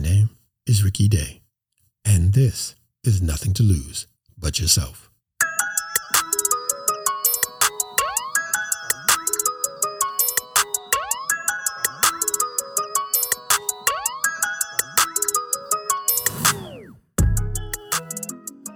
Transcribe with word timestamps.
name 0.00 0.30
is 0.66 0.82
Ricky 0.82 1.08
Day, 1.08 1.42
and 2.04 2.32
this 2.32 2.74
is 3.04 3.20
Nothing 3.20 3.52
to 3.54 3.62
Lose 3.62 4.06
But 4.38 4.58
Yourself. 4.58 5.10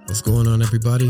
What's 0.07 0.21
going 0.21 0.47
on, 0.47 0.63
everybody? 0.63 1.09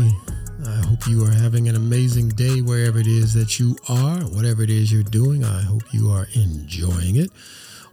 I 0.65 0.75
hope 0.87 1.07
you 1.07 1.25
are 1.25 1.31
having 1.31 1.67
an 1.67 1.75
amazing 1.75 2.29
day 2.29 2.61
wherever 2.61 2.99
it 2.99 3.07
is 3.07 3.33
that 3.33 3.59
you 3.59 3.75
are, 3.89 4.19
whatever 4.19 4.63
it 4.63 4.69
is 4.69 4.91
you're 4.91 5.03
doing. 5.03 5.43
I 5.43 5.61
hope 5.61 5.83
you 5.91 6.09
are 6.09 6.27
enjoying 6.33 7.17
it. 7.17 7.31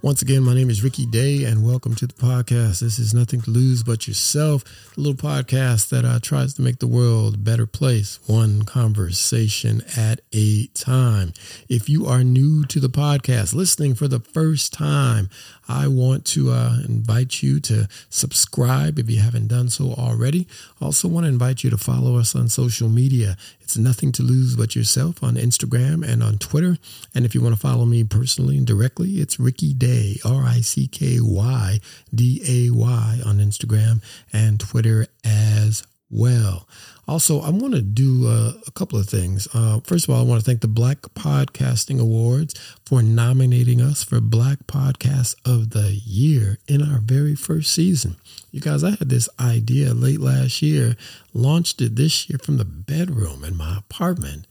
Once 0.02 0.20
again, 0.20 0.42
my 0.42 0.52
name 0.52 0.68
is 0.68 0.82
Ricky 0.82 1.06
Day, 1.06 1.44
and 1.44 1.64
welcome 1.64 1.94
to 1.94 2.08
the 2.08 2.14
podcast. 2.14 2.80
This 2.80 2.98
is 2.98 3.14
Nothing 3.14 3.40
to 3.42 3.52
Lose 3.52 3.84
But 3.84 4.08
Yourself, 4.08 4.64
a 4.96 5.00
little 5.00 5.14
podcast 5.14 5.90
that 5.90 6.04
uh, 6.04 6.18
tries 6.20 6.54
to 6.54 6.62
make 6.62 6.80
the 6.80 6.88
world 6.88 7.36
a 7.36 7.38
better 7.38 7.66
place, 7.66 8.18
one 8.26 8.62
conversation 8.62 9.80
at 9.96 10.20
a 10.32 10.66
time. 10.74 11.32
If 11.68 11.88
you 11.88 12.06
are 12.06 12.24
new 12.24 12.64
to 12.64 12.80
the 12.80 12.88
podcast, 12.88 13.54
listening 13.54 13.94
for 13.94 14.08
the 14.08 14.18
first 14.18 14.72
time, 14.72 15.30
I 15.72 15.88
want 15.88 16.24
to 16.26 16.50
uh, 16.50 16.78
invite 16.86 17.42
you 17.42 17.58
to 17.60 17.88
subscribe 18.10 18.98
if 18.98 19.08
you 19.10 19.20
haven't 19.20 19.48
done 19.48 19.70
so 19.70 19.92
already. 19.92 20.46
Also, 20.80 21.08
want 21.08 21.24
to 21.24 21.28
invite 21.28 21.64
you 21.64 21.70
to 21.70 21.78
follow 21.78 22.18
us 22.18 22.36
on 22.36 22.48
social 22.48 22.88
media. 22.88 23.36
It's 23.60 23.76
nothing 23.76 24.12
to 24.12 24.22
lose 24.22 24.54
but 24.54 24.76
yourself 24.76 25.22
on 25.22 25.36
Instagram 25.36 26.06
and 26.06 26.22
on 26.22 26.38
Twitter. 26.38 26.76
And 27.14 27.24
if 27.24 27.34
you 27.34 27.40
want 27.40 27.54
to 27.54 27.60
follow 27.60 27.86
me 27.86 28.04
personally 28.04 28.58
and 28.58 28.66
directly, 28.66 29.12
it's 29.12 29.40
Ricky 29.40 29.72
Day, 29.72 30.18
R 30.24 30.44
I 30.44 30.60
C 30.60 30.86
K 30.86 31.18
Y 31.20 31.80
D 32.14 32.42
A 32.46 32.70
Y 32.70 33.20
on 33.24 33.38
Instagram 33.38 34.02
and 34.32 34.60
Twitter 34.60 35.06
as 35.24 35.84
well. 36.12 36.68
Also, 37.08 37.40
I 37.40 37.50
want 37.50 37.74
to 37.74 37.82
do 37.82 38.28
uh, 38.28 38.52
a 38.66 38.70
couple 38.70 38.98
of 38.98 39.08
things. 39.08 39.48
Uh, 39.52 39.80
first 39.80 40.08
of 40.08 40.14
all, 40.14 40.20
I 40.20 40.24
want 40.24 40.40
to 40.40 40.44
thank 40.44 40.60
the 40.60 40.68
Black 40.68 41.00
Podcasting 41.14 42.00
Awards 42.00 42.54
for 42.86 43.02
nominating 43.02 43.80
us 43.80 44.04
for 44.04 44.20
Black 44.20 44.58
Podcast 44.68 45.34
of 45.44 45.70
the 45.70 46.00
Year 46.04 46.58
in 46.68 46.82
our 46.82 47.00
very 47.00 47.34
first 47.34 47.72
season. 47.72 48.16
You 48.52 48.60
guys, 48.60 48.84
I 48.84 48.90
had 48.90 49.08
this 49.08 49.28
idea 49.40 49.94
late 49.94 50.20
last 50.20 50.62
year, 50.62 50.96
launched 51.34 51.80
it 51.80 51.96
this 51.96 52.28
year 52.30 52.38
from 52.38 52.58
the 52.58 52.64
bedroom 52.64 53.42
in 53.42 53.56
my 53.56 53.78
apartment 53.78 54.46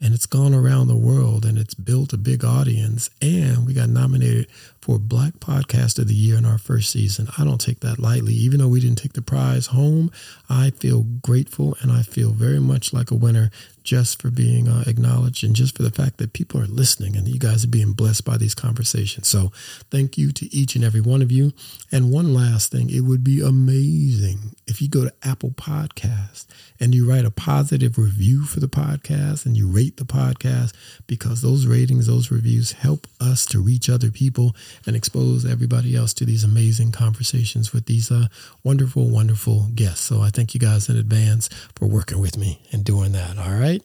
and 0.00 0.14
it's 0.14 0.26
gone 0.26 0.54
around 0.54 0.88
the 0.88 0.96
world 0.96 1.44
and 1.44 1.58
it's 1.58 1.74
built 1.74 2.12
a 2.12 2.18
big 2.18 2.44
audience. 2.44 3.10
And 3.20 3.66
we 3.66 3.74
got 3.74 3.88
nominated 3.88 4.48
for 4.80 4.98
black 4.98 5.34
podcast 5.34 5.98
of 5.98 6.08
the 6.08 6.14
year 6.14 6.36
in 6.36 6.44
our 6.44 6.58
first 6.58 6.90
season. 6.90 7.28
I 7.36 7.44
don't 7.44 7.60
take 7.60 7.80
that 7.80 7.98
lightly. 7.98 8.34
Even 8.34 8.60
though 8.60 8.68
we 8.68 8.80
didn't 8.80 8.98
take 8.98 9.14
the 9.14 9.22
prize 9.22 9.66
home 9.66 10.10
i 10.48 10.70
feel 10.70 11.02
grateful 11.22 11.76
and 11.80 11.92
i 11.92 12.02
feel 12.02 12.32
very 12.32 12.60
much 12.60 12.92
like 12.92 13.10
a 13.10 13.14
winner 13.14 13.50
just 13.88 14.20
for 14.20 14.30
being 14.30 14.68
uh, 14.68 14.84
acknowledged 14.86 15.42
and 15.42 15.56
just 15.56 15.74
for 15.74 15.82
the 15.82 15.90
fact 15.90 16.18
that 16.18 16.34
people 16.34 16.60
are 16.60 16.66
listening 16.66 17.16
and 17.16 17.26
you 17.26 17.38
guys 17.38 17.64
are 17.64 17.68
being 17.68 17.92
blessed 17.92 18.22
by 18.22 18.36
these 18.36 18.54
conversations 18.54 19.26
so 19.26 19.50
thank 19.90 20.18
you 20.18 20.30
to 20.30 20.44
each 20.54 20.76
and 20.76 20.84
every 20.84 21.00
one 21.00 21.22
of 21.22 21.32
you 21.32 21.52
and 21.90 22.12
one 22.12 22.34
last 22.34 22.70
thing 22.70 22.90
it 22.90 23.00
would 23.00 23.24
be 23.24 23.40
amazing 23.40 24.54
if 24.66 24.82
you 24.82 24.88
go 24.90 25.04
to 25.04 25.12
apple 25.24 25.50
podcast 25.50 26.44
and 26.80 26.94
you 26.94 27.08
write 27.08 27.24
a 27.24 27.30
positive 27.30 27.98
review 27.98 28.44
for 28.44 28.60
the 28.60 28.68
podcast 28.68 29.46
and 29.46 29.56
you 29.56 29.68
rate 29.68 29.96
the 29.96 30.04
podcast 30.04 30.72
because 31.06 31.42
those 31.42 31.66
ratings, 31.66 32.06
those 32.06 32.30
reviews 32.30 32.72
help 32.72 33.06
us 33.20 33.46
to 33.46 33.60
reach 33.60 33.88
other 33.88 34.10
people 34.10 34.54
and 34.86 34.94
expose 34.94 35.44
everybody 35.44 35.96
else 35.96 36.12
to 36.14 36.24
these 36.24 36.44
amazing 36.44 36.92
conversations 36.92 37.72
with 37.72 37.86
these 37.86 38.10
uh, 38.10 38.26
wonderful, 38.62 39.08
wonderful 39.08 39.68
guests. 39.74 40.04
So 40.06 40.20
I 40.22 40.30
thank 40.30 40.54
you 40.54 40.60
guys 40.60 40.88
in 40.88 40.96
advance 40.96 41.48
for 41.74 41.86
working 41.86 42.20
with 42.20 42.36
me 42.36 42.60
and 42.72 42.84
doing 42.84 43.12
that. 43.12 43.38
All 43.38 43.54
right. 43.54 43.77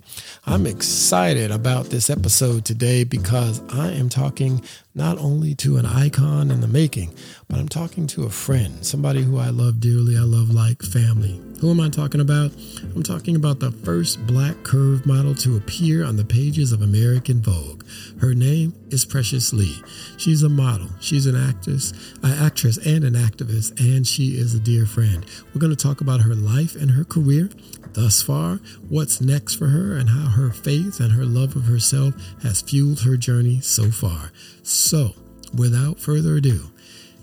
I'm 0.46 0.64
mm-hmm. 0.64 0.76
excited 0.78 1.52
about 1.52 1.86
this 1.86 2.10
episode 2.10 2.66
today 2.66 3.04
because 3.04 3.62
I 3.70 3.92
am 3.92 4.10
talking 4.10 4.62
not 4.96 5.18
only 5.18 5.56
to 5.56 5.78
an 5.78 5.86
icon 5.86 6.52
in 6.52 6.62
the 6.62 6.68
making, 6.68 7.12
but 7.48 7.58
I'm 7.58 7.68
talking 7.68 8.06
to 8.08 8.26
a 8.26 8.30
friend, 8.30 8.86
somebody 8.86 9.24
who 9.24 9.40
I 9.40 9.50
love 9.50 9.80
dearly, 9.80 10.16
I 10.16 10.22
love 10.22 10.52
like 10.52 10.84
family. 10.84 11.42
Who 11.62 11.72
am 11.72 11.80
I 11.80 11.90
talking 11.90 12.22
about? 12.22 12.52
I'm 12.94 13.02
talking 13.02 13.36
about 13.36 13.60
the 13.60 13.72
first 13.72 14.26
black 14.28 14.64
curve 14.64 15.06
model 15.06 15.34
to 15.36 15.58
appear 15.58 16.04
on 16.04 16.18
the 16.18 16.26
pages 16.26 16.72
of 16.72 16.82
American 16.82 17.42
Vogue. 17.42 17.84
Her 18.20 18.36
name 18.36 18.76
is 18.90 19.06
Precious 19.06 19.52
Lee. 19.52 19.82
She's 20.18 20.44
a 20.44 20.50
model, 20.50 20.90
she's 21.00 21.26
an 21.26 21.36
actress, 21.36 21.92
an 22.22 22.34
actress 22.34 22.78
and 22.86 23.04
an 23.04 23.14
activist, 23.14 23.80
and 23.80 24.06
she 24.06 24.38
is 24.38 24.54
a 24.54 24.60
dear 24.60 24.86
friend. 24.86 25.26
We're 25.54 25.62
going 25.62 25.76
to 25.76 25.82
talk 25.82 26.02
about 26.02 26.22
her 26.22 26.36
life 26.36 26.76
and 26.76 26.92
her 26.92 27.04
career 27.04 27.50
thus 27.94 28.22
far, 28.22 28.56
what's 28.90 29.22
next 29.22 29.56
for 29.56 29.68
her, 29.68 29.96
and 29.96 30.10
how 30.10 30.30
her 30.32 30.52
faith 30.52 31.00
and 31.00 31.14
her 31.14 31.26
love 31.26 31.56
of 31.56 31.66
herself 31.66 32.14
has 32.42 32.62
fueled 32.62 33.02
her 33.02 33.18
journey 33.18 33.60
so 33.62 33.92
far. 33.92 34.32
So, 34.64 35.12
without 35.54 36.00
further 36.00 36.38
ado, 36.38 36.72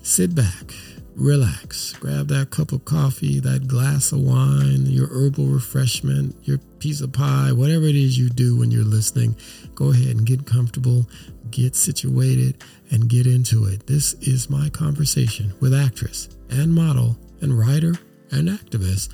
sit 0.03 0.35
back, 0.35 0.75
relax, 1.15 1.93
grab 1.93 2.27
that 2.27 2.51
cup 2.51 2.71
of 2.71 2.85
coffee, 2.85 3.39
that 3.39 3.67
glass 3.67 4.11
of 4.11 4.19
wine, 4.21 4.85
your 4.85 5.07
herbal 5.07 5.47
refreshment, 5.47 6.35
your 6.43 6.59
piece 6.77 7.01
of 7.01 7.13
pie, 7.13 7.51
whatever 7.51 7.85
it 7.85 7.95
is 7.95 8.17
you 8.17 8.29
do 8.29 8.55
when 8.57 8.69
you're 8.69 8.83
listening. 8.83 9.35
Go 9.73 9.89
ahead 9.91 10.15
and 10.15 10.25
get 10.25 10.45
comfortable, 10.45 11.09
get 11.49 11.75
situated, 11.75 12.63
and 12.91 13.09
get 13.09 13.25
into 13.25 13.65
it. 13.65 13.87
This 13.87 14.13
is 14.21 14.49
my 14.49 14.69
conversation 14.69 15.51
with 15.59 15.73
actress 15.73 16.29
and 16.51 16.71
model 16.71 17.17
and 17.41 17.57
writer 17.57 17.95
and 18.31 18.49
activist 18.49 19.11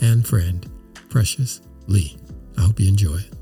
and 0.00 0.26
friend 0.26 0.66
Precious 1.10 1.60
Lee. 1.88 2.16
I 2.56 2.62
hope 2.62 2.80
you 2.80 2.88
enjoy 2.88 3.16
it. 3.16 3.35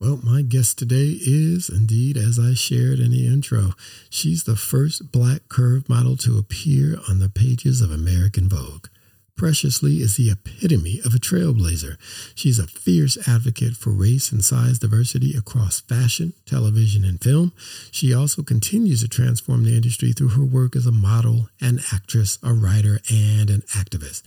Well, 0.00 0.20
my 0.22 0.42
guest 0.42 0.78
today 0.78 1.18
is 1.20 1.68
indeed, 1.68 2.16
as 2.16 2.38
I 2.38 2.54
shared 2.54 3.00
in 3.00 3.10
the 3.10 3.26
intro, 3.26 3.72
she's 4.08 4.44
the 4.44 4.54
first 4.54 5.10
black 5.10 5.48
curve 5.48 5.88
model 5.88 6.16
to 6.18 6.38
appear 6.38 7.00
on 7.08 7.18
the 7.18 7.28
pages 7.28 7.80
of 7.80 7.90
American 7.90 8.48
Vogue. 8.48 8.86
Precious 9.38 9.84
Lee 9.84 10.02
is 10.02 10.16
the 10.16 10.32
epitome 10.32 11.00
of 11.04 11.14
a 11.14 11.18
trailblazer. 11.18 11.96
She's 12.34 12.58
a 12.58 12.66
fierce 12.66 13.16
advocate 13.28 13.76
for 13.76 13.90
race 13.90 14.32
and 14.32 14.44
size 14.44 14.80
diversity 14.80 15.36
across 15.36 15.80
fashion, 15.80 16.32
television, 16.44 17.04
and 17.04 17.22
film. 17.22 17.52
She 17.92 18.12
also 18.12 18.42
continues 18.42 19.00
to 19.02 19.08
transform 19.08 19.62
the 19.62 19.76
industry 19.76 20.12
through 20.12 20.30
her 20.30 20.44
work 20.44 20.74
as 20.74 20.86
a 20.86 20.92
model, 20.92 21.48
an 21.60 21.80
actress, 21.92 22.38
a 22.42 22.52
writer, 22.52 22.98
and 23.08 23.48
an 23.48 23.62
activist. 23.76 24.22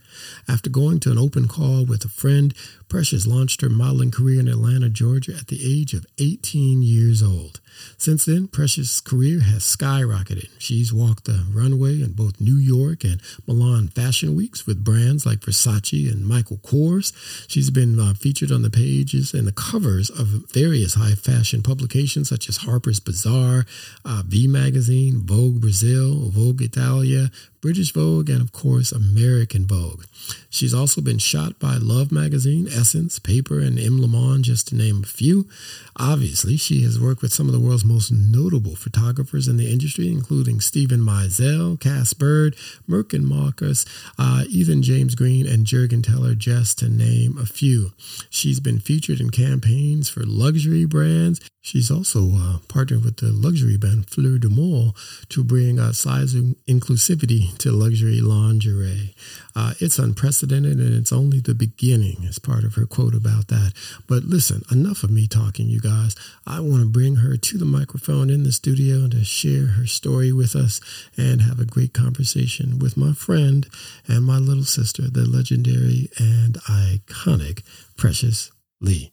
After 0.48 0.70
going 0.70 1.02
to 1.02 1.12
an 1.12 1.18
open 1.18 1.50
call 1.50 1.86
with 1.86 2.06
a 2.06 2.10
friend, 2.10 2.54
Precious 2.88 3.28
launched 3.28 3.62
her 3.62 3.70
modeling 3.70 4.12
career 4.12 4.40
in 4.40 4.48
Atlanta, 4.48 4.90
Georgia 4.90 5.34
at 5.34 5.48
the 5.48 5.60
age 5.62 5.94
of 5.94 6.06
18 6.20 6.82
years 6.82 7.22
old. 7.22 7.61
Since 7.98 8.26
then, 8.26 8.48
Precious' 8.48 9.02
career 9.02 9.42
has 9.42 9.64
skyrocketed. 9.64 10.50
She's 10.58 10.94
walked 10.94 11.26
the 11.26 11.46
runway 11.52 12.02
in 12.02 12.14
both 12.14 12.42
New 12.42 12.58
York 12.58 13.04
and 13.04 13.22
Milan 13.48 13.88
fashion 13.88 14.36
weeks 14.36 14.66
with 14.66 14.84
brands 14.84 15.26
like 15.26 15.40
Versace 15.40 16.12
and 16.12 16.28
Michael 16.28 16.58
Kors. 16.58 17.14
She's 17.48 17.70
been 17.70 18.00
uh, 18.00 18.14
featured 18.14 18.52
on 18.52 18.62
the 18.62 18.70
pages 18.70 19.34
and 19.34 19.48
the 19.48 19.52
covers 19.52 20.10
of 20.10 20.28
various 20.52 20.96
high 20.96 21.16
fashion 21.16 21.62
publications 21.62 22.30
such 22.30 22.50
as 22.50 22.58
Harper's 22.58 23.00
Bazaar, 23.00 23.66
uh, 24.06 24.24
V 24.26 24.48
Magazine, 24.48 25.22
Vogue 25.24 25.62
Brazil, 25.62 26.30
Vogue 26.30 26.62
Italia, 26.62 27.30
British 27.62 27.94
Vogue, 27.94 28.30
and 28.30 28.42
of 28.42 28.52
course, 28.52 28.92
American 28.92 29.68
Vogue. 29.68 30.06
She's 30.50 30.74
also 30.74 31.00
been 31.00 31.20
shot 31.20 31.60
by 31.60 31.78
Love 31.78 32.12
Magazine, 32.12 32.68
Essence, 32.68 33.20
Paper, 33.20 33.60
and 33.60 33.80
M. 33.80 34.02
Le 34.02 34.08
Monde, 34.08 34.44
just 34.44 34.68
to 34.70 34.76
name 34.76 35.04
a 35.04 35.08
few. 35.08 35.48
Obviously, 35.96 36.58
she 36.58 36.82
has 36.82 37.00
worked 37.00 37.22
with 37.22 37.34
some 37.34 37.48
of 37.48 37.54
the 37.54 37.60
world's 37.60 37.86
most 37.86 38.12
notable 38.12 38.76
photographers 38.76 39.48
in 39.48 39.58
the 39.58 39.72
industry, 39.72 40.08
including 40.08 40.60
Steven 40.60 41.00
Meisel, 41.00 41.80
Cass 41.80 42.14
Bird, 42.14 42.56
Mert 42.88 43.14
and 43.14 43.28
Marcus, 43.28 43.86
uh, 44.18 44.44
Ethan 44.50 44.82
James 44.82 45.14
Green, 45.14 45.48
and 45.48 45.66
Jurgen 45.66 46.02
Teller, 46.02 46.34
just 46.34 46.80
to 46.80 46.90
name 46.90 47.38
a 47.38 47.46
few. 47.46 47.94
She's 48.30 48.60
been 48.60 48.80
featured 48.80 49.20
in 49.20 49.30
campaigns 49.30 50.10
for 50.10 50.24
luxury 50.24 50.86
brands. 50.86 51.40
She's 51.62 51.92
also 51.92 52.32
uh, 52.36 52.58
partnered 52.68 53.06
with 53.06 53.18
the 53.18 53.32
luxury 53.32 53.78
brand 53.78 54.10
Fleur 54.10 54.40
du 54.40 54.50
Mal 54.50 54.96
to 55.30 55.44
bring 55.44 55.80
uh, 55.80 55.94
size 55.94 56.34
inclusivity 56.34 57.51
to 57.60 57.72
luxury 57.72 58.22
lingerie. 58.22 59.14
Uh, 59.56 59.74
it's 59.80 60.00
unprecedented 60.00 60.62
God 60.62 60.72
in 60.72 60.80
it, 60.80 60.86
and 60.86 60.96
it's 60.96 61.12
only 61.12 61.40
the 61.40 61.54
beginning, 61.54 62.26
as 62.28 62.40
part 62.40 62.64
of 62.64 62.76
her 62.76 62.86
quote 62.86 63.16
about 63.16 63.48
that. 63.48 63.74
But 64.08 64.24
listen, 64.24 64.64
enough 64.72 65.04
of 65.04 65.12
me 65.12 65.28
talking, 65.28 65.68
you 65.68 65.80
guys. 65.80 66.16
I 66.46 66.60
want 66.60 66.82
to 66.82 66.88
bring 66.88 67.18
her 67.18 67.38
to 67.38 67.58
the 67.58 67.66
microphone 67.66 68.30
in 68.30 68.44
the 68.44 68.52
studio 68.52 69.08
to 69.08 69.24
share 69.24 69.68
her 69.68 69.86
story 69.86 70.32
with 70.32 70.56
us 70.56 70.82
and 71.18 71.42
have 71.42 71.60
a 71.60 71.66
great 71.66 71.94
conversation 71.94 72.80
with 72.80 72.98
my 72.98 73.14
friend 73.14 73.68
and 74.08 74.26
my 74.26 74.38
little 74.38 74.64
sister, 74.64 75.04
the 75.10 75.26
legendary 75.26 76.10
and 76.18 76.56
iconic 76.64 77.64
Precious 77.98 78.52
Lee. 78.80 79.12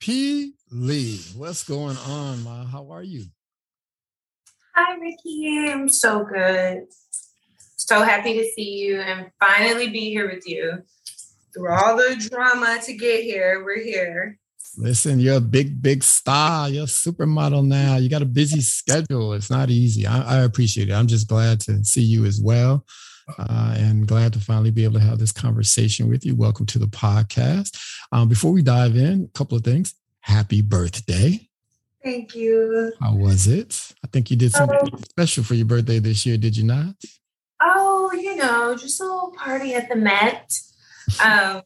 P. 0.00 0.54
Lee, 0.70 1.20
what's 1.36 1.64
going 1.64 1.96
on, 1.96 2.44
Ma? 2.44 2.64
How 2.64 2.90
are 2.92 3.02
you? 3.02 3.26
Hi, 4.74 4.94
Ricky. 4.96 5.68
I'm 5.68 5.88
so 5.88 6.24
good. 6.24 6.86
So 7.88 8.02
happy 8.02 8.34
to 8.34 8.44
see 8.50 8.80
you 8.80 9.00
and 9.00 9.30
finally 9.40 9.88
be 9.88 10.10
here 10.10 10.30
with 10.30 10.46
you. 10.46 10.82
Through 11.54 11.72
all 11.72 11.96
the 11.96 12.22
drama 12.30 12.78
to 12.84 12.92
get 12.92 13.24
here, 13.24 13.64
we're 13.64 13.82
here. 13.82 14.38
Listen, 14.76 15.18
you're 15.18 15.38
a 15.38 15.40
big, 15.40 15.80
big 15.80 16.04
star. 16.04 16.68
You're 16.68 16.84
a 16.84 16.86
supermodel 16.86 17.66
now. 17.66 17.96
You 17.96 18.10
got 18.10 18.20
a 18.20 18.26
busy 18.26 18.60
schedule. 18.60 19.32
It's 19.32 19.48
not 19.48 19.70
easy. 19.70 20.06
I, 20.06 20.20
I 20.20 20.42
appreciate 20.42 20.90
it. 20.90 20.92
I'm 20.92 21.06
just 21.06 21.28
glad 21.28 21.60
to 21.60 21.82
see 21.82 22.02
you 22.02 22.26
as 22.26 22.42
well. 22.42 22.84
Uh, 23.38 23.74
and 23.78 24.06
glad 24.06 24.34
to 24.34 24.40
finally 24.40 24.70
be 24.70 24.84
able 24.84 25.00
to 25.00 25.06
have 25.06 25.18
this 25.18 25.32
conversation 25.32 26.10
with 26.10 26.26
you. 26.26 26.36
Welcome 26.36 26.66
to 26.66 26.78
the 26.78 26.88
podcast. 26.88 27.82
Um, 28.12 28.28
before 28.28 28.52
we 28.52 28.60
dive 28.60 28.96
in, 28.96 29.30
a 29.34 29.38
couple 29.38 29.56
of 29.56 29.64
things. 29.64 29.94
Happy 30.20 30.60
birthday. 30.60 31.48
Thank 32.04 32.34
you. 32.34 32.92
How 33.00 33.14
was 33.14 33.46
it? 33.46 33.94
I 34.04 34.08
think 34.08 34.30
you 34.30 34.36
did 34.36 34.52
something 34.52 34.92
um, 34.92 35.02
special 35.08 35.42
for 35.42 35.54
your 35.54 35.64
birthday 35.64 36.00
this 36.00 36.26
year, 36.26 36.36
did 36.36 36.54
you 36.54 36.64
not? 36.64 36.94
Oh, 37.60 38.12
you 38.12 38.36
know, 38.36 38.76
just 38.76 39.00
a 39.00 39.04
little 39.04 39.32
party 39.36 39.74
at 39.74 39.88
the 39.88 39.96
Met. 39.96 40.52
Um, 41.22 41.62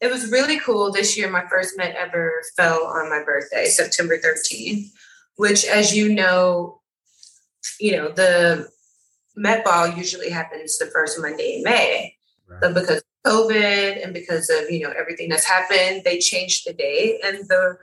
it 0.00 0.10
was 0.10 0.30
really 0.30 0.58
cool 0.58 0.92
this 0.92 1.16
year. 1.16 1.30
My 1.30 1.46
first 1.48 1.76
Met 1.76 1.94
ever 1.94 2.42
fell 2.56 2.84
on 2.86 3.08
my 3.08 3.22
birthday, 3.24 3.66
September 3.66 4.18
13th, 4.18 4.90
which, 5.36 5.64
as 5.64 5.96
you 5.96 6.12
know, 6.12 6.80
you 7.80 7.96
know, 7.96 8.10
the 8.10 8.68
Met 9.36 9.64
Ball 9.64 9.88
usually 9.88 10.28
happens 10.28 10.76
the 10.76 10.86
first 10.86 11.18
Monday 11.20 11.56
in 11.56 11.62
May. 11.62 12.16
Right. 12.48 12.60
But 12.60 12.74
because 12.74 12.98
of 12.98 13.32
COVID 13.32 14.04
and 14.04 14.12
because 14.12 14.50
of, 14.50 14.70
you 14.70 14.80
know, 14.80 14.92
everything 14.98 15.28
that's 15.28 15.46
happened, 15.46 16.02
they 16.04 16.18
changed 16.18 16.66
the 16.66 16.72
date. 16.72 17.20
And 17.24 17.48
the 17.48 17.78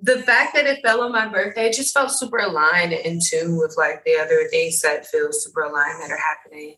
the 0.00 0.18
fact 0.22 0.54
that 0.54 0.66
it 0.66 0.82
fell 0.82 1.02
on 1.02 1.12
my 1.12 1.28
birthday 1.28 1.70
just 1.70 1.94
felt 1.94 2.10
super 2.10 2.38
aligned 2.38 2.92
and 2.92 3.06
in 3.06 3.20
tune 3.24 3.56
with 3.56 3.76
like 3.78 4.04
the 4.04 4.16
other 4.16 4.48
things 4.50 4.80
that 4.80 5.06
feel 5.06 5.32
super 5.32 5.62
aligned 5.62 6.02
that 6.02 6.10
are 6.10 6.18
happening 6.18 6.74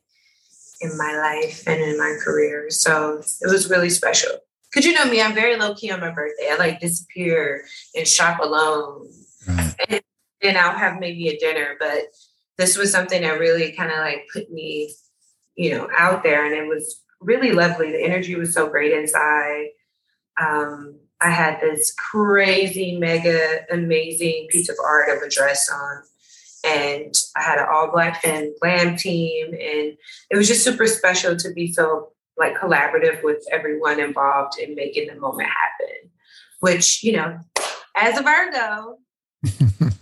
in 0.81 0.97
my 0.97 1.17
life 1.17 1.63
and 1.67 1.81
in 1.81 1.99
my 1.99 2.17
career. 2.23 2.71
So 2.71 3.23
it 3.41 3.51
was 3.51 3.71
really 3.71 3.91
special. 3.91 4.33
Cause 4.73 4.85
you 4.85 4.93
know 4.93 5.07
me, 5.07 5.23
I'm 5.23 5.35
very 5.35 5.57
low 5.57 5.75
key 5.75 5.91
on 5.91 6.01
my 6.01 6.11
birthday. 6.11 6.51
I 6.51 6.57
like 6.57 6.81
disappear 6.81 7.65
and 7.95 8.07
shop 8.07 8.41
alone. 8.41 9.09
Right. 9.49 9.75
And 9.89 10.03
then 10.43 10.57
I'll 10.57 10.77
have 10.77 11.01
maybe 11.01 11.29
a 11.29 11.39
dinner. 11.39 11.77
But 11.79 12.05
this 12.59 12.77
was 12.77 12.93
something 12.93 13.23
that 13.23 13.39
really 13.39 13.73
kind 13.73 13.91
of 13.91 13.99
like 13.99 14.27
put 14.33 14.51
me, 14.51 14.93
you 15.55 15.71
know, 15.71 15.89
out 15.97 16.23
there. 16.23 16.45
And 16.45 16.55
it 16.55 16.69
was 16.69 17.03
really 17.21 17.53
lovely. 17.53 17.91
The 17.91 18.05
energy 18.05 18.35
was 18.35 18.53
so 18.53 18.69
great 18.69 18.93
inside. 18.93 19.69
Um, 20.39 20.99
I 21.21 21.31
had 21.31 21.61
this 21.61 21.95
crazy, 21.95 22.99
mega, 22.99 23.65
amazing 23.71 24.49
piece 24.51 24.69
of 24.69 24.77
art 24.85 25.09
of 25.09 25.23
a 25.23 25.31
dress 25.31 25.71
on. 25.71 26.03
And 26.67 27.15
I 27.37 27.43
had 27.43 27.59
an 27.59 27.67
all 27.73 27.91
black 27.91 28.21
and 28.25 28.53
glam 28.61 28.97
team. 28.97 29.49
And 29.49 29.97
it 30.31 30.37
was 30.37 30.49
just 30.49 30.65
super 30.65 30.87
special 30.87 31.37
to 31.37 31.53
be 31.53 31.73
so 31.73 32.13
like 32.37 32.57
collaborative 32.57 33.23
with 33.23 33.45
everyone 33.51 34.01
involved 34.01 34.59
in 34.59 34.75
making 34.75 35.09
the 35.09 35.21
moment 35.21 35.49
happen. 35.49 36.11
Which, 36.61 37.03
you 37.03 37.13
know, 37.13 37.39
as 37.97 38.19
a 38.19 38.23
Virgo, 38.23 38.99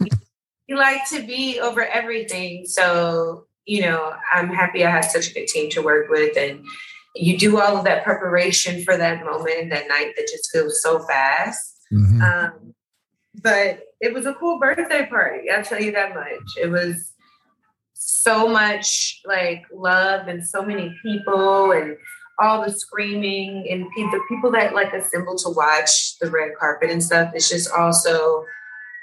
you 0.66 0.76
like 0.76 1.08
to 1.10 1.22
be 1.26 1.60
over 1.60 1.84
everything. 1.84 2.66
So, 2.66 3.46
you 3.66 3.82
know, 3.82 4.14
I'm 4.32 4.48
happy 4.48 4.84
I 4.84 4.90
have 4.90 5.04
such 5.04 5.30
a 5.30 5.34
good 5.34 5.48
team 5.48 5.70
to 5.70 5.82
work 5.82 6.08
with 6.08 6.36
and 6.36 6.64
you 7.14 7.38
do 7.38 7.60
all 7.60 7.76
of 7.76 7.84
that 7.84 8.04
preparation 8.04 8.82
for 8.82 8.96
that 8.96 9.24
moment, 9.24 9.70
that 9.70 9.88
night 9.88 10.14
that 10.16 10.28
just 10.30 10.50
feels 10.50 10.82
so 10.82 10.98
fast. 11.06 11.80
Mm-hmm. 11.92 12.20
Um, 12.20 12.74
but 13.42 13.80
it 14.00 14.12
was 14.12 14.26
a 14.26 14.34
cool 14.34 14.58
birthday 14.58 15.06
party. 15.06 15.50
I'll 15.50 15.64
tell 15.64 15.80
you 15.80 15.92
that 15.92 16.14
much. 16.14 16.42
It 16.60 16.70
was 16.70 17.12
so 17.92 18.48
much 18.48 19.20
like 19.24 19.64
love 19.72 20.28
and 20.28 20.46
so 20.46 20.62
many 20.62 20.96
people 21.02 21.72
and 21.72 21.96
all 22.40 22.64
the 22.64 22.72
screaming 22.72 23.66
and 23.70 23.84
the 23.84 24.20
people 24.28 24.50
that 24.50 24.74
like 24.74 24.92
assemble 24.92 25.36
to 25.36 25.50
watch 25.50 26.18
the 26.18 26.30
red 26.30 26.52
carpet 26.58 26.90
and 26.90 27.02
stuff. 27.02 27.30
It's 27.34 27.48
just 27.48 27.70
also, 27.70 28.44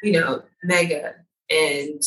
you 0.04 0.14
know, 0.14 0.44
mega. 0.64 1.16
And 1.50 2.02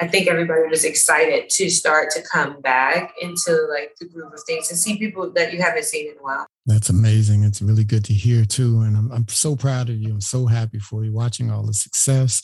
I 0.00 0.06
think 0.06 0.28
everybody 0.28 0.66
was 0.68 0.84
excited 0.84 1.50
to 1.50 1.68
start 1.68 2.10
to 2.12 2.22
come 2.22 2.60
back 2.62 3.12
into 3.20 3.66
like 3.68 3.96
the 4.00 4.06
groove 4.06 4.32
of 4.32 4.40
things 4.46 4.70
and 4.70 4.78
see 4.78 4.96
people 4.96 5.30
that 5.32 5.52
you 5.52 5.60
haven't 5.60 5.84
seen 5.84 6.10
in 6.10 6.16
a 6.18 6.22
while. 6.22 6.46
That's 6.64 6.88
amazing. 6.88 7.44
It's 7.44 7.60
really 7.60 7.84
good 7.84 8.04
to 8.06 8.14
hear 8.14 8.44
too. 8.44 8.80
And 8.80 8.96
I'm, 8.96 9.12
I'm 9.12 9.28
so 9.28 9.56
proud 9.56 9.90
of 9.90 9.96
you. 9.96 10.10
I'm 10.12 10.20
so 10.20 10.46
happy 10.46 10.78
for 10.78 11.04
you 11.04 11.12
watching 11.12 11.50
all 11.50 11.66
the 11.66 11.74
success 11.74 12.42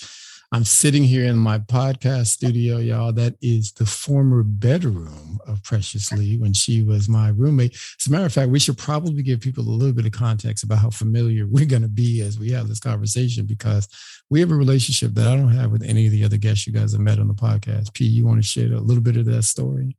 I'm 0.52 0.64
sitting 0.64 1.02
here 1.02 1.25
in 1.25 1.37
my 1.37 1.58
podcast 1.58 2.28
studio, 2.28 2.78
y'all. 2.78 3.12
That 3.12 3.34
is 3.43 3.72
the 3.72 3.84
former 3.84 4.44
bedroom 4.44 5.40
of 5.44 5.62
Precious 5.64 6.12
Lee 6.12 6.37
when 6.38 6.52
she 6.52 6.82
was 6.82 7.08
my 7.08 7.31
roommate. 7.31 7.72
As 7.72 8.06
a 8.06 8.10
matter 8.12 8.26
of 8.26 8.32
fact, 8.32 8.50
we 8.50 8.60
should 8.60 8.78
probably 8.78 9.25
give 9.25 9.40
people 9.40 9.64
a 9.64 9.70
little 9.70 9.93
bit 9.93 10.06
of 10.06 10.12
context 10.12 10.62
about 10.62 10.78
how 10.78 10.90
familiar 10.90 11.46
we're 11.50 11.66
going 11.66 11.82
to 11.82 11.88
be 11.88 12.20
as 12.20 12.38
we 12.38 12.52
have 12.52 12.69
this 12.69 12.78
conversation 12.78 13.44
because 13.44 13.88
we 14.31 14.38
have 14.38 14.52
a 14.52 14.56
relationship 14.56 15.14
that 15.14 15.26
I 15.26 15.37
don't 15.37 15.48
have 15.48 15.72
with 15.72 15.82
any 15.82 16.06
of 16.06 16.12
the 16.12 16.25
other 16.25 16.37
guests 16.37 16.66
you 16.66 16.72
guys 16.72 16.92
have 16.92 17.00
met 17.00 17.19
on 17.19 17.28
the 17.28 17.34
podcast. 17.34 17.92
P, 17.92 18.04
you 18.04 18.25
want 18.25 18.40
to 18.40 18.46
share 18.46 18.72
a 18.72 18.81
little 18.81 19.02
bit 19.02 19.16
of 19.16 19.26
that 19.26 19.42
story? 19.42 19.96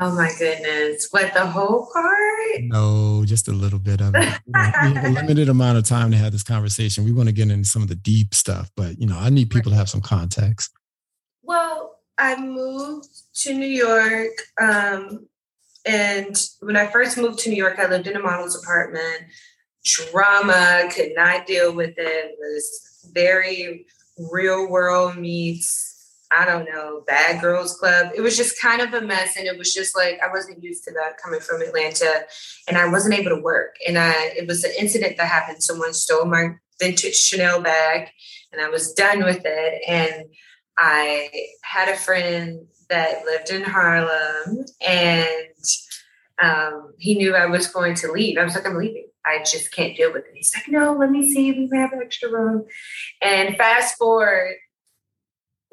Oh 0.00 0.14
my 0.14 0.32
goodness. 0.38 1.08
What 1.10 1.32
the 1.34 1.46
whole 1.46 1.88
part? 1.92 2.62
No, 2.62 3.24
just 3.24 3.46
a 3.46 3.52
little 3.52 3.78
bit 3.78 4.00
of 4.00 4.14
it. 4.16 4.40
we 4.46 4.60
have 4.60 5.04
a 5.04 5.08
limited 5.10 5.48
amount 5.48 5.78
of 5.78 5.84
time 5.84 6.10
to 6.10 6.16
have 6.16 6.32
this 6.32 6.42
conversation. 6.42 7.04
We 7.04 7.12
want 7.12 7.28
to 7.28 7.34
get 7.34 7.48
into 7.50 7.68
some 7.68 7.82
of 7.82 7.88
the 7.88 7.94
deep 7.94 8.34
stuff, 8.34 8.70
but 8.76 8.98
you 8.98 9.06
know, 9.06 9.18
I 9.18 9.30
need 9.30 9.50
people 9.50 9.70
to 9.70 9.76
have 9.76 9.88
some 9.88 10.00
context. 10.00 10.72
Well, 11.42 11.98
I 12.18 12.36
moved 12.40 13.08
to 13.42 13.54
New 13.54 13.66
York. 13.66 14.32
Um, 14.60 15.28
and 15.86 16.36
when 16.60 16.76
I 16.76 16.86
first 16.86 17.16
moved 17.16 17.38
to 17.40 17.50
New 17.50 17.56
York, 17.56 17.78
I 17.78 17.86
lived 17.86 18.06
in 18.06 18.16
a 18.16 18.20
model's 18.20 18.60
apartment. 18.60 19.22
Drama, 19.84 20.88
could 20.94 21.12
not 21.14 21.46
deal 21.46 21.74
with 21.74 21.94
it. 21.98 21.98
it 21.98 22.36
was 22.40 23.10
very 23.12 23.86
real 24.32 24.68
world 24.68 25.16
meets 25.16 25.93
I 26.36 26.44
don't 26.44 26.64
know, 26.64 27.02
Bad 27.06 27.40
Girls 27.40 27.76
Club. 27.76 28.08
It 28.14 28.20
was 28.20 28.36
just 28.36 28.60
kind 28.60 28.80
of 28.82 28.92
a 28.92 29.00
mess. 29.00 29.36
And 29.36 29.46
it 29.46 29.56
was 29.56 29.72
just 29.72 29.96
like, 29.96 30.18
I 30.22 30.30
wasn't 30.30 30.62
used 30.62 30.84
to 30.84 30.92
that 30.92 31.16
coming 31.22 31.40
from 31.40 31.62
Atlanta 31.62 32.22
and 32.66 32.76
I 32.76 32.88
wasn't 32.88 33.14
able 33.14 33.36
to 33.36 33.42
work. 33.42 33.76
And 33.86 33.98
I, 33.98 34.12
it 34.36 34.48
was 34.48 34.64
an 34.64 34.72
incident 34.78 35.16
that 35.16 35.28
happened. 35.28 35.62
Someone 35.62 35.94
stole 35.94 36.24
my 36.24 36.56
vintage 36.80 37.16
Chanel 37.16 37.60
bag 37.60 38.08
and 38.52 38.60
I 38.60 38.68
was 38.68 38.92
done 38.94 39.22
with 39.22 39.42
it. 39.44 39.82
And 39.86 40.24
I 40.76 41.30
had 41.62 41.88
a 41.88 41.96
friend 41.96 42.66
that 42.88 43.24
lived 43.24 43.50
in 43.50 43.62
Harlem 43.62 44.64
and 44.86 45.36
um, 46.42 46.92
he 46.98 47.14
knew 47.14 47.34
I 47.34 47.46
was 47.46 47.68
going 47.68 47.94
to 47.96 48.10
leave. 48.10 48.38
I 48.38 48.44
was 48.44 48.54
like, 48.54 48.66
I'm 48.66 48.76
leaving. 48.76 49.06
I 49.24 49.38
just 49.38 49.72
can't 49.72 49.96
deal 49.96 50.12
with 50.12 50.24
it. 50.26 50.32
He's 50.34 50.52
like, 50.54 50.68
no, 50.68 50.92
let 50.92 51.10
me 51.10 51.32
see. 51.32 51.52
We 51.52 51.78
have 51.78 51.92
extra 51.94 52.30
room. 52.30 52.66
And 53.22 53.56
fast 53.56 53.96
forward 53.96 54.56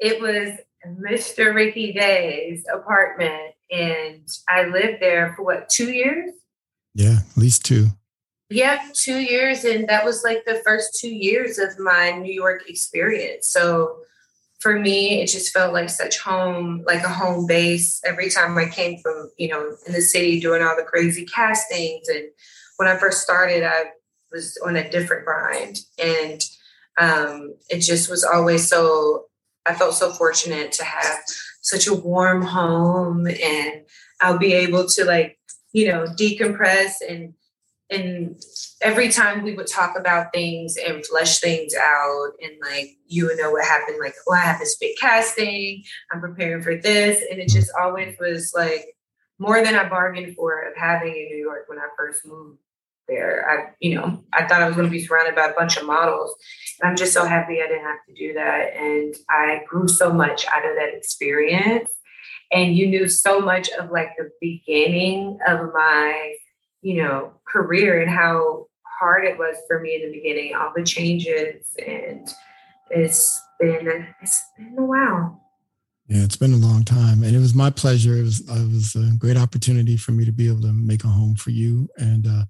it 0.02 0.20
was 0.20 0.58
Mr. 0.84 1.54
Ricky 1.54 1.92
Day's 1.92 2.64
apartment, 2.74 3.54
and 3.70 4.28
I 4.48 4.64
lived 4.64 5.00
there 5.00 5.32
for 5.36 5.44
what 5.44 5.68
two 5.68 5.92
years? 5.92 6.32
Yeah, 6.92 7.18
at 7.30 7.36
least 7.36 7.64
two. 7.64 7.86
Yeah, 8.50 8.80
two 8.92 9.20
years, 9.20 9.64
and 9.64 9.88
that 9.88 10.04
was 10.04 10.24
like 10.24 10.44
the 10.44 10.60
first 10.64 10.98
two 11.00 11.08
years 11.14 11.58
of 11.58 11.78
my 11.78 12.10
New 12.10 12.32
York 12.32 12.68
experience. 12.68 13.48
So 13.48 13.98
for 14.58 14.78
me, 14.78 15.22
it 15.22 15.28
just 15.28 15.52
felt 15.52 15.72
like 15.72 15.88
such 15.88 16.18
home, 16.18 16.82
like 16.84 17.04
a 17.04 17.08
home 17.08 17.46
base. 17.46 18.00
Every 18.04 18.28
time 18.28 18.58
I 18.58 18.66
came 18.66 18.98
from, 18.98 19.30
you 19.38 19.48
know, 19.48 19.76
in 19.86 19.92
the 19.92 20.02
city 20.02 20.40
doing 20.40 20.62
all 20.62 20.76
the 20.76 20.82
crazy 20.82 21.24
castings, 21.24 22.08
and 22.08 22.24
when 22.76 22.88
I 22.88 22.96
first 22.96 23.22
started, 23.22 23.62
I 23.62 23.84
was 24.32 24.58
on 24.66 24.74
a 24.74 24.90
different 24.90 25.24
grind, 25.24 25.78
and 25.96 26.44
um, 26.98 27.54
it 27.70 27.78
just 27.78 28.10
was 28.10 28.24
always 28.24 28.68
so 28.68 29.26
I 29.66 29.74
felt 29.74 29.94
so 29.94 30.10
fortunate 30.10 30.72
to 30.72 30.84
have 30.84 31.18
such 31.60 31.86
a 31.86 31.94
warm 31.94 32.42
home 32.42 33.26
and 33.26 33.82
I'll 34.20 34.38
be 34.38 34.52
able 34.52 34.86
to 34.88 35.04
like, 35.04 35.38
you 35.72 35.88
know, 35.88 36.06
decompress 36.18 36.94
and 37.08 37.34
and 37.90 38.40
every 38.80 39.10
time 39.10 39.42
we 39.42 39.54
would 39.54 39.66
talk 39.66 39.98
about 39.98 40.32
things 40.32 40.76
and 40.78 41.04
flesh 41.04 41.40
things 41.40 41.74
out 41.74 42.30
and 42.40 42.52
like 42.62 42.96
you 43.06 43.26
would 43.26 43.36
know 43.36 43.50
what 43.50 43.66
happened 43.66 43.98
like 44.00 44.14
oh 44.26 44.32
i 44.32 44.38
have 44.38 44.58
this 44.58 44.78
big 44.78 44.96
casting. 44.98 45.84
I'm 46.10 46.20
preparing 46.20 46.62
for 46.62 46.74
this. 46.74 47.22
And 47.30 47.38
it 47.38 47.50
just 47.50 47.70
always 47.78 48.16
was 48.18 48.52
like 48.56 48.96
more 49.38 49.62
than 49.62 49.74
I 49.74 49.88
bargained 49.88 50.36
for 50.36 50.62
of 50.62 50.76
having 50.76 51.14
in 51.14 51.26
New 51.28 51.36
York 51.44 51.64
when 51.68 51.78
I 51.78 51.88
first 51.96 52.24
moved 52.24 52.58
there. 53.12 53.48
I, 53.48 53.72
you 53.80 53.94
know, 53.94 54.24
I 54.32 54.46
thought 54.46 54.62
I 54.62 54.66
was 54.66 54.76
going 54.76 54.88
to 54.88 54.90
be 54.90 55.04
surrounded 55.04 55.34
by 55.34 55.46
a 55.46 55.54
bunch 55.54 55.76
of 55.76 55.86
models. 55.86 56.34
And 56.80 56.90
I'm 56.90 56.96
just 56.96 57.12
so 57.12 57.24
happy 57.24 57.60
I 57.60 57.66
didn't 57.66 57.84
have 57.84 57.98
to 58.08 58.14
do 58.14 58.32
that. 58.34 58.74
And 58.76 59.14
I 59.28 59.60
grew 59.66 59.88
so 59.88 60.12
much 60.12 60.46
out 60.46 60.68
of 60.68 60.76
that 60.76 60.94
experience. 60.94 61.90
And 62.50 62.76
you 62.76 62.86
knew 62.86 63.08
so 63.08 63.40
much 63.40 63.70
of 63.70 63.90
like 63.90 64.10
the 64.16 64.30
beginning 64.40 65.38
of 65.46 65.72
my, 65.72 66.34
you 66.82 67.02
know, 67.02 67.32
career 67.46 68.00
and 68.00 68.10
how 68.10 68.66
hard 69.00 69.24
it 69.24 69.38
was 69.38 69.56
for 69.66 69.80
me 69.80 69.96
in 69.96 70.10
the 70.10 70.18
beginning, 70.18 70.54
all 70.54 70.72
the 70.74 70.84
changes. 70.84 71.66
And 71.86 72.28
it's 72.90 73.40
been, 73.58 74.06
it's 74.20 74.42
been 74.58 74.76
a 74.78 74.84
while. 74.84 75.42
Yeah, 76.08 76.24
it's 76.24 76.36
been 76.36 76.52
a 76.52 76.56
long 76.56 76.84
time, 76.84 77.22
and 77.22 77.34
it 77.34 77.38
was 77.38 77.54
my 77.54 77.70
pleasure. 77.70 78.16
It 78.16 78.24
was 78.24 78.40
it 78.40 78.72
was 78.72 78.96
a 78.96 79.16
great 79.16 79.38
opportunity 79.38 79.96
for 79.96 80.12
me 80.12 80.24
to 80.26 80.32
be 80.32 80.48
able 80.48 80.60
to 80.62 80.72
make 80.72 81.04
a 81.04 81.08
home 81.08 81.36
for 81.36 81.50
you 81.50 81.88
and 81.96 82.26
uh, 82.26 82.44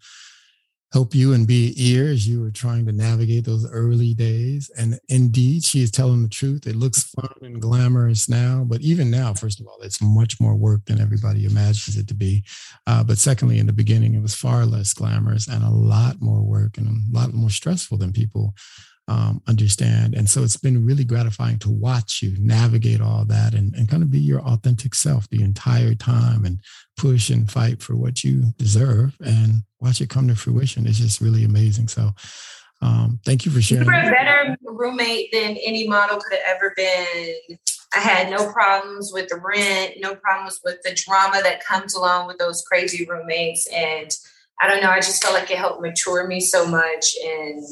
help 0.92 1.14
you 1.14 1.32
and 1.32 1.46
be 1.46 1.74
ear 1.76 2.10
as 2.10 2.28
you 2.28 2.40
were 2.40 2.50
trying 2.50 2.84
to 2.84 2.92
navigate 2.92 3.46
those 3.46 3.68
early 3.70 4.12
days. 4.12 4.70
And 4.76 5.00
indeed, 5.08 5.64
she 5.64 5.82
is 5.82 5.90
telling 5.90 6.22
the 6.22 6.28
truth. 6.28 6.66
It 6.66 6.76
looks 6.76 7.04
fun 7.04 7.32
and 7.40 7.62
glamorous 7.62 8.28
now, 8.28 8.64
but 8.68 8.82
even 8.82 9.10
now, 9.10 9.32
first 9.32 9.58
of 9.58 9.66
all, 9.66 9.80
it's 9.80 10.02
much 10.02 10.38
more 10.38 10.54
work 10.54 10.84
than 10.84 11.00
everybody 11.00 11.46
imagines 11.46 11.96
it 11.96 12.08
to 12.08 12.14
be. 12.14 12.44
Uh, 12.86 13.02
but 13.02 13.18
secondly, 13.18 13.58
in 13.58 13.66
the 13.66 13.72
beginning, 13.72 14.14
it 14.14 14.22
was 14.22 14.34
far 14.34 14.66
less 14.66 14.92
glamorous 14.92 15.48
and 15.48 15.64
a 15.64 15.70
lot 15.70 16.20
more 16.20 16.42
work 16.42 16.76
and 16.76 16.86
a 16.86 17.18
lot 17.18 17.32
more 17.32 17.50
stressful 17.50 17.96
than 17.96 18.12
people 18.12 18.54
um, 19.08 19.42
understand. 19.48 20.14
And 20.14 20.28
so 20.28 20.42
it's 20.42 20.56
been 20.56 20.86
really 20.86 21.04
gratifying 21.04 21.58
to 21.60 21.70
watch 21.70 22.22
you 22.22 22.36
navigate 22.38 23.00
all 23.00 23.24
that 23.26 23.54
and, 23.54 23.74
and 23.74 23.88
kind 23.88 24.02
of 24.02 24.10
be 24.10 24.20
your 24.20 24.40
authentic 24.42 24.94
self 24.94 25.28
the 25.30 25.42
entire 25.42 25.94
time 25.94 26.44
and 26.44 26.60
push 26.96 27.30
and 27.30 27.50
fight 27.50 27.82
for 27.82 27.96
what 27.96 28.22
you 28.22 28.52
deserve 28.58 29.16
and 29.20 29.62
watch 29.82 30.00
it 30.00 30.08
come 30.08 30.28
to 30.28 30.36
fruition. 30.36 30.86
It's 30.86 30.98
just 30.98 31.20
really 31.20 31.44
amazing. 31.44 31.88
So 31.88 32.12
um, 32.80 33.20
thank 33.24 33.44
you 33.44 33.52
for 33.52 33.60
sharing. 33.60 33.84
You 33.84 33.92
were 33.92 34.08
a 34.08 34.10
better 34.10 34.56
roommate 34.62 35.32
than 35.32 35.56
any 35.56 35.88
model 35.88 36.18
could 36.20 36.38
have 36.38 36.56
ever 36.56 36.72
been. 36.76 37.58
I 37.94 37.98
had 38.00 38.30
no 38.30 38.50
problems 38.50 39.10
with 39.12 39.28
the 39.28 39.36
rent, 39.36 39.96
no 39.98 40.14
problems 40.14 40.60
with 40.64 40.80
the 40.82 40.94
drama 40.94 41.42
that 41.42 41.64
comes 41.64 41.94
along 41.94 42.26
with 42.26 42.38
those 42.38 42.62
crazy 42.62 43.04
roommates. 43.04 43.66
And 43.66 44.10
I 44.60 44.68
don't 44.68 44.82
know, 44.82 44.90
I 44.90 45.00
just 45.00 45.22
felt 45.22 45.34
like 45.34 45.50
it 45.50 45.58
helped 45.58 45.82
mature 45.82 46.26
me 46.26 46.40
so 46.40 46.66
much 46.66 47.14
and 47.22 47.62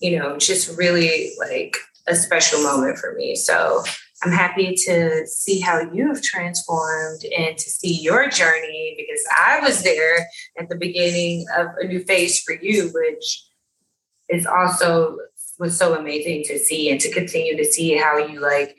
you 0.00 0.18
know, 0.18 0.38
just 0.38 0.76
really 0.78 1.32
like 1.38 1.76
a 2.06 2.16
special 2.16 2.62
moment 2.62 2.98
for 2.98 3.14
me. 3.14 3.36
So 3.36 3.84
I'm 4.22 4.32
happy 4.32 4.74
to 4.86 5.26
see 5.26 5.60
how 5.60 5.80
you've 5.92 6.22
transformed 6.22 7.24
and 7.36 7.56
to 7.56 7.70
see 7.70 8.00
your 8.00 8.28
journey 8.28 8.94
because 8.98 9.24
I 9.34 9.60
was 9.60 9.82
there 9.82 10.26
at 10.58 10.68
the 10.68 10.76
beginning 10.76 11.46
of 11.56 11.68
a 11.80 11.86
new 11.86 12.04
phase 12.04 12.40
for 12.42 12.54
you, 12.54 12.90
which 12.92 13.44
is 14.28 14.46
also 14.46 15.16
was 15.58 15.76
so 15.76 15.94
amazing 15.94 16.42
to 16.44 16.58
see 16.58 16.90
and 16.90 17.00
to 17.00 17.12
continue 17.12 17.56
to 17.56 17.64
see 17.64 17.96
how 17.96 18.16
you 18.16 18.40
like 18.40 18.76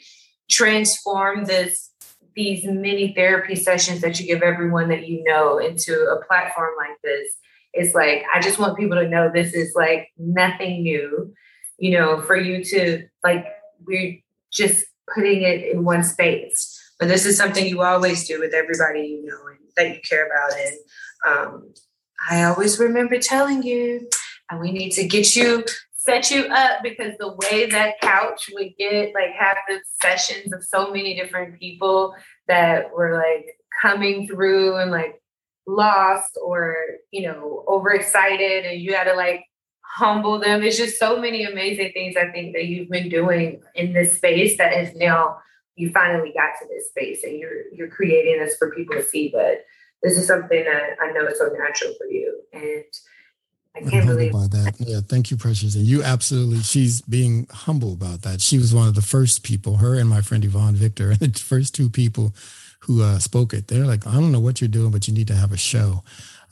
transform 0.49 1.45
this 1.45 1.91
these 2.35 2.65
mini 2.65 3.13
therapy 3.13 3.55
sessions 3.55 4.01
that 4.01 4.19
you 4.19 4.25
give 4.25 4.41
everyone 4.41 4.89
that 4.89 5.07
you 5.07 5.23
know 5.23 5.57
into 5.57 5.93
a 5.93 6.23
platform 6.25 6.71
like 6.77 6.97
this. 7.03 7.27
It's 7.73 7.93
like 7.93 8.23
I 8.33 8.39
just 8.39 8.57
want 8.57 8.77
people 8.77 8.97
to 8.97 9.07
know 9.07 9.29
this 9.29 9.53
is 9.53 9.73
like 9.75 10.09
nothing 10.17 10.83
new, 10.83 11.33
you 11.77 11.97
know, 11.97 12.21
for 12.21 12.35
you 12.35 12.63
to 12.63 13.07
like 13.23 13.45
we're 13.85 14.19
just 14.51 14.85
putting 15.13 15.41
it 15.41 15.63
in 15.71 15.83
one 15.83 16.03
space. 16.03 16.77
But 16.99 17.07
this 17.07 17.25
is 17.25 17.37
something 17.37 17.65
you 17.65 17.81
always 17.81 18.27
do 18.27 18.39
with 18.39 18.53
everybody 18.53 19.21
you 19.23 19.25
know 19.25 19.47
and 19.47 19.59
that 19.77 19.95
you 19.95 20.01
care 20.01 20.27
about. 20.27 20.51
And 20.57 20.77
um, 21.25 21.73
I 22.29 22.43
always 22.43 22.79
remember 22.79 23.17
telling 23.17 23.63
you, 23.63 24.07
and 24.49 24.59
we 24.59 24.71
need 24.71 24.91
to 24.91 25.07
get 25.07 25.35
you 25.35 25.63
set 26.03 26.31
you 26.31 26.45
up 26.45 26.81
because 26.81 27.13
the 27.19 27.35
way 27.43 27.67
that 27.67 28.01
couch 28.01 28.49
would 28.53 28.71
get 28.77 29.13
like 29.13 29.31
have 29.37 29.57
the 29.67 29.79
sessions 30.01 30.51
of 30.51 30.63
so 30.63 30.91
many 30.91 31.15
different 31.15 31.59
people 31.59 32.15
that 32.47 32.91
were 32.91 33.15
like 33.15 33.55
coming 33.81 34.27
through 34.27 34.77
and 34.77 34.89
like 34.89 35.21
lost 35.67 36.37
or 36.43 36.75
you 37.11 37.21
know 37.21 37.63
overexcited 37.67 38.65
and 38.65 38.81
you 38.81 38.95
had 38.95 39.03
to 39.03 39.13
like 39.13 39.45
humble 39.95 40.39
them 40.39 40.63
it's 40.63 40.77
just 40.77 40.97
so 40.97 41.19
many 41.19 41.43
amazing 41.43 41.91
things 41.93 42.15
i 42.15 42.27
think 42.31 42.53
that 42.53 42.65
you've 42.65 42.89
been 42.89 43.09
doing 43.09 43.61
in 43.75 43.93
this 43.93 44.15
space 44.15 44.57
that 44.57 44.73
is 44.73 44.95
now 44.95 45.37
you 45.75 45.89
finally 45.91 46.31
got 46.33 46.51
to 46.59 46.67
this 46.69 46.87
space 46.89 47.23
and 47.23 47.37
you're 47.37 47.69
you're 47.73 47.89
creating 47.89 48.39
this 48.39 48.55
for 48.57 48.71
people 48.71 48.95
to 48.95 49.03
see 49.03 49.29
but 49.33 49.65
this 50.01 50.17
is 50.17 50.25
something 50.25 50.63
that 50.63 50.95
i 51.01 51.11
know 51.11 51.27
is 51.27 51.37
so 51.37 51.49
natural 51.57 51.93
for 51.97 52.07
you 52.07 52.41
and 52.53 52.85
I 53.75 53.79
can't 53.89 54.05
believe 54.05 54.35
about 54.35 54.51
that. 54.51 54.75
Yeah, 54.79 54.99
thank 54.99 55.31
you, 55.31 55.37
Precious. 55.37 55.75
And 55.75 55.85
you 55.85 56.03
absolutely, 56.03 56.59
she's 56.59 57.01
being 57.01 57.47
humble 57.49 57.93
about 57.93 58.21
that. 58.23 58.41
She 58.41 58.57
was 58.57 58.73
one 58.73 58.87
of 58.87 58.95
the 58.95 59.01
first 59.01 59.43
people, 59.43 59.77
her 59.77 59.95
and 59.95 60.09
my 60.09 60.21
friend 60.21 60.43
Yvonne 60.43 60.75
Victor, 60.75 61.15
the 61.19 61.31
first 61.39 61.73
two 61.73 61.89
people 61.89 62.33
who 62.81 63.01
uh, 63.01 63.19
spoke 63.19 63.53
it. 63.53 63.67
They're 63.67 63.85
like, 63.85 64.05
I 64.05 64.13
don't 64.13 64.31
know 64.31 64.39
what 64.39 64.59
you're 64.59 64.67
doing, 64.67 64.91
but 64.91 65.07
you 65.07 65.13
need 65.13 65.27
to 65.27 65.35
have 65.35 65.51
a 65.51 65.57
show. 65.57 66.03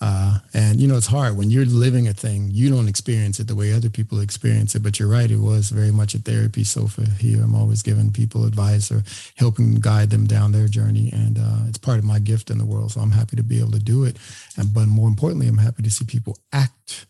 Uh, 0.01 0.39
and 0.53 0.79
you 0.79 0.87
know, 0.87 0.95
it's 0.95 1.07
hard 1.07 1.35
when 1.35 1.49
you're 1.49 1.65
living 1.65 2.07
a 2.07 2.13
thing. 2.13 2.49
You 2.51 2.69
don't 2.69 2.87
experience 2.87 3.39
it 3.39 3.47
the 3.47 3.55
way 3.55 3.73
other 3.73 3.89
people 3.89 4.21
experience 4.21 4.75
it. 4.75 4.83
But 4.83 4.99
you're 4.99 5.09
right; 5.09 5.29
it 5.29 5.39
was 5.39 5.69
very 5.69 5.91
much 5.91 6.13
a 6.13 6.19
therapy 6.19 6.63
sofa 6.63 7.09
here. 7.09 7.41
I'm 7.43 7.55
always 7.55 7.81
giving 7.81 8.11
people 8.11 8.45
advice 8.45 8.91
or 8.91 9.03
helping 9.35 9.75
guide 9.75 10.09
them 10.09 10.25
down 10.25 10.51
their 10.51 10.67
journey, 10.67 11.09
and 11.11 11.37
uh, 11.37 11.67
it's 11.67 11.77
part 11.77 11.99
of 11.99 12.05
my 12.05 12.19
gift 12.19 12.49
in 12.49 12.57
the 12.57 12.65
world. 12.65 12.91
So 12.91 13.01
I'm 13.01 13.11
happy 13.11 13.35
to 13.35 13.43
be 13.43 13.59
able 13.59 13.71
to 13.71 13.79
do 13.79 14.03
it. 14.05 14.17
And 14.57 14.73
but 14.73 14.87
more 14.87 15.07
importantly, 15.07 15.47
I'm 15.47 15.57
happy 15.57 15.83
to 15.83 15.91
see 15.91 16.05
people 16.05 16.37
act 16.53 17.05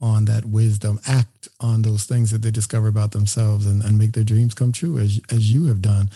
on 0.00 0.24
that 0.26 0.44
wisdom, 0.44 1.00
act 1.06 1.48
on 1.60 1.82
those 1.82 2.04
things 2.04 2.30
that 2.30 2.42
they 2.42 2.50
discover 2.50 2.88
about 2.88 3.12
themselves 3.12 3.66
and, 3.66 3.82
and 3.82 3.98
make 3.98 4.12
their 4.12 4.24
dreams 4.24 4.54
come 4.54 4.72
true 4.72 4.98
as, 4.98 5.20
as 5.30 5.52
you 5.52 5.66
have 5.66 5.80
done. 5.80 6.10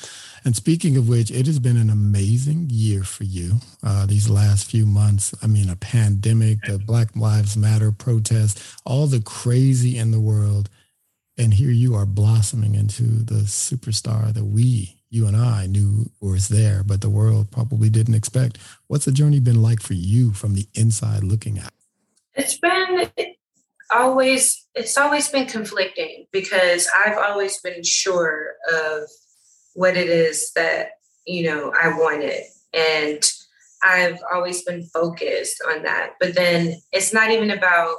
And 0.44 0.54
speaking 0.54 0.96
of 0.96 1.08
which, 1.08 1.30
it 1.30 1.46
has 1.46 1.58
been 1.58 1.76
an 1.76 1.90
amazing 1.90 2.68
year 2.70 3.02
for 3.02 3.24
you 3.24 3.56
uh, 3.82 4.06
these 4.06 4.28
last 4.28 4.70
few 4.70 4.86
months. 4.86 5.34
I 5.42 5.46
mean, 5.46 5.70
a 5.70 5.76
pandemic, 5.76 6.62
the 6.62 6.78
Black 6.78 7.14
Lives 7.16 7.56
Matter 7.56 7.92
protests, 7.92 8.76
all 8.84 9.06
the 9.06 9.20
crazy 9.20 9.96
in 9.96 10.10
the 10.10 10.20
world. 10.20 10.68
And 11.36 11.54
here 11.54 11.70
you 11.70 11.94
are 11.94 12.06
blossoming 12.06 12.74
into 12.74 13.04
the 13.04 13.42
superstar 13.44 14.34
that 14.34 14.44
we, 14.44 14.96
you 15.08 15.26
and 15.26 15.36
I 15.36 15.66
knew 15.66 16.10
was 16.20 16.48
there, 16.48 16.82
but 16.82 17.00
the 17.00 17.10
world 17.10 17.50
probably 17.50 17.88
didn't 17.88 18.14
expect. 18.14 18.58
What's 18.88 19.04
the 19.04 19.12
journey 19.12 19.40
been 19.40 19.62
like 19.62 19.80
for 19.80 19.94
you 19.94 20.32
from 20.32 20.54
the 20.54 20.66
inside 20.74 21.22
looking 21.22 21.58
at? 21.58 21.72
It's 22.34 22.58
been 22.58 23.10
always 23.90 24.66
it's 24.74 24.96
always 24.96 25.28
been 25.28 25.46
conflicting 25.46 26.26
because 26.32 26.88
I've 26.94 27.18
always 27.18 27.60
been 27.60 27.82
sure 27.82 28.54
of 28.72 29.08
what 29.74 29.96
it 29.96 30.08
is 30.08 30.52
that 30.52 30.92
you 31.26 31.50
know 31.50 31.72
I 31.80 31.88
wanted. 31.88 32.42
And 32.72 33.22
I've 33.82 34.18
always 34.32 34.62
been 34.62 34.84
focused 34.84 35.62
on 35.68 35.82
that. 35.84 36.14
But 36.20 36.34
then 36.34 36.76
it's 36.92 37.12
not 37.12 37.30
even 37.30 37.50
about 37.50 37.96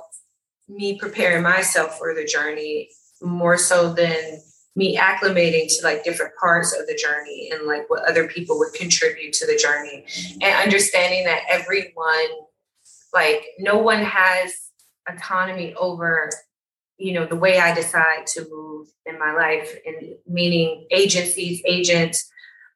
me 0.68 1.00
preparing 1.00 1.44
myself 1.44 1.98
for 1.98 2.14
the 2.14 2.26
journey 2.26 2.90
more 3.22 3.58
so 3.58 3.94
than 3.94 4.42
me 4.76 4.98
acclimating 4.98 5.68
to 5.68 5.84
like 5.84 6.04
different 6.04 6.34
parts 6.40 6.78
of 6.78 6.86
the 6.88 6.96
journey 6.96 7.50
and 7.52 7.66
like 7.66 7.90
what 7.90 8.08
other 8.08 8.28
people 8.28 8.58
would 8.60 8.74
contribute 8.74 9.34
to 9.34 9.46
the 9.46 9.58
journey. 9.58 10.06
And 10.42 10.64
understanding 10.64 11.26
that 11.26 11.42
everyone 11.50 12.30
like 13.14 13.44
no 13.58 13.78
one 13.78 14.04
has 14.04 14.69
autonomy 15.10 15.74
over 15.76 16.30
you 16.98 17.14
know 17.14 17.26
the 17.26 17.36
way 17.36 17.60
i 17.60 17.74
decide 17.74 18.26
to 18.28 18.46
move 18.50 18.88
in 19.06 19.18
my 19.18 19.34
life 19.34 19.76
and 19.86 20.16
meaning 20.28 20.86
agencies 20.92 21.62
agents 21.66 22.30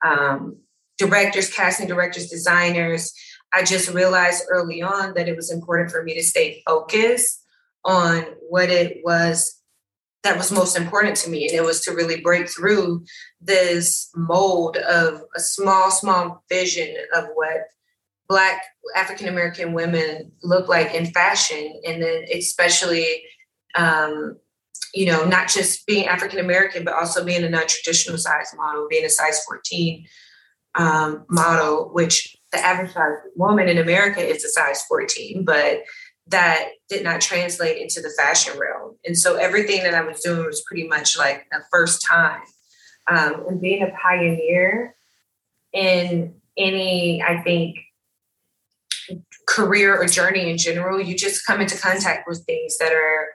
um, 0.05 0.57
directors 0.97 1.53
casting 1.53 1.87
directors 1.87 2.29
designers. 2.29 3.13
I 3.53 3.63
just 3.63 3.93
realized 3.93 4.45
early 4.49 4.81
on 4.81 5.13
that 5.13 5.27
it 5.27 5.35
was 5.35 5.51
important 5.51 5.91
for 5.91 6.03
me 6.03 6.13
to 6.15 6.23
stay 6.23 6.63
focused 6.65 7.43
on 7.85 8.23
what 8.49 8.69
it 8.69 8.99
was 9.03 9.59
that 10.23 10.37
was 10.37 10.53
most 10.53 10.77
important 10.77 11.17
to 11.17 11.29
me 11.29 11.45
and 11.45 11.53
it 11.53 11.63
was 11.63 11.81
to 11.81 11.91
really 11.91 12.21
break 12.21 12.47
through 12.49 13.03
this 13.41 14.09
mold 14.15 14.77
of 14.77 15.21
a 15.35 15.39
small 15.41 15.91
small 15.91 16.41
vision 16.47 16.95
of 17.13 17.25
what 17.33 17.57
black 18.33 18.63
african 18.95 19.27
american 19.27 19.73
women 19.73 20.31
look 20.41 20.67
like 20.67 20.91
in 20.95 21.05
fashion 21.05 21.79
and 21.85 22.01
then 22.01 22.23
especially 22.33 23.23
um, 23.75 24.35
you 24.91 25.05
know 25.05 25.23
not 25.23 25.47
just 25.47 25.85
being 25.85 26.07
african 26.07 26.39
american 26.39 26.83
but 26.83 26.95
also 26.95 27.23
being 27.23 27.43
a 27.43 27.49
non-traditional 27.49 28.17
size 28.17 28.51
model 28.57 28.87
being 28.89 29.05
a 29.05 29.09
size 29.09 29.43
14 29.45 30.03
um, 30.73 31.25
model 31.29 31.91
which 31.93 32.35
the 32.51 32.57
average 32.57 32.91
size 32.91 33.17
woman 33.35 33.69
in 33.69 33.77
america 33.77 34.19
is 34.19 34.43
a 34.43 34.49
size 34.49 34.81
14 34.85 35.45
but 35.45 35.83
that 36.27 36.69
did 36.89 37.03
not 37.03 37.21
translate 37.21 37.81
into 37.81 37.99
the 37.99 38.09
fashion 38.17 38.57
realm. 38.57 38.95
And 39.05 39.17
so 39.17 39.35
everything 39.35 39.83
that 39.83 39.93
i 39.93 40.01
was 40.01 40.21
doing 40.21 40.45
was 40.45 40.63
pretty 40.65 40.87
much 40.87 41.17
like 41.17 41.45
the 41.51 41.61
first 41.69 42.01
time. 42.01 42.39
Um, 43.11 43.43
and 43.49 43.59
being 43.59 43.83
a 43.83 43.91
pioneer 44.01 44.95
in 45.73 46.35
any 46.57 47.21
i 47.21 47.41
think 47.41 47.77
career 49.47 49.95
or 49.95 50.05
journey 50.05 50.50
in 50.50 50.57
general, 50.57 51.01
you 51.01 51.15
just 51.15 51.45
come 51.45 51.62
into 51.62 51.77
contact 51.77 52.27
with 52.27 52.43
things 52.45 52.77
that 52.77 52.91
are, 52.91 53.27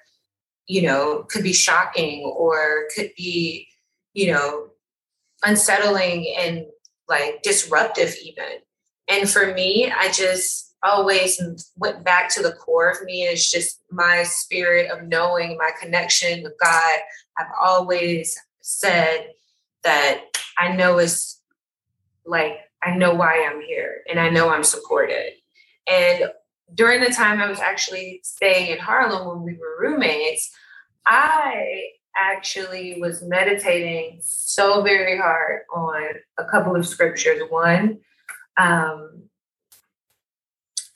you 0.66 0.82
know, 0.82 1.24
could 1.28 1.42
be 1.42 1.52
shocking 1.52 2.24
or 2.24 2.84
could 2.94 3.10
be, 3.16 3.66
you 4.14 4.32
know, 4.32 4.68
unsettling 5.44 6.34
and 6.38 6.66
like 7.08 7.42
disruptive 7.42 8.14
even. 8.22 8.58
And 9.08 9.28
for 9.28 9.52
me, 9.54 9.90
I 9.90 10.10
just 10.12 10.74
always 10.82 11.40
went 11.76 12.04
back 12.04 12.28
to 12.30 12.42
the 12.42 12.52
core 12.52 12.90
of 12.90 13.02
me 13.02 13.22
is 13.22 13.50
just 13.50 13.82
my 13.90 14.22
spirit 14.22 14.90
of 14.90 15.08
knowing 15.08 15.56
my 15.56 15.70
connection 15.80 16.42
with 16.42 16.52
God. 16.62 16.98
I've 17.38 17.52
always 17.60 18.38
said 18.60 19.30
that 19.82 20.24
I 20.58 20.72
know 20.72 20.98
it's 20.98 21.40
like 22.26 22.58
I 22.82 22.94
know 22.96 23.14
why 23.14 23.48
I'm 23.50 23.60
here 23.60 24.02
and 24.08 24.20
I 24.20 24.28
know 24.28 24.50
I'm 24.50 24.64
supported. 24.64 25.32
And 25.88 26.30
during 26.75 27.00
the 27.00 27.11
time 27.11 27.40
I 27.40 27.49
was 27.49 27.61
actually 27.61 28.21
staying 28.23 28.71
in 28.71 28.78
Harlem 28.78 29.26
when 29.26 29.42
we 29.42 29.59
were 29.59 29.78
roommates, 29.80 30.50
I 31.07 31.83
actually 32.16 32.99
was 33.00 33.23
meditating 33.23 34.18
so 34.23 34.83
very 34.83 35.16
hard 35.16 35.62
on 35.75 36.02
a 36.38 36.45
couple 36.45 36.76
of 36.76 36.87
scriptures. 36.87 37.40
One, 37.49 37.99
um, 38.59 39.23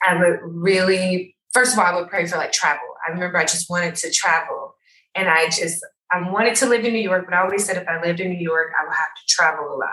I 0.05 0.17
would 0.17 0.39
really, 0.43 1.35
first 1.53 1.73
of 1.73 1.79
all, 1.79 1.85
I 1.85 1.95
would 1.95 2.09
pray 2.09 2.25
for 2.27 2.37
like 2.37 2.51
travel. 2.51 2.87
I 3.07 3.11
remember 3.11 3.37
I 3.37 3.45
just 3.45 3.69
wanted 3.69 3.95
to 3.95 4.11
travel 4.11 4.75
and 5.15 5.29
I 5.29 5.45
just, 5.45 5.83
I 6.11 6.29
wanted 6.29 6.55
to 6.57 6.67
live 6.67 6.85
in 6.85 6.93
New 6.93 6.99
York, 6.99 7.25
but 7.25 7.33
I 7.33 7.41
always 7.41 7.65
said 7.65 7.77
if 7.77 7.87
I 7.87 8.01
lived 8.01 8.19
in 8.19 8.29
New 8.29 8.39
York, 8.39 8.71
I 8.79 8.85
would 8.85 8.93
have 8.93 9.15
to 9.15 9.33
travel 9.33 9.73
a 9.73 9.77
lot. 9.77 9.89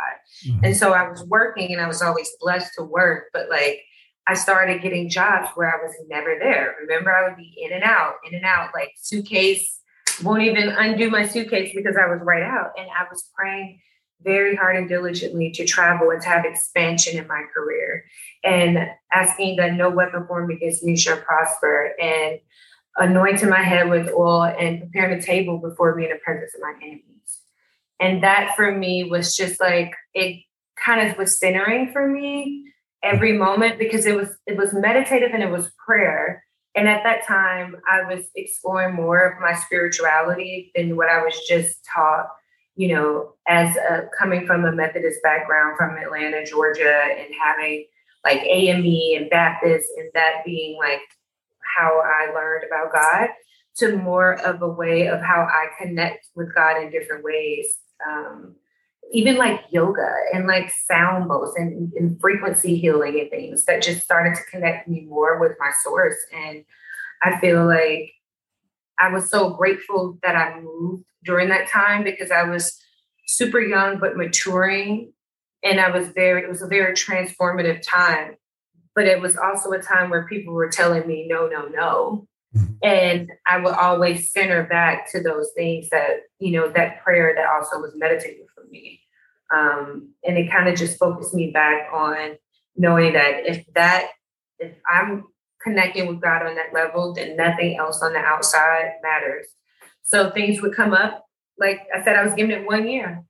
Mm-hmm. 0.47 0.65
And 0.65 0.77
so 0.77 0.93
I 0.93 1.09
was 1.09 1.25
working 1.25 1.73
and 1.73 1.81
I 1.81 1.87
was 1.87 2.03
always 2.03 2.29
blessed 2.41 2.73
to 2.77 2.85
work, 2.85 3.27
but 3.33 3.49
like 3.49 3.81
I 4.27 4.35
started 4.35 4.83
getting 4.83 5.09
jobs 5.09 5.49
where 5.55 5.69
I 5.69 5.83
was 5.83 5.95
never 6.09 6.37
there. 6.39 6.77
Remember, 6.83 7.15
I 7.15 7.29
would 7.29 7.37
be 7.37 7.55
in 7.59 7.73
and 7.73 7.83
out, 7.83 8.15
in 8.29 8.35
and 8.35 8.45
out, 8.45 8.71
like 8.75 8.93
suitcase 8.97 9.81
won't 10.23 10.43
even 10.43 10.69
undo 10.69 11.11
my 11.11 11.27
suitcase 11.27 11.73
because 11.75 11.97
I 11.97 12.07
was 12.07 12.21
right 12.23 12.43
out. 12.43 12.73
And 12.77 12.89
I 12.89 13.05
was 13.11 13.31
praying 13.35 13.81
very 14.23 14.55
hard 14.55 14.77
and 14.77 14.89
diligently 14.89 15.51
to 15.53 15.65
travel 15.65 16.11
and 16.11 16.21
to 16.23 16.29
have 16.29 16.45
expansion 16.45 17.19
in 17.19 17.27
my 17.27 17.43
career 17.55 18.05
and 18.45 18.87
asking 19.13 19.57
that 19.57 19.75
no 19.75 19.89
weapon 19.89 20.27
formed 20.27 20.53
against 20.53 20.85
me 20.85 20.97
shall 20.97 21.17
prosper 21.17 21.95
and 22.01 22.39
anointing 22.97 23.49
my 23.49 23.63
head 23.63 23.89
with 23.89 24.11
oil 24.11 24.45
and 24.45 24.81
preparing 24.81 25.19
a 25.19 25.23
table 25.23 25.59
before 25.59 25.95
me 25.95 26.05
in 26.05 26.11
the 26.11 26.19
presence 26.19 26.55
of 26.55 26.61
my 26.61 26.75
enemies. 26.83 27.39
And 27.99 28.23
that 28.23 28.55
for 28.57 28.73
me 28.73 29.05
was 29.05 29.37
just 29.37 29.61
like 29.61 29.95
it 30.15 30.43
kind 30.77 31.09
of 31.09 31.17
was 31.17 31.39
centering 31.39 31.93
for 31.93 32.07
me 32.07 32.70
every 33.03 33.33
moment 33.37 33.79
because 33.79 34.07
it 34.07 34.17
was 34.17 34.29
it 34.47 34.57
was 34.57 34.73
meditative 34.73 35.31
and 35.33 35.43
it 35.43 35.51
was 35.51 35.71
prayer 35.85 36.43
and 36.75 36.89
at 36.89 37.03
that 37.03 37.27
time, 37.27 37.77
I 37.91 38.03
was 38.03 38.27
exploring 38.37 38.95
more 38.95 39.21
of 39.21 39.41
my 39.41 39.55
spirituality 39.55 40.71
than 40.75 40.97
what 40.97 41.09
I 41.09 41.23
was 41.23 41.35
just 41.49 41.85
taught, 41.93 42.29
you 42.77 42.95
know, 42.95 43.35
as 43.49 43.77
a, 43.77 44.09
coming 44.17 44.47
from 44.47 44.65
a 44.65 44.73
Methodist 44.73 45.19
background 45.23 45.77
from 45.77 45.97
Atlanta, 45.97 46.47
Georgia, 46.47 47.03
and 47.19 47.35
having 47.41 47.87
like 48.25 48.43
AME 48.43 49.21
and 49.21 49.31
Baptist, 49.31 49.89
and 49.97 50.11
that 50.15 50.43
being 50.45 50.79
like 50.79 51.01
how 51.77 52.03
I 52.05 52.33
learned 52.33 52.65
about 52.65 52.93
God, 52.93 53.31
to 53.79 53.97
more 53.97 54.35
of 54.41 54.63
a 54.63 54.69
way 54.69 55.09
of 55.09 55.21
how 55.21 55.49
I 55.51 55.69
connect 55.83 56.29
with 56.37 56.55
God 56.55 56.81
in 56.81 56.91
different 56.91 57.25
ways. 57.25 57.75
Um, 58.07 58.55
even 59.13 59.37
like 59.37 59.65
yoga 59.71 60.09
and 60.33 60.47
like 60.47 60.71
sound 60.87 61.29
bowls 61.29 61.55
and, 61.57 61.93
and 61.95 62.21
frequency 62.21 62.77
healing 62.77 63.19
and 63.19 63.31
things 63.31 63.65
that 63.65 63.83
just 63.83 64.03
started 64.03 64.37
to 64.37 64.51
connect 64.51 64.89
me 64.89 65.03
more 65.03 65.39
with 65.41 65.53
my 65.59 65.71
source. 65.83 66.17
And 66.33 66.65
I 67.23 67.39
feel 67.41 67.67
like 67.67 68.13
I 68.99 69.09
was 69.09 69.29
so 69.29 69.51
grateful 69.51 70.19
that 70.23 70.37
I 70.37 70.61
moved 70.61 71.05
during 71.25 71.49
that 71.49 71.69
time 71.69 72.05
because 72.05 72.31
I 72.31 72.45
was 72.45 72.79
super 73.27 73.61
young 73.61 73.99
but 73.99 74.17
maturing. 74.17 75.13
And 75.63 75.81
I 75.81 75.91
was 75.91 76.09
very, 76.11 76.43
it 76.43 76.49
was 76.49 76.63
a 76.63 76.69
very 76.69 76.95
transformative 76.95 77.83
time. 77.87 78.37
But 78.95 79.07
it 79.07 79.21
was 79.21 79.37
also 79.37 79.71
a 79.73 79.83
time 79.83 80.11
where 80.11 80.27
people 80.27 80.53
were 80.53 80.71
telling 80.71 81.07
me, 81.07 81.27
no, 81.29 81.47
no, 81.47 81.67
no. 81.67 82.27
Mm-hmm. 82.57 82.73
And 82.83 83.31
I 83.47 83.59
would 83.59 83.75
always 83.75 84.33
center 84.33 84.65
back 84.65 85.11
to 85.13 85.23
those 85.23 85.51
things 85.57 85.89
that, 85.91 86.23
you 86.39 86.53
know, 86.53 86.69
that 86.71 87.03
prayer 87.03 87.33
that 87.37 87.47
also 87.47 87.79
was 87.79 87.93
meditative 87.95 88.47
for 88.55 88.65
me. 88.71 89.00
Um, 89.53 90.15
and 90.25 90.37
it 90.39 90.51
kind 90.51 90.69
of 90.69 90.77
just 90.77 90.99
focused 90.99 91.35
me 91.35 91.51
back 91.51 91.89
on 91.93 92.37
knowing 92.77 93.15
that 93.15 93.47
if 93.47 93.65
that, 93.75 94.09
if 94.59 94.73
I'm 94.91 95.25
connecting 95.63 96.07
with 96.07 96.21
God 96.21 96.47
on 96.47 96.55
that 96.55 96.73
level, 96.73 97.13
then 97.15 97.37
nothing 97.37 97.77
else 97.77 98.03
on 98.03 98.13
the 98.13 98.19
outside 98.19 98.93
matters. 99.03 99.47
So 100.03 100.31
things 100.31 100.63
would 100.63 100.75
come 100.75 100.93
up. 100.93 101.25
Like 101.59 101.81
I 101.95 102.03
said, 102.03 102.17
I 102.17 102.25
was 102.25 102.35
given 102.35 102.53
it 102.53 102.67
one 102.67 102.89
year. 102.89 103.25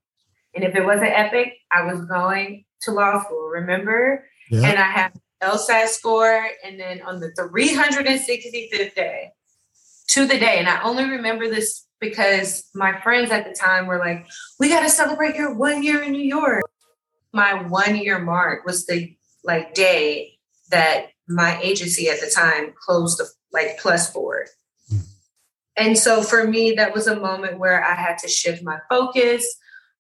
And 0.55 0.65
if 0.65 0.75
it 0.75 0.85
wasn't 0.85 1.13
epic, 1.13 1.55
I 1.73 1.85
was 1.85 2.05
going 2.07 2.65
to 2.83 2.93
law 2.93 3.23
school, 3.23 3.49
remember? 3.49 4.25
Yeah. 4.51 4.69
And 4.69 4.79
I 4.79 4.91
had 4.91 5.13
LSAT 5.43 5.89
score. 5.89 6.47
And 6.65 6.79
then 6.79 7.03
on 7.03 7.21
the 7.21 7.33
365th 7.37 8.95
day, 8.95 9.31
to 10.09 10.27
the 10.27 10.39
day, 10.39 10.59
and 10.59 10.69
I 10.69 10.83
only 10.83 11.05
remember 11.05 11.49
this 11.49 11.87
because 12.01 12.69
my 12.75 12.99
friends 13.01 13.31
at 13.31 13.45
the 13.45 13.55
time 13.55 13.87
were 13.87 13.99
like, 13.99 14.27
we 14.59 14.69
got 14.69 14.81
to 14.81 14.91
celebrate 14.91 15.37
your 15.37 15.55
one 15.55 15.83
year 15.83 16.03
in 16.03 16.13
New 16.13 16.23
York. 16.23 16.63
My 17.33 17.63
one 17.69 17.97
year 17.97 18.19
mark 18.19 18.65
was 18.65 18.87
the 18.87 19.15
like 19.45 19.75
day 19.75 20.39
that 20.71 21.07
my 21.29 21.61
agency 21.63 22.09
at 22.09 22.21
the 22.21 22.31
time 22.31 22.73
closed 22.85 23.19
the 23.19 23.29
like 23.53 23.79
plus 23.79 24.13
board. 24.13 24.49
And 25.77 25.97
so 25.97 26.23
for 26.23 26.47
me, 26.47 26.73
that 26.73 26.93
was 26.93 27.07
a 27.07 27.19
moment 27.19 27.59
where 27.59 27.85
I 27.85 27.95
had 27.95 28.19
to 28.19 28.29
shift 28.29 28.63
my 28.63 28.79
focus 28.89 29.47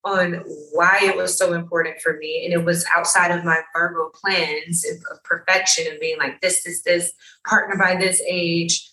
on 0.04 0.42
why 0.72 0.98
it 1.02 1.16
was 1.16 1.36
so 1.36 1.52
important 1.52 2.00
for 2.00 2.16
me. 2.16 2.44
And 2.44 2.52
it 2.52 2.64
was 2.64 2.84
outside 2.94 3.30
of 3.30 3.44
my 3.44 3.60
Virgo 3.74 4.10
plans 4.14 4.84
of 4.84 5.22
perfection 5.24 5.86
and 5.90 6.00
being 6.00 6.18
like, 6.18 6.40
this, 6.40 6.64
this, 6.64 6.82
this, 6.82 7.12
partner 7.46 7.76
by 7.76 7.96
this 7.96 8.22
age, 8.28 8.89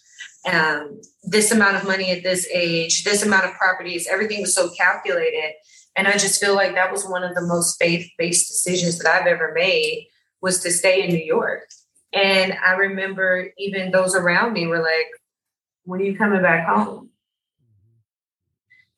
um, 0.48 1.02
this 1.24 1.52
amount 1.52 1.76
of 1.76 1.86
money 1.86 2.12
at 2.12 2.24
this 2.24 2.48
age, 2.54 3.04
this 3.04 3.24
amount 3.24 3.46
of 3.46 3.54
properties, 3.54 4.08
everything 4.08 4.42
was 4.42 4.56
so 4.56 4.70
calculated. 4.70 5.54
And 5.96 6.08
I 6.08 6.14
just 6.14 6.40
feel 6.40 6.56
like 6.56 6.74
that 6.76 6.92
was 6.92 7.06
one 7.06 7.24
of 7.24 7.36
the 7.36 7.42
most 7.42 7.78
faith-based 7.80 8.48
decisions 8.48 9.00
that 9.00 9.08
I've 9.14 9.28
ever 9.28 9.52
made 9.54 10.08
was 10.42 10.60
to 10.60 10.72
stay 10.72 11.04
in 11.04 11.10
New 11.10 11.24
York. 11.24 11.68
And 12.14 12.54
I 12.66 12.74
remember 12.74 13.52
even 13.58 13.92
those 13.92 14.16
around 14.16 14.54
me 14.54 14.68
were 14.68 14.82
like, 14.82 15.08
when 15.84 16.00
are 16.00 16.04
you 16.04 16.18
coming 16.18 16.42
back 16.42 16.68
home? 16.68 17.10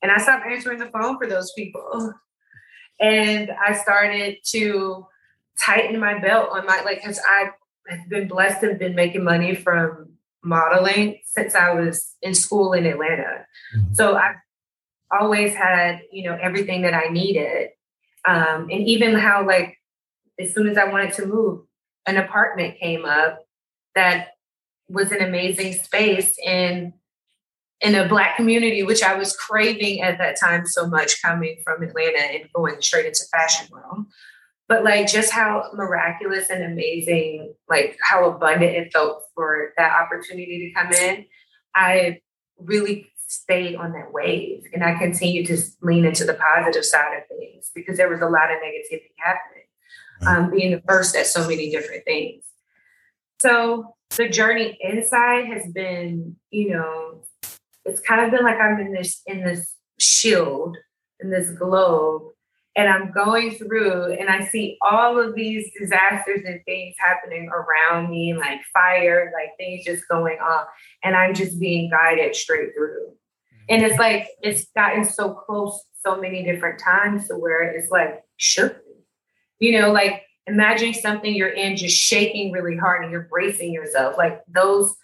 And 0.02 0.12
I 0.12 0.18
stopped 0.18 0.46
answering 0.46 0.78
the 0.78 0.90
phone 0.90 1.18
for 1.18 1.26
those 1.26 1.52
people. 1.52 2.14
And 3.00 3.50
I 3.50 3.74
started 3.74 4.38
to 4.46 5.06
tighten 5.58 5.98
my 5.98 6.18
belt 6.18 6.50
on 6.52 6.66
my, 6.66 6.82
like, 6.82 7.02
because 7.02 7.20
I've 7.28 8.08
been 8.08 8.28
blessed 8.28 8.62
and 8.62 8.78
been 8.78 8.94
making 8.94 9.24
money 9.24 9.54
from 9.54 10.09
modeling 10.42 11.20
since 11.24 11.54
I 11.54 11.72
was 11.72 12.14
in 12.22 12.34
school 12.34 12.72
in 12.72 12.86
Atlanta. 12.86 13.46
Mm-hmm. 13.76 13.94
So 13.94 14.16
I've 14.16 14.36
always 15.10 15.54
had, 15.54 16.00
you 16.12 16.24
know, 16.24 16.38
everything 16.40 16.82
that 16.82 16.94
I 16.94 17.08
needed. 17.08 17.70
Um, 18.26 18.68
and 18.70 18.86
even 18.86 19.14
how, 19.14 19.46
like, 19.46 19.76
as 20.38 20.54
soon 20.54 20.68
as 20.68 20.78
I 20.78 20.84
wanted 20.84 21.12
to 21.14 21.26
move, 21.26 21.62
an 22.06 22.16
apartment 22.16 22.78
came 22.78 23.04
up 23.04 23.40
that 23.94 24.28
was 24.88 25.12
an 25.12 25.22
amazing 25.22 25.72
space 25.72 26.34
in 26.44 26.92
in 27.80 27.94
a 27.94 28.08
black 28.08 28.36
community 28.36 28.82
which 28.82 29.02
i 29.02 29.14
was 29.14 29.36
craving 29.36 30.00
at 30.02 30.18
that 30.18 30.38
time 30.38 30.66
so 30.66 30.86
much 30.86 31.22
coming 31.22 31.56
from 31.64 31.82
atlanta 31.82 32.18
and 32.18 32.48
going 32.54 32.80
straight 32.80 33.06
into 33.06 33.24
fashion 33.30 33.66
world 33.70 34.06
but 34.70 34.84
like 34.84 35.08
just 35.08 35.32
how 35.32 35.68
miraculous 35.74 36.48
and 36.48 36.62
amazing, 36.62 37.52
like 37.68 37.98
how 38.00 38.30
abundant 38.30 38.76
it 38.76 38.92
felt 38.92 39.24
for 39.34 39.72
that 39.76 40.00
opportunity 40.00 40.72
to 40.72 40.80
come 40.80 40.92
in. 40.92 41.26
I 41.74 42.20
really 42.56 43.10
stayed 43.26 43.74
on 43.74 43.92
that 43.94 44.12
wave 44.12 44.62
and 44.72 44.84
I 44.84 44.94
continued 44.94 45.48
to 45.48 45.58
lean 45.82 46.04
into 46.04 46.24
the 46.24 46.34
positive 46.34 46.84
side 46.84 47.16
of 47.16 47.24
things 47.36 47.72
because 47.74 47.96
there 47.96 48.08
was 48.08 48.20
a 48.20 48.28
lot 48.28 48.52
of 48.52 48.58
negativity 48.58 49.10
happening, 49.16 49.64
um, 50.24 50.50
being 50.52 50.70
the 50.70 50.82
first 50.86 51.16
at 51.16 51.26
so 51.26 51.48
many 51.48 51.72
different 51.72 52.04
things. 52.04 52.44
So 53.40 53.96
the 54.16 54.28
journey 54.28 54.78
inside 54.80 55.46
has 55.46 55.66
been, 55.72 56.36
you 56.50 56.70
know, 56.70 57.24
it's 57.84 58.00
kind 58.00 58.24
of 58.24 58.30
been 58.30 58.44
like 58.44 58.60
I'm 58.60 58.78
in 58.78 58.92
this 58.92 59.20
in 59.26 59.42
this 59.42 59.74
shield 59.98 60.76
in 61.18 61.30
this 61.30 61.50
globe 61.50 62.30
and 62.76 62.88
I'm 62.88 63.10
going 63.10 63.52
through 63.52 64.12
and 64.12 64.28
I 64.28 64.46
see 64.46 64.78
all 64.80 65.18
of 65.18 65.34
these 65.34 65.70
disasters 65.78 66.42
and 66.46 66.60
things 66.64 66.94
happening 66.98 67.48
around 67.48 68.10
me, 68.10 68.34
like 68.34 68.60
fire, 68.72 69.32
like 69.34 69.56
things 69.56 69.84
just 69.84 70.06
going 70.08 70.38
on. 70.38 70.66
And 71.02 71.16
I'm 71.16 71.34
just 71.34 71.58
being 71.58 71.90
guided 71.90 72.36
straight 72.36 72.70
through. 72.76 73.08
Mm-hmm. 73.08 73.64
And 73.68 73.82
it's 73.82 73.98
like, 73.98 74.28
it's 74.42 74.66
gotten 74.76 75.04
so 75.04 75.34
close 75.34 75.84
so 75.98 76.20
many 76.20 76.44
different 76.44 76.78
times 76.78 77.28
to 77.28 77.34
where 77.34 77.62
it's 77.62 77.90
like, 77.90 78.22
sure. 78.36 78.80
You 79.58 79.80
know, 79.80 79.92
like 79.92 80.22
imagining 80.46 80.94
something 80.94 81.34
you're 81.34 81.48
in 81.48 81.76
just 81.76 81.96
shaking 81.96 82.52
really 82.52 82.76
hard 82.76 83.02
and 83.02 83.10
you're 83.10 83.28
bracing 83.30 83.72
yourself. 83.72 84.16
Like 84.16 84.42
those, 84.48 84.94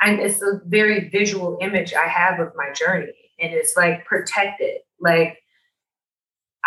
and 0.00 0.20
it's 0.20 0.40
a 0.40 0.60
very 0.66 1.08
visual 1.08 1.58
image 1.60 1.92
I 1.94 2.06
have 2.06 2.38
of 2.38 2.52
my 2.56 2.72
journey. 2.72 3.12
And 3.40 3.52
it's 3.52 3.76
like 3.76 4.04
protected. 4.06 4.78
Like 5.00 5.38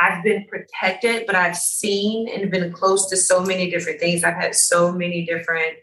I've 0.02 0.24
been 0.24 0.46
protected, 0.46 1.28
but 1.28 1.36
I've 1.36 1.56
seen 1.56 2.28
and 2.28 2.50
been 2.50 2.74
close 2.74 3.08
to 3.10 3.18
so 3.18 3.44
many 3.44 3.70
different 3.70 4.00
things. 4.00 4.24
I've 4.24 4.34
had 4.34 4.56
so 4.56 4.92
many 4.92 5.26
different, 5.26 5.78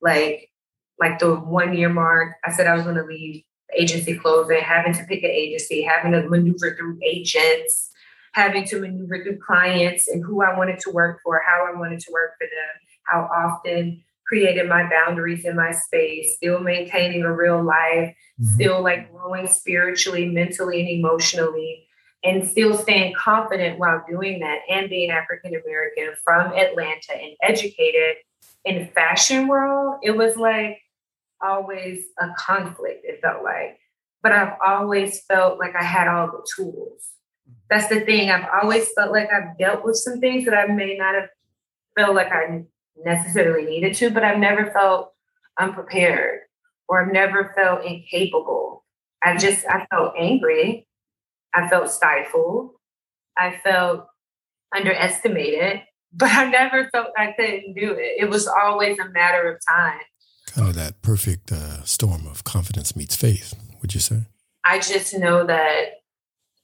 like, 0.00 0.50
like 0.98 1.18
the 1.18 1.34
one 1.34 1.76
year 1.76 1.90
mark. 1.90 2.36
I 2.44 2.52
said 2.52 2.66
I 2.66 2.74
was 2.74 2.84
going 2.84 2.96
to 2.96 3.04
leave 3.04 3.42
agency 3.76 4.16
closing, 4.16 4.60
having 4.60 4.94
to 4.94 5.04
pick 5.04 5.22
an 5.22 5.30
agency, 5.30 5.82
having 5.82 6.12
to 6.12 6.26
maneuver 6.28 6.74
through 6.76 6.98
agents, 7.04 7.90
having 8.32 8.64
to 8.64 8.80
maneuver 8.80 9.22
through 9.22 9.38
clients 9.46 10.08
and 10.08 10.24
who 10.24 10.42
I 10.42 10.56
wanted 10.56 10.78
to 10.80 10.90
work 10.90 11.20
for, 11.22 11.42
how 11.46 11.66
I 11.70 11.78
wanted 11.78 12.00
to 12.00 12.12
work 12.12 12.32
for 12.38 12.46
them, 12.46 12.80
how 13.04 13.28
often 13.34 14.02
created 14.26 14.68
my 14.68 14.88
boundaries 14.88 15.44
in 15.44 15.56
my 15.56 15.72
space, 15.72 16.36
still 16.36 16.60
maintaining 16.60 17.22
a 17.22 17.32
real 17.32 17.62
life, 17.62 18.14
mm-hmm. 18.40 18.46
still 18.54 18.82
like 18.82 19.12
growing 19.12 19.46
spiritually, 19.46 20.26
mentally, 20.26 20.80
and 20.80 20.88
emotionally, 20.88 21.87
and 22.24 22.46
still 22.46 22.76
staying 22.76 23.14
confident 23.14 23.78
while 23.78 24.04
doing 24.08 24.40
that 24.40 24.60
and 24.68 24.90
being 24.90 25.10
African 25.10 25.54
American 25.54 26.14
from 26.24 26.52
Atlanta 26.52 27.12
and 27.14 27.32
educated 27.42 28.16
in 28.64 28.88
fashion 28.88 29.46
world. 29.46 30.00
It 30.02 30.16
was 30.16 30.36
like 30.36 30.80
always 31.40 32.06
a 32.20 32.30
conflict, 32.36 33.04
it 33.04 33.20
felt 33.22 33.44
like. 33.44 33.78
But 34.22 34.32
I've 34.32 34.54
always 34.64 35.22
felt 35.26 35.58
like 35.60 35.76
I 35.76 35.84
had 35.84 36.08
all 36.08 36.26
the 36.26 36.46
tools. 36.56 37.10
That's 37.70 37.88
the 37.88 38.00
thing. 38.00 38.30
I've 38.30 38.48
always 38.62 38.90
felt 38.94 39.12
like 39.12 39.28
I've 39.32 39.56
dealt 39.58 39.84
with 39.84 39.96
some 39.96 40.20
things 40.20 40.44
that 40.46 40.54
I 40.54 40.66
may 40.66 40.96
not 40.96 41.14
have 41.14 41.28
felt 41.96 42.16
like 42.16 42.32
I 42.32 42.64
necessarily 43.04 43.64
needed 43.64 43.94
to, 43.94 44.10
but 44.10 44.24
I've 44.24 44.38
never 44.38 44.70
felt 44.72 45.12
unprepared 45.58 46.40
or 46.88 47.02
I've 47.04 47.12
never 47.12 47.52
felt 47.54 47.84
incapable. 47.84 48.84
I 49.22 49.36
just, 49.36 49.64
I 49.66 49.86
felt 49.90 50.14
angry. 50.18 50.87
I 51.54 51.68
felt 51.68 51.90
stifled. 51.90 52.70
I 53.36 53.58
felt 53.62 54.06
underestimated, 54.74 55.82
but 56.12 56.30
I 56.30 56.50
never 56.50 56.88
felt 56.90 57.08
I 57.16 57.32
couldn't 57.32 57.74
do 57.74 57.92
it. 57.92 58.20
It 58.20 58.30
was 58.30 58.46
always 58.46 58.98
a 58.98 59.08
matter 59.10 59.50
of 59.52 59.60
time 59.68 60.00
kind 60.58 60.68
of 60.68 60.74
that 60.74 61.02
perfect 61.02 61.52
uh, 61.52 61.82
storm 61.84 62.26
of 62.26 62.44
confidence 62.44 62.96
meets 62.96 63.14
faith, 63.14 63.54
would 63.80 63.94
you 63.94 64.00
say? 64.00 64.22
I 64.64 64.80
just 64.80 65.16
know 65.16 65.46
that 65.46 65.84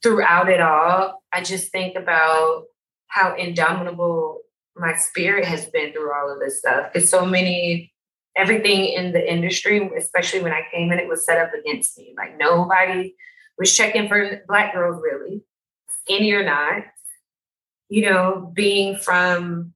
throughout 0.03 0.49
it 0.49 0.61
all, 0.61 1.23
I 1.33 1.43
just 1.43 1.71
think 1.71 1.97
about 1.97 2.65
how 3.07 3.37
indomitable 3.37 4.41
my 4.77 4.95
spirit 4.97 5.45
has 5.45 5.67
been 5.67 5.93
through 5.93 6.13
all 6.13 6.33
of 6.33 6.41
this 6.41 6.59
stuff. 6.59 6.93
Because 6.93 7.09
so 7.09 7.25
many, 7.25 7.93
everything 8.37 8.87
in 8.87 9.13
the 9.13 9.33
industry, 9.33 9.89
especially 9.97 10.43
when 10.43 10.53
I 10.53 10.63
came 10.73 10.91
in, 10.91 10.99
it 10.99 11.09
was 11.09 11.25
set 11.25 11.39
up 11.39 11.53
against 11.55 11.97
me. 11.97 12.15
Like 12.17 12.37
nobody 12.37 13.15
was 13.59 13.75
checking 13.77 14.09
for 14.09 14.43
black 14.47 14.75
girls 14.75 15.01
really, 15.03 15.43
skinny 16.03 16.33
or 16.33 16.45
not. 16.45 16.85
You 17.89 18.11
know, 18.11 18.51
being 18.55 18.97
from 18.97 19.75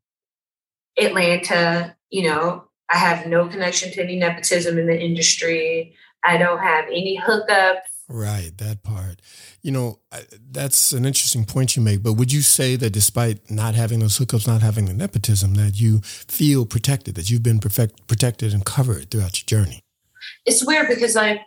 Atlanta, 0.98 1.96
you 2.10 2.28
know, 2.28 2.64
I 2.90 2.96
have 2.96 3.26
no 3.26 3.48
connection 3.48 3.92
to 3.92 4.02
any 4.02 4.16
nepotism 4.16 4.78
in 4.78 4.86
the 4.86 4.98
industry. 4.98 5.94
I 6.24 6.36
don't 6.36 6.58
have 6.58 6.86
any 6.86 7.20
hookups. 7.24 7.80
Right, 8.10 8.52
that 8.56 8.82
part. 8.82 9.20
You 9.60 9.70
know, 9.70 10.00
that's 10.50 10.92
an 10.92 11.04
interesting 11.04 11.44
point 11.44 11.76
you 11.76 11.82
make. 11.82 12.02
But 12.02 12.14
would 12.14 12.32
you 12.32 12.40
say 12.40 12.74
that 12.76 12.90
despite 12.90 13.50
not 13.50 13.74
having 13.74 13.98
those 13.98 14.18
hookups, 14.18 14.46
not 14.46 14.62
having 14.62 14.86
the 14.86 14.94
nepotism, 14.94 15.54
that 15.54 15.78
you 15.78 16.00
feel 16.00 16.64
protected, 16.64 17.16
that 17.16 17.30
you've 17.30 17.42
been 17.42 17.58
perfect, 17.58 18.06
protected 18.06 18.54
and 18.54 18.64
covered 18.64 19.10
throughout 19.10 19.38
your 19.38 19.62
journey? 19.62 19.80
It's 20.46 20.64
weird 20.64 20.88
because 20.88 21.16
I, 21.16 21.42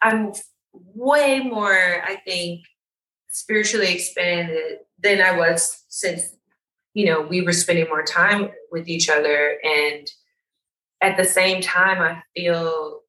I'm 0.00 0.32
way 0.94 1.40
more, 1.40 2.02
I 2.04 2.16
think, 2.26 2.64
spiritually 3.30 3.92
expanded 3.92 4.78
than 5.02 5.20
I 5.20 5.36
was 5.36 5.84
since, 5.88 6.36
you 6.92 7.06
know, 7.06 7.20
we 7.20 7.42
were 7.42 7.52
spending 7.52 7.88
more 7.88 8.02
time 8.02 8.50
with 8.70 8.88
each 8.88 9.08
other 9.08 9.58
and 9.64 10.08
at 11.04 11.16
the 11.18 11.24
same 11.24 11.60
time, 11.60 12.00
I 12.00 12.22
feel 12.34 13.00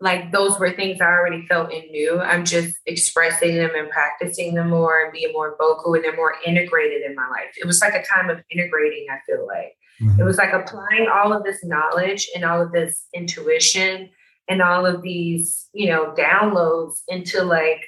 like 0.00 0.32
those 0.32 0.58
were 0.58 0.72
things 0.72 1.00
I 1.00 1.06
already 1.06 1.46
felt 1.46 1.72
and 1.72 1.88
knew. 1.90 2.18
I'm 2.18 2.44
just 2.44 2.76
expressing 2.86 3.56
them 3.56 3.70
and 3.76 3.90
practicing 3.90 4.54
them 4.54 4.70
more 4.70 5.04
and 5.04 5.12
being 5.12 5.32
more 5.32 5.54
vocal 5.58 5.94
and 5.94 6.02
they're 6.02 6.16
more 6.16 6.36
integrated 6.44 7.02
in 7.02 7.14
my 7.14 7.28
life. 7.28 7.54
It 7.60 7.66
was 7.66 7.80
like 7.80 7.94
a 7.94 8.02
time 8.02 8.30
of 8.30 8.42
integrating, 8.50 9.06
I 9.10 9.18
feel 9.26 9.46
like. 9.46 9.76
Mm-hmm. 10.00 10.20
It 10.20 10.24
was 10.24 10.38
like 10.38 10.52
applying 10.52 11.08
all 11.08 11.32
of 11.32 11.44
this 11.44 11.62
knowledge 11.62 12.26
and 12.34 12.44
all 12.44 12.60
of 12.60 12.72
this 12.72 13.06
intuition 13.14 14.08
and 14.48 14.60
all 14.60 14.86
of 14.86 15.02
these, 15.02 15.68
you 15.72 15.88
know, 15.88 16.14
downloads 16.16 17.02
into 17.08 17.42
like 17.44 17.84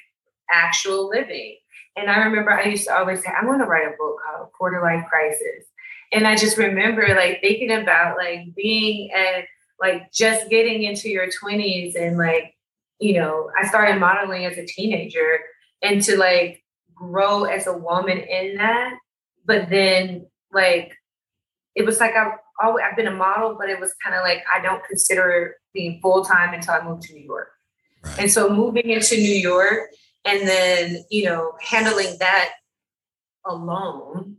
actual 0.51 1.09
living. 1.09 1.57
And 1.95 2.09
I 2.09 2.17
remember 2.17 2.51
I 2.51 2.65
used 2.65 2.87
to 2.87 2.97
always 2.97 3.23
say, 3.23 3.29
I 3.29 3.45
want 3.45 3.61
to 3.61 3.65
write 3.65 3.87
a 3.87 3.97
book 3.97 4.17
called 4.25 4.51
Quarter 4.53 4.81
Life 4.81 5.05
Crisis 5.09 5.65
and 6.11 6.27
I 6.27 6.35
just 6.35 6.57
remember 6.57 7.07
like 7.09 7.41
thinking 7.41 7.71
about 7.71 8.17
like 8.17 8.55
being 8.55 9.11
at 9.11 9.45
like 9.79 10.11
just 10.13 10.49
getting 10.49 10.83
into 10.83 11.09
your 11.09 11.27
20s 11.27 11.95
and 11.95 12.17
like, 12.17 12.55
you 12.99 13.13
know, 13.13 13.51
I 13.59 13.67
started 13.67 13.99
modeling 13.99 14.45
as 14.45 14.57
a 14.57 14.65
teenager 14.65 15.39
and 15.81 16.01
to 16.03 16.17
like 16.17 16.63
grow 16.93 17.43
as 17.43 17.67
a 17.67 17.77
woman 17.77 18.19
in 18.19 18.55
that. 18.55 18.93
But 19.45 19.69
then 19.69 20.27
like 20.53 20.93
it 21.75 21.85
was 21.85 21.99
like 21.99 22.15
I've 22.15 22.33
always 22.61 22.85
I've 22.89 22.95
been 22.95 23.07
a 23.07 23.11
model, 23.11 23.57
but 23.59 23.69
it 23.69 23.79
was 23.79 23.93
kind 24.01 24.15
of 24.15 24.23
like 24.23 24.43
I 24.53 24.61
don't 24.61 24.85
consider 24.85 25.55
being 25.75 25.99
full 26.01 26.25
time 26.25 26.55
until 26.55 26.73
I 26.73 26.83
moved 26.83 27.03
to 27.03 27.13
New 27.13 27.23
York. 27.23 27.49
Right. 28.03 28.19
And 28.21 28.31
so 28.31 28.49
moving 28.49 28.89
into 28.89 29.15
New 29.15 29.35
York 29.35 29.89
and 30.25 30.47
then, 30.47 31.05
you 31.11 31.25
know, 31.25 31.53
handling 31.61 32.17
that 32.19 32.49
alone 33.45 34.37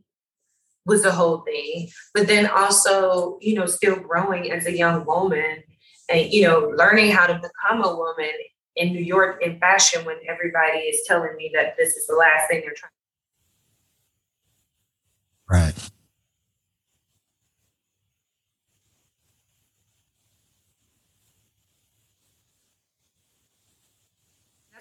was 0.84 1.02
the 1.02 1.12
whole 1.12 1.38
thing. 1.38 1.88
But 2.14 2.26
then 2.26 2.46
also, 2.48 3.38
you 3.40 3.54
know, 3.54 3.66
still 3.66 3.96
growing 3.96 4.50
as 4.50 4.66
a 4.66 4.76
young 4.76 5.04
woman 5.04 5.62
and, 6.08 6.32
you 6.32 6.42
know, 6.42 6.72
learning 6.76 7.12
how 7.12 7.26
to 7.26 7.34
become 7.34 7.84
a 7.84 7.94
woman 7.94 8.30
in 8.76 8.92
New 8.92 9.04
York 9.04 9.42
in 9.42 9.58
fashion 9.58 10.04
when 10.04 10.16
everybody 10.28 10.78
is 10.78 11.00
telling 11.06 11.34
me 11.36 11.50
that 11.54 11.76
this 11.76 11.96
is 11.96 12.06
the 12.06 12.14
last 12.14 12.48
thing 12.48 12.62
they're 12.62 12.74
trying. 12.74 12.92
Right. 15.48 15.90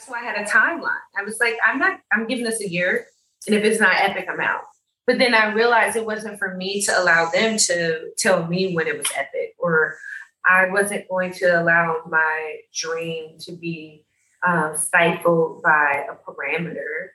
That's 0.06 0.22
why 0.22 0.28
I 0.28 0.32
had 0.32 0.46
a 0.46 0.50
timeline. 0.50 1.00
I 1.18 1.24
was 1.24 1.40
like, 1.40 1.58
I'm 1.66 1.80
not, 1.80 2.00
I'm 2.12 2.28
giving 2.28 2.44
this 2.44 2.62
a 2.62 2.70
year. 2.70 3.08
And 3.48 3.56
if 3.56 3.64
it's 3.64 3.80
not 3.80 3.96
epic, 3.96 4.28
I'm 4.30 4.40
out. 4.40 4.62
But 5.08 5.18
then 5.18 5.34
I 5.34 5.52
realized 5.54 5.96
it 5.96 6.06
wasn't 6.06 6.38
for 6.38 6.56
me 6.56 6.82
to 6.84 7.00
allow 7.00 7.30
them 7.30 7.58
to 7.58 8.12
tell 8.18 8.46
me 8.46 8.76
when 8.76 8.88
it 8.88 8.98
was 8.98 9.08
epic, 9.16 9.56
or 9.58 9.98
I 10.48 10.70
wasn't 10.70 11.10
going 11.10 11.34
to 11.34 11.62
allow 11.62 12.02
my 12.08 12.58
dream 12.74 13.38
to 13.42 13.54
be 13.54 14.06
um, 14.46 14.78
stifled 14.78 15.64
by 15.64 16.06
a 16.10 16.14
parameter, 16.30 17.10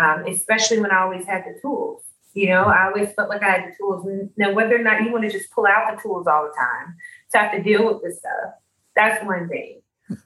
um, 0.00 0.26
especially 0.26 0.78
when 0.78 0.92
I 0.92 1.00
always 1.00 1.24
had 1.24 1.44
the 1.44 1.58
tools. 1.60 2.02
You 2.32 2.50
know, 2.50 2.64
I 2.64 2.86
always 2.86 3.12
felt 3.14 3.28
like 3.28 3.42
I 3.42 3.50
had 3.50 3.64
the 3.64 3.76
tools. 3.76 4.06
Now, 4.36 4.52
whether 4.52 4.76
or 4.76 4.82
not 4.82 5.02
you 5.02 5.10
want 5.10 5.24
to 5.24 5.30
just 5.30 5.50
pull 5.50 5.66
out 5.66 5.96
the 5.96 6.00
tools 6.00 6.26
all 6.28 6.44
the 6.44 6.54
time 6.56 6.94
to 7.32 7.38
have 7.38 7.52
to 7.52 7.62
deal 7.62 7.86
with 7.86 8.02
this 8.04 8.18
stuff, 8.18 8.54
that's 8.94 9.24
one 9.24 9.48
thing. 9.48 9.80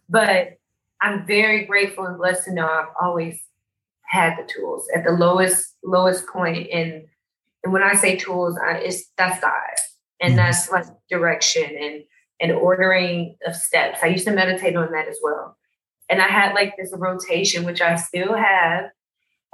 But 0.09 0.60
I'm 1.02 1.26
very 1.26 1.64
grateful 1.64 2.04
and 2.04 2.18
blessed 2.18 2.44
to 2.44 2.54
know 2.54 2.66
I've 2.66 2.94
always 3.00 3.40
had 4.04 4.36
the 4.36 4.48
tools 4.52 4.86
at 4.94 5.04
the 5.04 5.12
lowest 5.12 5.76
lowest 5.84 6.26
point 6.26 6.66
in 6.66 7.06
and 7.62 7.72
when 7.72 7.82
I 7.82 7.94
say 7.94 8.16
tools, 8.16 8.58
I, 8.64 8.78
it's 8.78 9.10
that's 9.18 9.40
God, 9.40 9.52
and 10.20 10.30
mm-hmm. 10.30 10.36
that's 10.36 10.70
like 10.70 10.86
direction 11.10 11.64
and 11.78 12.04
and 12.40 12.52
ordering 12.52 13.36
of 13.46 13.54
steps. 13.54 13.98
I 14.02 14.06
used 14.06 14.26
to 14.26 14.32
meditate 14.32 14.76
on 14.76 14.92
that 14.92 15.08
as 15.08 15.18
well, 15.22 15.56
and 16.08 16.22
I 16.22 16.28
had 16.28 16.54
like 16.54 16.74
this 16.76 16.92
rotation, 16.96 17.64
which 17.64 17.80
I 17.80 17.96
still 17.96 18.34
have, 18.34 18.86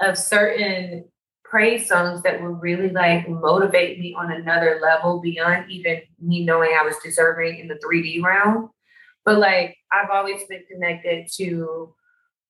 of 0.00 0.16
certain 0.16 1.04
praise 1.44 1.88
songs 1.88 2.22
that 2.22 2.42
would 2.42 2.61
really 2.61 2.90
like 2.90 3.28
motivate 3.28 3.98
me 3.98 4.14
on 4.18 4.32
another 4.32 4.80
level 4.82 5.20
beyond 5.20 5.70
even 5.70 6.02
me 6.20 6.44
knowing 6.44 6.70
I 6.78 6.85
was 6.85 6.96
deserving 7.04 7.59
in 7.59 7.68
the 7.68 7.78
3D 7.85 8.22
realm. 8.22 8.70
But 9.26 9.38
like 9.38 9.76
I've 9.92 10.08
always 10.10 10.42
been 10.44 10.64
connected 10.70 11.28
to, 11.36 11.94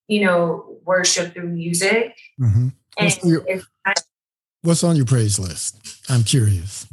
you 0.07 0.25
know, 0.25 0.79
worship 0.85 1.35
through 1.35 1.49
music. 1.49 2.17
Mm-hmm. 2.41 2.69
And 2.99 3.09
it's 3.09 3.25
not 3.85 4.03
What's 4.67 4.83
on 4.83 4.97
your 4.97 5.07
praise 5.07 5.39
list? 5.39 5.79
I'm 6.09 6.25
curious. 6.25 6.89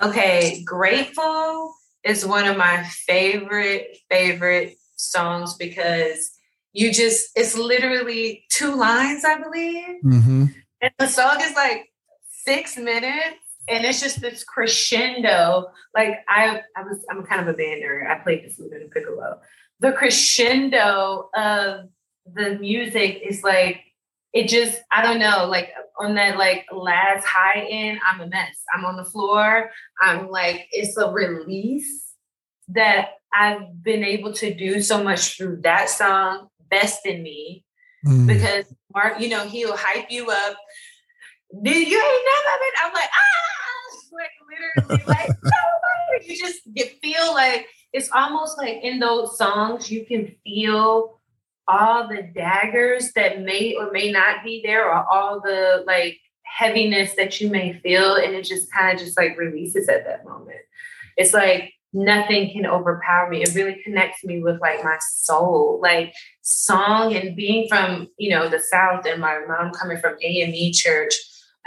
Okay, 0.00 0.62
Grateful 0.64 1.74
is 2.02 2.24
one 2.24 2.46
of 2.46 2.56
my 2.56 2.82
favorite, 2.82 3.98
favorite 4.10 4.76
songs 4.96 5.54
because 5.54 6.30
you 6.72 6.90
just, 6.90 7.28
it's 7.36 7.56
literally 7.58 8.44
two 8.48 8.74
lines, 8.74 9.22
I 9.22 9.38
believe. 9.38 10.02
Mm-hmm. 10.02 10.44
And 10.80 10.92
the 10.98 11.08
song 11.08 11.36
is 11.42 11.54
like 11.54 11.92
six 12.30 12.78
minutes. 12.78 13.41
And 13.68 13.84
it's 13.84 14.00
just 14.00 14.20
this 14.20 14.44
crescendo. 14.44 15.70
Like 15.94 16.24
I, 16.28 16.62
I 16.76 16.82
was, 16.82 17.04
I'm 17.10 17.24
kind 17.24 17.40
of 17.40 17.48
a 17.48 17.56
band 17.56 17.82
nerd. 17.82 18.10
I 18.10 18.18
played 18.22 18.44
the 18.44 18.50
flute 18.50 18.72
and 18.72 18.84
the 18.84 18.88
piccolo. 18.88 19.40
The 19.80 19.92
crescendo 19.92 21.28
of 21.34 21.88
the 22.26 22.58
music 22.58 23.20
is 23.24 23.42
like 23.42 23.80
it 24.32 24.48
just 24.48 24.80
I 24.90 25.02
don't 25.02 25.18
know 25.18 25.46
like 25.46 25.70
on 25.98 26.14
that 26.14 26.38
like 26.38 26.66
last 26.72 27.26
high 27.26 27.66
end 27.68 28.00
I'm 28.08 28.20
a 28.20 28.26
mess. 28.26 28.62
I'm 28.72 28.84
on 28.84 28.96
the 28.96 29.04
floor. 29.04 29.70
I'm 30.00 30.28
like 30.28 30.68
it's 30.70 30.96
a 30.96 31.10
release 31.10 32.12
that 32.68 33.10
I've 33.34 33.82
been 33.82 34.04
able 34.04 34.32
to 34.34 34.54
do 34.54 34.80
so 34.82 35.02
much 35.02 35.36
through 35.36 35.62
that 35.62 35.88
song, 35.88 36.48
Best 36.70 37.06
in 37.06 37.22
Me, 37.22 37.64
mm. 38.06 38.26
because 38.26 38.66
Mark, 38.94 39.20
you 39.20 39.28
know, 39.28 39.46
he'll 39.46 39.76
hype 39.76 40.10
you 40.10 40.30
up. 40.30 40.56
Did 41.62 41.88
you 41.88 41.98
ain't 41.98 42.28
never 42.32 42.58
been? 42.60 42.72
I'm 42.82 42.92
like, 42.94 43.10
ah, 43.12 43.62
like 44.12 44.88
literally, 44.88 45.04
like, 45.06 45.28
no, 45.44 46.18
you 46.22 46.38
just 46.38 46.60
you 46.72 46.84
feel 47.02 47.34
like 47.34 47.66
it's 47.92 48.10
almost 48.12 48.56
like 48.56 48.78
in 48.82 48.98
those 48.98 49.36
songs, 49.36 49.90
you 49.90 50.06
can 50.06 50.34
feel 50.44 51.20
all 51.68 52.08
the 52.08 52.22
daggers 52.34 53.12
that 53.12 53.42
may 53.42 53.74
or 53.74 53.90
may 53.92 54.10
not 54.10 54.42
be 54.44 54.62
there, 54.64 54.88
or 54.88 55.04
all 55.10 55.40
the 55.40 55.84
like 55.86 56.18
heaviness 56.44 57.14
that 57.16 57.40
you 57.40 57.50
may 57.50 57.78
feel, 57.80 58.14
and 58.14 58.34
it 58.34 58.44
just 58.44 58.72
kind 58.72 58.94
of 58.94 59.04
just 59.04 59.16
like 59.16 59.38
releases 59.38 59.88
at 59.88 60.04
that 60.04 60.24
moment. 60.24 60.60
It's 61.16 61.34
like 61.34 61.74
nothing 61.92 62.50
can 62.52 62.66
overpower 62.66 63.28
me. 63.28 63.42
It 63.42 63.54
really 63.54 63.80
connects 63.82 64.24
me 64.24 64.42
with 64.42 64.60
like 64.60 64.82
my 64.82 64.96
soul, 65.00 65.80
like 65.82 66.14
song 66.40 67.14
and 67.14 67.36
being 67.36 67.68
from, 67.68 68.08
you 68.16 68.30
know, 68.30 68.48
the 68.48 68.58
South 68.58 69.04
and 69.06 69.20
my 69.20 69.40
mom 69.46 69.72
coming 69.72 69.98
from 69.98 70.16
AME 70.22 70.72
church. 70.72 71.14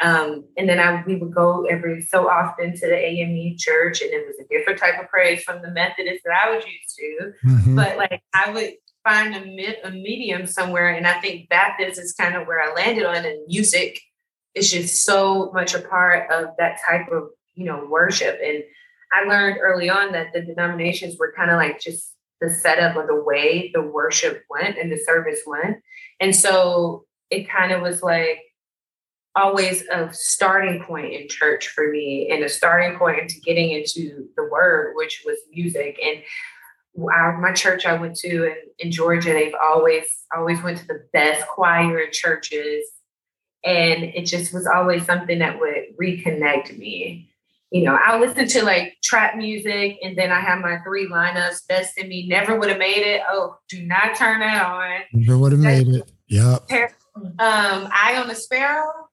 Um, 0.01 0.45
and 0.57 0.67
then 0.67 0.79
I, 0.79 1.03
we 1.05 1.15
would 1.15 1.33
go 1.33 1.65
every 1.65 2.01
so 2.01 2.29
often 2.29 2.73
to 2.73 2.87
the 2.87 2.97
AME 2.97 3.55
church 3.57 4.01
and 4.01 4.11
it 4.11 4.27
was 4.27 4.35
a 4.39 4.47
different 4.49 4.79
type 4.79 5.01
of 5.01 5.09
praise 5.09 5.43
from 5.43 5.61
the 5.61 5.71
Methodist 5.71 6.23
that 6.25 6.35
I 6.35 6.53
was 6.53 6.65
used 6.65 6.95
to. 6.97 7.47
Mm-hmm. 7.47 7.75
But 7.75 7.97
like 7.97 8.21
I 8.33 8.51
would 8.51 8.73
find 9.05 9.35
a, 9.35 9.45
mid, 9.45 9.77
a 9.83 9.91
medium 9.91 10.47
somewhere. 10.47 10.89
And 10.89 11.07
I 11.07 11.19
think 11.21 11.47
Baptist 11.47 11.99
is 11.99 12.13
kind 12.13 12.35
of 12.35 12.47
where 12.47 12.61
I 12.61 12.73
landed 12.73 13.05
on 13.05 13.23
and 13.23 13.47
music 13.47 14.01
is 14.53 14.71
just 14.71 15.05
so 15.05 15.51
much 15.53 15.73
a 15.73 15.79
part 15.79 16.29
of 16.29 16.49
that 16.57 16.79
type 16.87 17.07
of, 17.11 17.29
you 17.53 17.65
know, 17.65 17.87
worship. 17.89 18.37
And 18.43 18.63
I 19.13 19.23
learned 19.27 19.59
early 19.61 19.89
on 19.89 20.11
that 20.11 20.33
the 20.33 20.41
denominations 20.41 21.15
were 21.17 21.33
kind 21.37 21.51
of 21.51 21.57
like 21.57 21.79
just 21.79 22.13
the 22.41 22.49
setup 22.49 22.97
of 22.97 23.07
the 23.07 23.23
way 23.23 23.71
the 23.73 23.81
worship 23.81 24.43
went 24.49 24.77
and 24.77 24.91
the 24.91 24.97
service 24.97 25.41
went. 25.45 25.77
And 26.19 26.35
so 26.35 27.05
it 27.29 27.49
kind 27.49 27.71
of 27.71 27.81
was 27.81 28.01
like 28.01 28.39
always 29.35 29.83
a 29.87 30.09
starting 30.13 30.83
point 30.83 31.13
in 31.13 31.27
church 31.27 31.67
for 31.67 31.91
me 31.91 32.29
and 32.31 32.43
a 32.43 32.49
starting 32.49 32.97
point 32.97 33.19
into 33.19 33.39
getting 33.41 33.71
into 33.71 34.27
the 34.35 34.43
word, 34.43 34.93
which 34.95 35.23
was 35.25 35.37
music. 35.51 35.99
And 36.03 36.21
our, 37.11 37.39
my 37.39 37.51
church 37.51 37.85
I 37.85 37.93
went 37.93 38.15
to 38.17 38.45
in, 38.45 38.55
in 38.79 38.91
Georgia, 38.91 39.33
they've 39.33 39.55
always 39.61 40.05
always 40.35 40.61
went 40.61 40.77
to 40.79 40.87
the 40.87 41.05
best 41.13 41.45
choir 41.47 41.99
in 41.99 42.11
churches. 42.11 42.85
And 43.63 44.03
it 44.03 44.25
just 44.25 44.53
was 44.53 44.67
always 44.67 45.05
something 45.05 45.39
that 45.39 45.59
would 45.59 45.97
reconnect 45.99 46.77
me 46.77 47.29
you 47.75 47.83
know, 47.83 47.97
I 48.01 48.17
listen 48.19 48.47
to 48.47 48.63
like 48.63 48.95
trap 49.03 49.35
music 49.35 49.97
and 50.01 50.17
then 50.17 50.31
I 50.31 50.39
have 50.39 50.59
my 50.59 50.79
three 50.85 51.09
lineups. 51.09 51.67
Best 51.67 51.97
in 51.97 52.07
me 52.07 52.25
never 52.25 52.57
would 52.57 52.69
have 52.69 52.77
made 52.77 53.05
it. 53.05 53.21
Oh, 53.29 53.57
do 53.67 53.83
not 53.83 54.15
turn 54.15 54.39
that 54.39 54.65
on. 54.65 55.01
Never 55.11 55.37
would 55.37 55.51
have 55.51 55.59
made 55.61 55.87
it. 55.87 56.09
Yep. 56.27 56.69
Um, 57.15 57.33
Eye 57.39 58.17
on 58.17 58.29
the 58.29 58.35
Sparrow. 58.35 59.04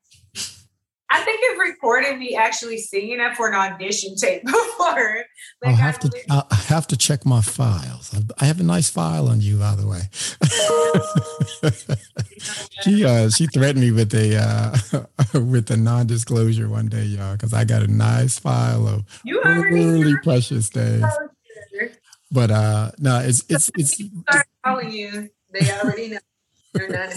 I 1.12 1.20
think 1.24 1.40
it 1.42 1.58
recorded 1.58 2.18
me 2.18 2.34
actually 2.34 2.78
singing 2.78 3.18
that 3.18 3.36
for 3.36 3.46
an 3.46 3.54
audition 3.54 4.16
tape 4.16 4.42
before. 4.46 5.24
Like 5.62 5.72
I'll 5.72 5.74
have 5.74 5.98
to 6.00 6.10
I'll 6.30 6.46
have 6.50 6.86
to 6.86 6.96
check 6.96 7.26
my 7.26 7.42
files. 7.42 8.18
I 8.40 8.46
have 8.46 8.60
a 8.60 8.62
nice 8.62 8.88
file 8.88 9.28
on 9.28 9.42
you, 9.42 9.58
by 9.58 9.74
the 9.74 9.86
way. 9.86 10.08
she 12.82 13.04
uh, 13.04 13.28
she 13.28 13.46
threatened 13.46 13.82
me 13.82 13.90
with 13.92 14.14
a 14.14 14.38
uh, 14.38 15.38
with 15.38 15.70
a 15.70 15.76
non-disclosure 15.76 16.68
one 16.70 16.86
day, 16.86 17.04
y'all, 17.04 17.32
because 17.32 17.52
I 17.52 17.64
got 17.64 17.82
a 17.82 17.88
nice 17.88 18.38
file 18.38 18.88
of 18.88 19.04
you 19.22 19.42
really 19.44 20.16
precious 20.24 20.70
days. 20.70 21.04
But 22.30 22.50
uh 22.50 22.92
no, 22.98 23.18
it's 23.18 23.44
it's 23.50 23.70
it's, 23.76 24.00
it's 24.00 24.10
start 24.22 24.46
calling 24.64 24.90
you. 24.90 25.28
They 25.52 25.70
already 25.70 26.08
know 26.08 26.18
you're 26.74 26.88
not 26.88 27.12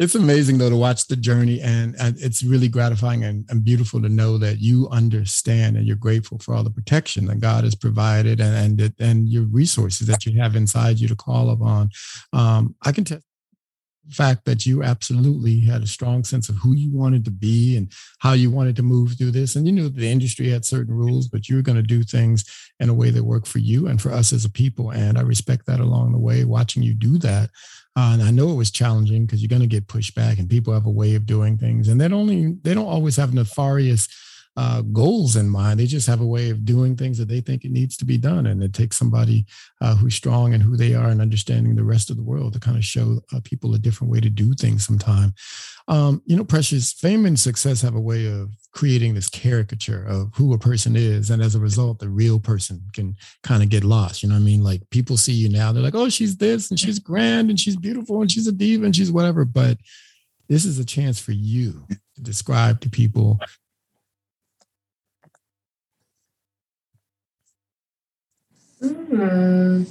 it's 0.00 0.14
amazing 0.14 0.56
though 0.56 0.70
to 0.70 0.76
watch 0.76 1.06
the 1.06 1.14
journey 1.14 1.60
and, 1.60 1.94
and 2.00 2.16
it's 2.18 2.42
really 2.42 2.68
gratifying 2.68 3.22
and, 3.22 3.44
and, 3.50 3.62
beautiful 3.62 4.00
to 4.00 4.08
know 4.08 4.38
that 4.38 4.58
you 4.58 4.88
understand 4.88 5.76
and 5.76 5.86
you're 5.86 5.94
grateful 5.94 6.38
for 6.38 6.54
all 6.54 6.64
the 6.64 6.70
protection 6.70 7.26
that 7.26 7.40
god 7.40 7.62
has 7.62 7.74
provided 7.74 8.40
and 8.40 8.80
and, 8.80 8.94
and 8.98 9.28
your 9.28 9.44
resources 9.44 10.06
that 10.06 10.24
you 10.24 10.40
have 10.40 10.56
inside 10.56 10.98
you 10.98 11.06
to 11.06 11.14
call 11.14 11.50
upon 11.50 11.90
um, 12.32 12.74
i 12.82 12.90
can 12.90 13.04
tell 13.04 13.20
the 14.10 14.14
fact 14.14 14.44
that 14.44 14.66
you 14.66 14.82
absolutely 14.82 15.60
had 15.60 15.82
a 15.82 15.86
strong 15.86 16.24
sense 16.24 16.48
of 16.48 16.56
who 16.56 16.74
you 16.74 16.90
wanted 16.92 17.24
to 17.24 17.30
be 17.30 17.76
and 17.76 17.92
how 18.18 18.32
you 18.32 18.50
wanted 18.50 18.74
to 18.74 18.82
move 18.82 19.16
through 19.16 19.30
this. 19.30 19.54
And 19.54 19.66
you 19.66 19.72
knew 19.72 19.88
the 19.88 20.10
industry 20.10 20.48
had 20.48 20.64
certain 20.64 20.94
rules, 20.94 21.28
but 21.28 21.48
you 21.48 21.54
were 21.54 21.62
going 21.62 21.76
to 21.76 21.82
do 21.82 22.02
things 22.02 22.44
in 22.80 22.88
a 22.88 22.94
way 22.94 23.10
that 23.10 23.22
worked 23.22 23.46
for 23.46 23.58
you 23.58 23.86
and 23.86 24.00
for 24.00 24.10
us 24.10 24.32
as 24.32 24.44
a 24.44 24.50
people. 24.50 24.90
And 24.90 25.16
I 25.16 25.22
respect 25.22 25.66
that 25.66 25.80
along 25.80 26.10
the 26.10 26.18
way, 26.18 26.44
watching 26.44 26.82
you 26.82 26.94
do 26.94 27.18
that. 27.18 27.50
Uh, 27.96 28.10
and 28.14 28.22
I 28.22 28.30
know 28.30 28.50
it 28.50 28.56
was 28.56 28.70
challenging 28.70 29.26
because 29.26 29.42
you're 29.42 29.48
going 29.48 29.62
to 29.62 29.66
get 29.66 29.88
pushed 29.88 30.14
back 30.14 30.38
and 30.38 30.48
people 30.48 30.72
have 30.72 30.86
a 30.86 30.90
way 30.90 31.16
of 31.16 31.26
doing 31.26 31.58
things. 31.58 31.88
And 31.88 32.00
they 32.00 32.08
don't 32.08 32.20
only, 32.20 32.56
they 32.62 32.74
don't 32.74 32.86
always 32.86 33.16
have 33.16 33.34
nefarious 33.34 34.08
uh, 34.56 34.82
goals 34.82 35.36
in 35.36 35.48
mind. 35.48 35.78
They 35.80 35.86
just 35.86 36.06
have 36.06 36.20
a 36.20 36.26
way 36.26 36.50
of 36.50 36.64
doing 36.64 36.96
things 36.96 37.18
that 37.18 37.28
they 37.28 37.40
think 37.40 37.64
it 37.64 37.70
needs 37.70 37.96
to 37.98 38.04
be 38.04 38.18
done. 38.18 38.46
And 38.46 38.62
it 38.62 38.72
takes 38.72 38.96
somebody 38.96 39.46
uh, 39.80 39.96
who's 39.96 40.14
strong 40.14 40.54
and 40.54 40.62
who 40.62 40.76
they 40.76 40.94
are 40.94 41.08
and 41.08 41.20
understanding 41.20 41.74
the 41.74 41.84
rest 41.84 42.10
of 42.10 42.16
the 42.16 42.22
world 42.22 42.52
to 42.52 42.60
kind 42.60 42.76
of 42.76 42.84
show 42.84 43.20
uh, 43.32 43.40
people 43.42 43.74
a 43.74 43.78
different 43.78 44.12
way 44.12 44.20
to 44.20 44.30
do 44.30 44.54
things 44.54 44.86
sometime. 44.86 45.34
Um, 45.88 46.22
you 46.26 46.36
know, 46.36 46.44
Precious, 46.44 46.92
fame 46.92 47.26
and 47.26 47.38
success 47.38 47.82
have 47.82 47.94
a 47.94 48.00
way 48.00 48.26
of 48.26 48.50
creating 48.72 49.14
this 49.14 49.28
caricature 49.28 50.04
of 50.06 50.30
who 50.34 50.52
a 50.52 50.58
person 50.58 50.94
is. 50.96 51.30
And 51.30 51.42
as 51.42 51.54
a 51.54 51.60
result, 51.60 51.98
the 51.98 52.08
real 52.08 52.38
person 52.38 52.82
can 52.94 53.16
kind 53.42 53.62
of 53.62 53.68
get 53.68 53.84
lost. 53.84 54.22
You 54.22 54.28
know 54.28 54.36
what 54.36 54.42
I 54.42 54.44
mean? 54.44 54.62
Like 54.62 54.88
people 54.90 55.16
see 55.16 55.32
you 55.32 55.48
now, 55.48 55.72
they're 55.72 55.82
like, 55.82 55.94
oh, 55.94 56.08
she's 56.08 56.36
this 56.36 56.70
and 56.70 56.78
she's 56.78 56.98
grand 56.98 57.50
and 57.50 57.58
she's 57.58 57.76
beautiful 57.76 58.20
and 58.20 58.30
she's 58.30 58.46
a 58.46 58.52
diva 58.52 58.84
and 58.84 58.94
she's 58.94 59.10
whatever. 59.10 59.44
But 59.44 59.78
this 60.48 60.64
is 60.64 60.78
a 60.78 60.84
chance 60.84 61.18
for 61.20 61.32
you 61.32 61.86
to 61.88 62.20
describe 62.22 62.80
to 62.80 62.90
people 62.90 63.40
Hmm. 68.82 69.82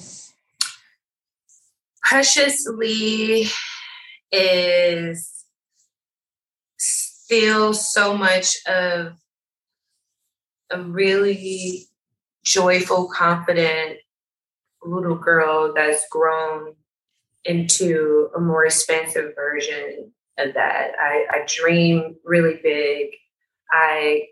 Precious 2.02 2.66
Lee 2.68 3.50
is 4.32 5.39
still 7.30 7.76
so 7.76 8.18
much 8.18 8.58
of 8.66 9.14
a 10.72 10.82
really 10.82 11.86
joyful, 12.44 13.08
confident 13.08 13.98
little 14.84 15.16
girl 15.16 15.72
that's 15.76 16.08
grown 16.10 16.74
into 17.46 18.30
a 18.36 18.40
more 18.40 18.66
expansive 18.66 19.36
version 19.36 20.12
of 20.40 20.56
that. 20.56 20.94
I, 21.00 21.26
I 21.30 21.46
dream 21.46 22.16
really 22.26 22.60
big. 22.64 23.10
I 23.72 24.24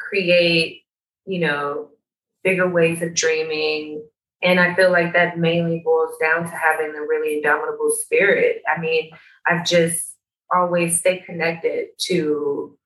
create, 0.00 0.82
you 1.26 1.40
know, 1.40 1.90
bigger 2.42 2.68
ways 2.68 3.02
of 3.02 3.14
dreaming. 3.14 4.02
And 4.42 4.58
I 4.58 4.74
feel 4.74 4.90
like 4.90 5.12
that 5.12 5.38
mainly 5.38 5.82
boils 5.84 6.16
down 6.22 6.44
to 6.44 6.56
having 6.56 6.94
a 6.94 7.02
really 7.02 7.36
indomitable 7.36 7.94
spirit. 8.02 8.62
I 8.66 8.80
mean, 8.80 9.10
I've 9.46 9.66
just 9.66 10.15
always 10.54 11.00
stay 11.00 11.18
connected 11.20 11.88
to 12.06 12.76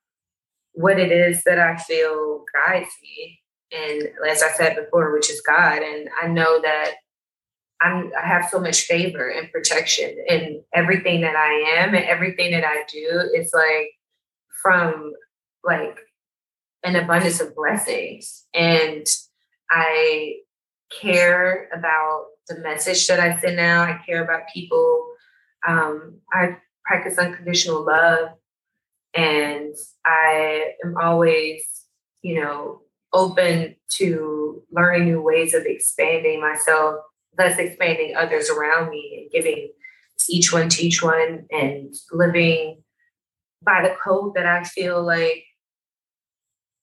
what 0.72 0.98
it 0.98 1.12
is 1.12 1.42
that 1.44 1.58
I 1.58 1.76
feel 1.76 2.44
guides 2.54 2.90
me. 3.02 3.40
And 3.72 4.08
as 4.28 4.42
I 4.42 4.50
said 4.52 4.76
before, 4.76 5.12
which 5.12 5.30
is 5.30 5.40
God. 5.40 5.82
And 5.82 6.08
I 6.20 6.26
know 6.26 6.60
that 6.60 6.94
I'm, 7.80 8.10
I 8.20 8.26
have 8.26 8.48
so 8.50 8.60
much 8.60 8.82
favor 8.82 9.28
and 9.28 9.50
protection 9.50 10.16
in 10.28 10.62
everything 10.74 11.22
that 11.22 11.36
I 11.36 11.80
am 11.80 11.94
and 11.94 12.04
everything 12.04 12.50
that 12.52 12.64
I 12.64 12.84
do 12.90 13.30
is 13.34 13.52
like 13.54 13.92
from 14.62 15.12
like 15.64 15.98
an 16.82 16.96
abundance 16.96 17.40
of 17.40 17.54
blessings. 17.54 18.46
And 18.54 19.06
I 19.70 20.36
care 21.00 21.68
about 21.72 22.24
the 22.48 22.58
message 22.58 23.06
that 23.06 23.20
I 23.20 23.38
send 23.38 23.60
out. 23.60 23.88
I 23.88 24.00
care 24.04 24.22
about 24.24 24.42
people. 24.52 25.06
Um, 25.66 26.18
I 26.32 26.56
practice 26.90 27.18
unconditional 27.18 27.86
love. 27.86 28.30
And 29.14 29.74
I 30.04 30.72
am 30.84 30.96
always, 31.00 31.62
you 32.22 32.42
know, 32.42 32.80
open 33.12 33.76
to 33.98 34.62
learning 34.72 35.04
new 35.04 35.22
ways 35.22 35.54
of 35.54 35.62
expanding 35.66 36.40
myself, 36.40 36.96
thus 37.36 37.58
expanding 37.58 38.16
others 38.16 38.50
around 38.50 38.90
me 38.90 39.20
and 39.22 39.30
giving 39.30 39.70
each 40.28 40.52
one 40.52 40.68
to 40.68 40.84
each 40.84 41.00
one 41.00 41.46
and 41.52 41.94
living 42.10 42.82
by 43.62 43.82
the 43.82 43.94
code 44.02 44.34
that 44.34 44.46
I 44.46 44.64
feel 44.64 45.00
like 45.00 45.44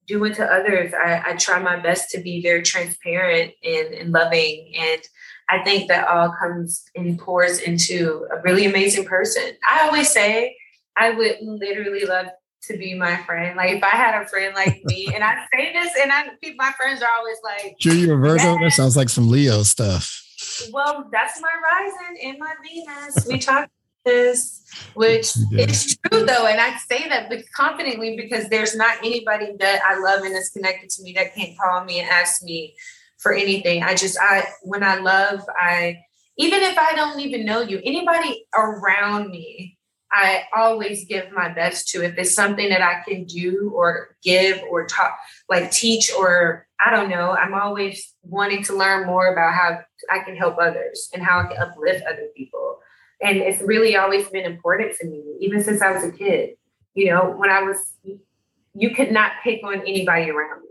do 0.08 0.24
unto 0.24 0.42
others. 0.42 0.94
I, 0.94 1.22
I 1.26 1.36
try 1.36 1.60
my 1.60 1.78
best 1.80 2.10
to 2.12 2.22
be 2.22 2.42
very 2.42 2.64
transparent 2.64 3.54
and, 3.64 3.94
and 3.94 4.12
loving. 4.12 4.72
And 4.78 5.02
I 5.50 5.64
think 5.64 5.90
that 5.90 6.08
all 6.08 6.34
comes 6.40 6.86
and 6.96 7.20
pours 7.20 7.60
into 7.60 8.26
a 8.32 8.42
really 8.42 8.66
amazing 8.66 9.06
person. 9.06 9.44
I 9.68 9.86
always 9.86 10.12
say 10.12 10.56
I 10.96 11.12
would 11.12 11.38
literally 11.42 12.06
love 12.06 12.28
to 12.64 12.78
be 12.78 12.94
my 12.94 13.18
friend. 13.24 13.56
Like 13.56 13.78
if 13.78 13.84
I 13.84 13.90
had 13.90 14.22
a 14.22 14.28
friend 14.28 14.54
like 14.56 14.82
me, 14.86 15.10
and 15.14 15.24
I 15.24 15.46
say 15.54 15.74
this, 15.74 15.94
and 16.02 16.12
I 16.12 16.30
my 16.58 16.72
friends 16.72 17.02
are 17.02 17.10
always 17.18 17.38
like, 17.44 17.76
"Sure, 17.80 17.94
you're 17.94 18.18
a 18.18 18.20
Virgo." 18.20 18.58
That 18.60 18.72
sounds 18.72 18.98
like 18.98 19.10
some 19.10 19.30
Leo 19.30 19.64
stuff. 19.64 20.24
Well, 20.72 21.08
that's 21.12 21.40
my 21.42 21.50
rising 21.72 22.30
and 22.30 22.40
my 22.40 22.54
Venus. 22.64 23.26
We 23.28 23.38
talked 23.38 23.72
this, 24.06 24.57
which 24.94 25.36
is 25.52 25.98
true 25.98 26.26
though, 26.26 26.48
and 26.48 26.60
I 26.60 26.78
say 26.78 27.08
that 27.10 27.32
confidently 27.56 28.16
because 28.16 28.50
there's 28.50 28.76
not 28.76 28.98
anybody 29.00 29.54
that 29.60 29.82
I 29.86 30.00
love 30.00 30.24
and 30.24 30.36
is 30.36 30.50
connected 30.50 30.90
to 30.92 31.04
me 31.04 31.14
that 31.14 31.36
can't 31.36 31.58
call 31.58 31.84
me 31.84 32.00
and 32.00 32.10
ask 32.10 32.44
me 32.44 32.76
for 33.18 33.34
anything. 33.34 33.84
I 33.84 33.96
just 33.96 34.18
I 34.20 34.48
when 34.64 34.84
I 34.84 34.96
love, 34.98 35.42
I 35.50 36.00
even 36.38 36.62
if 36.62 36.78
I 36.78 36.94
don't 36.94 37.20
even 37.20 37.46
know 37.46 37.62
you, 37.62 37.82
anybody 37.84 38.46
around 38.56 39.30
me, 39.30 39.78
I 40.12 40.44
always 40.56 41.06
give 41.06 41.32
my 41.32 41.50
best 41.50 41.90
to. 41.90 42.04
If 42.04 42.18
it's 42.18 42.34
something 42.34 42.70
that 42.70 42.82
I 42.82 43.02
can 43.08 43.26
do 43.26 43.72
or 43.76 44.16
give 44.24 44.62
or 44.70 44.86
talk, 44.86 45.18
like 45.50 45.72
teach 45.72 46.12
or 46.14 46.68
I 46.80 46.96
don't 46.96 47.10
know, 47.10 47.32
I'm 47.32 47.54
always 47.54 48.14
wanting 48.22 48.64
to 48.66 48.78
learn 48.78 49.08
more 49.08 49.34
about 49.34 49.54
how 49.54 49.80
I 50.12 50.20
can 50.20 50.36
help 50.36 50.58
others 50.60 51.10
and 51.14 51.24
how 51.24 51.40
I 51.40 51.48
can 51.48 51.58
uplift 51.58 52.06
other 52.06 52.28
people. 52.36 52.80
And 53.22 53.38
it's 53.38 53.62
really 53.62 53.96
always 53.96 54.28
been 54.30 54.46
important 54.46 54.96
to 55.00 55.08
me, 55.08 55.24
even 55.40 55.64
since 55.64 55.82
I 55.82 55.92
was 55.92 56.04
a 56.04 56.12
kid. 56.12 56.56
You 56.94 57.12
know, 57.12 57.34
when 57.38 57.50
I 57.50 57.62
was, 57.62 57.78
you 58.74 58.96
could 58.96 59.12
not 59.12 59.34
pick 59.44 59.64
on 59.64 59.82
anybody 59.82 60.30
around 60.30 60.62
me. 60.62 60.68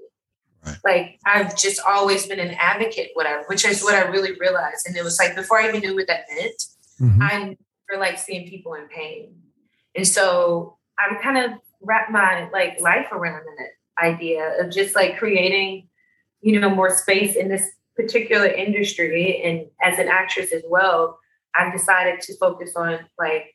Right. 0.64 0.78
Like 0.84 1.20
I've 1.24 1.56
just 1.56 1.80
always 1.86 2.26
been 2.26 2.40
an 2.40 2.56
advocate, 2.58 3.10
whatever, 3.14 3.44
which 3.46 3.64
is 3.64 3.82
what 3.82 3.94
I 3.94 4.02
really 4.08 4.32
realized. 4.38 4.86
And 4.86 4.96
it 4.96 5.04
was 5.04 5.18
like 5.18 5.36
before 5.36 5.60
I 5.60 5.68
even 5.68 5.80
knew 5.80 5.94
what 5.94 6.08
that 6.08 6.24
meant, 6.34 6.62
mm-hmm. 7.00 7.22
I 7.22 7.56
never 7.90 8.00
like 8.00 8.18
seeing 8.18 8.48
people 8.48 8.74
in 8.74 8.88
pain. 8.88 9.34
And 9.94 10.06
so 10.06 10.76
I 10.98 11.14
kind 11.22 11.38
of 11.38 11.58
wrapped 11.80 12.10
my 12.10 12.48
like 12.50 12.80
life 12.80 13.06
around 13.12 13.42
that 13.58 14.04
idea 14.04 14.60
of 14.60 14.70
just 14.70 14.94
like 14.94 15.18
creating, 15.18 15.88
you 16.40 16.58
know, 16.58 16.70
more 16.70 16.90
space 16.90 17.36
in 17.36 17.48
this 17.48 17.66
particular 17.94 18.46
industry 18.46 19.40
and 19.42 19.66
as 19.80 19.98
an 19.98 20.08
actress 20.08 20.52
as 20.52 20.62
well 20.68 21.18
I've 21.56 21.72
decided 21.72 22.20
to 22.22 22.36
focus 22.36 22.72
on 22.76 23.00
like 23.18 23.54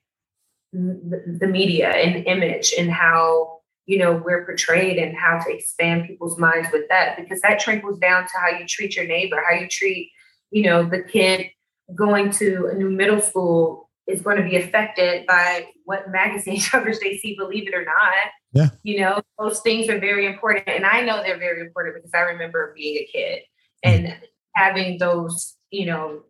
the, 0.74 1.38
the 1.40 1.48
media 1.48 1.90
and 1.90 2.26
image 2.26 2.74
and 2.78 2.90
how 2.92 3.60
you 3.86 3.98
know 3.98 4.14
we're 4.14 4.46
portrayed 4.46 4.98
and 4.98 5.18
how 5.18 5.40
to 5.40 5.54
expand 5.54 6.08
people's 6.08 6.38
minds 6.40 6.70
with 6.72 6.88
that 6.90 7.18
because 7.18 7.42
that 7.42 7.60
trickles 7.60 8.00
down 8.00 8.24
to 8.24 8.32
how 8.40 8.58
you 8.58 8.66
treat 8.66 8.96
your 8.96 9.06
neighbor, 9.06 9.44
how 9.48 9.56
you 9.56 9.68
treat 9.68 10.12
you 10.52 10.64
know 10.64 10.84
the 10.84 11.04
kid 11.04 11.48
going 11.96 12.32
to 12.32 12.68
a 12.72 12.76
new 12.76 12.90
middle 12.90 13.22
school 13.22 13.90
is 14.08 14.22
going 14.22 14.38
to 14.38 14.44
be 14.44 14.56
affected 14.58 15.26
by 15.26 15.68
what 15.86 16.10
magazine 16.10 16.62
covers 16.72 17.00
they 17.00 17.18
see, 17.18 17.36
believe 17.36 17.68
it 17.68 17.74
or 17.74 17.86
not. 17.86 18.14
Yeah. 18.54 18.70
You 18.84 19.02
know, 19.02 19.22
those 19.40 19.62
things 19.62 19.90
are 19.90 20.00
very 20.00 20.26
important. 20.26 20.68
And 20.68 20.86
I 20.86 21.02
know 21.02 21.22
they're 21.24 21.40
very 21.40 21.62
important 21.62 21.96
because 21.96 22.12
I 22.14 22.22
remember 22.22 22.74
being 22.76 22.98
a 22.98 23.10
kid 23.12 23.42
and 23.84 24.08
mm-hmm. 24.08 24.24
having 24.56 24.98
those, 24.98 25.56
you 25.70 25.86
know, 25.86 26.24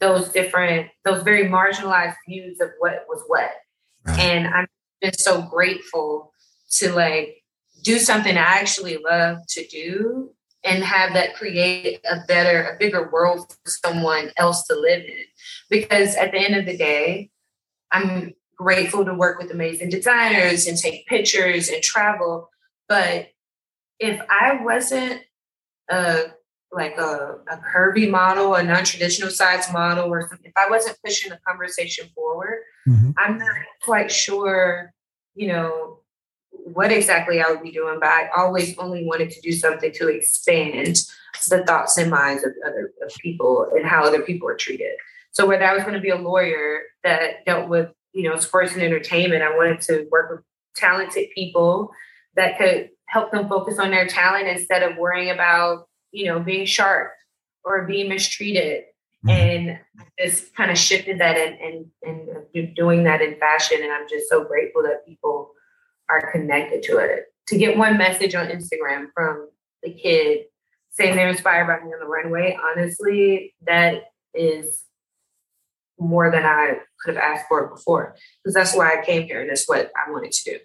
those 0.00 0.28
different, 0.30 0.88
those 1.04 1.22
very 1.22 1.48
marginalized 1.48 2.16
views 2.28 2.60
of 2.60 2.70
what 2.78 3.04
was 3.08 3.22
what. 3.26 3.50
Right. 4.04 4.18
And 4.18 4.46
I'm 4.46 4.66
just 5.02 5.20
so 5.20 5.42
grateful 5.42 6.32
to 6.72 6.92
like 6.92 7.42
do 7.82 7.98
something 7.98 8.36
I 8.36 8.40
actually 8.40 8.98
love 8.98 9.38
to 9.48 9.66
do 9.66 10.30
and 10.64 10.82
have 10.82 11.14
that 11.14 11.36
create 11.36 12.00
a 12.10 12.20
better, 12.26 12.62
a 12.62 12.78
bigger 12.78 13.08
world 13.10 13.56
for 13.64 13.70
someone 13.70 14.32
else 14.36 14.66
to 14.66 14.74
live 14.74 15.04
in. 15.04 15.24
Because 15.70 16.16
at 16.16 16.32
the 16.32 16.38
end 16.38 16.56
of 16.56 16.66
the 16.66 16.76
day, 16.76 17.30
I'm 17.92 18.34
grateful 18.56 19.04
to 19.04 19.14
work 19.14 19.38
with 19.38 19.52
amazing 19.52 19.88
designers 19.88 20.66
and 20.66 20.76
take 20.76 21.06
pictures 21.06 21.68
and 21.68 21.82
travel. 21.82 22.50
But 22.88 23.28
if 23.98 24.20
I 24.28 24.62
wasn't 24.62 25.22
a 25.88 26.24
like 26.72 26.96
a, 26.98 27.38
a 27.50 27.56
curvy 27.74 28.10
model, 28.10 28.54
a 28.54 28.62
non-traditional 28.62 29.30
size 29.30 29.72
model, 29.72 30.12
or 30.12 30.28
something, 30.28 30.50
if 30.50 30.52
I 30.56 30.68
wasn't 30.68 30.98
pushing 31.04 31.30
the 31.30 31.38
conversation 31.46 32.08
forward, 32.14 32.62
mm-hmm. 32.86 33.10
I'm 33.16 33.38
not 33.38 33.56
quite 33.82 34.10
sure, 34.10 34.92
you 35.34 35.48
know, 35.48 36.00
what 36.50 36.92
exactly 36.92 37.40
I 37.40 37.50
would 37.50 37.62
be 37.62 37.72
doing. 37.72 37.98
But 38.00 38.08
I 38.08 38.28
always 38.36 38.76
only 38.78 39.04
wanted 39.04 39.30
to 39.30 39.40
do 39.40 39.52
something 39.52 39.92
to 39.92 40.08
expand 40.08 40.98
the 41.48 41.64
thoughts 41.64 41.96
and 41.96 42.10
minds 42.10 42.44
of 42.44 42.52
other 42.66 42.92
of 43.02 43.14
people 43.16 43.68
and 43.74 43.86
how 43.86 44.04
other 44.04 44.22
people 44.22 44.48
are 44.48 44.56
treated. 44.56 44.92
So 45.30 45.46
whether 45.46 45.64
I 45.64 45.74
was 45.74 45.82
going 45.82 45.94
to 45.94 46.00
be 46.00 46.10
a 46.10 46.16
lawyer 46.16 46.82
that 47.04 47.44
dealt 47.46 47.68
with, 47.68 47.90
you 48.12 48.28
know, 48.28 48.36
sports 48.36 48.74
and 48.74 48.82
entertainment, 48.82 49.42
I 49.42 49.56
wanted 49.56 49.80
to 49.82 50.06
work 50.10 50.30
with 50.30 50.40
talented 50.74 51.28
people 51.34 51.90
that 52.34 52.58
could 52.58 52.90
help 53.06 53.30
them 53.32 53.48
focus 53.48 53.78
on 53.78 53.90
their 53.90 54.06
talent 54.06 54.48
instead 54.48 54.82
of 54.82 54.98
worrying 54.98 55.30
about 55.30 55.87
you 56.12 56.26
know, 56.26 56.40
being 56.40 56.66
sharp 56.66 57.12
or 57.64 57.86
being 57.86 58.08
mistreated. 58.08 58.84
Mm-hmm. 59.26 59.30
And 59.30 59.78
just 60.20 60.54
kind 60.54 60.70
of 60.70 60.78
shifted 60.78 61.20
that 61.20 61.36
and, 61.36 61.86
and, 62.02 62.28
and 62.54 62.76
doing 62.76 63.02
that 63.04 63.20
in 63.20 63.36
fashion. 63.38 63.78
And 63.82 63.92
I'm 63.92 64.08
just 64.08 64.28
so 64.28 64.44
grateful 64.44 64.82
that 64.82 65.04
people 65.04 65.50
are 66.08 66.30
connected 66.30 66.82
to 66.84 66.98
it. 66.98 67.24
To 67.48 67.58
get 67.58 67.76
one 67.76 67.98
message 67.98 68.34
on 68.34 68.46
Instagram 68.46 69.06
from 69.14 69.48
the 69.82 69.92
kid 69.92 70.44
saying 70.90 71.16
they're 71.16 71.28
inspired 71.28 71.66
by 71.66 71.84
me 71.84 71.92
on 71.92 72.00
the 72.00 72.06
runway, 72.06 72.58
honestly, 72.62 73.54
that 73.66 74.04
is 74.34 74.84
more 75.98 76.30
than 76.30 76.44
I 76.44 76.78
could 77.00 77.16
have 77.16 77.22
asked 77.22 77.46
for 77.48 77.68
before. 77.68 78.16
Because 78.42 78.54
that's 78.54 78.74
why 78.74 78.98
I 78.98 79.04
came 79.04 79.22
here 79.22 79.40
and 79.40 79.50
that's 79.50 79.68
what 79.68 79.90
I 79.96 80.10
wanted 80.10 80.32
to 80.32 80.50
do. 80.52 80.58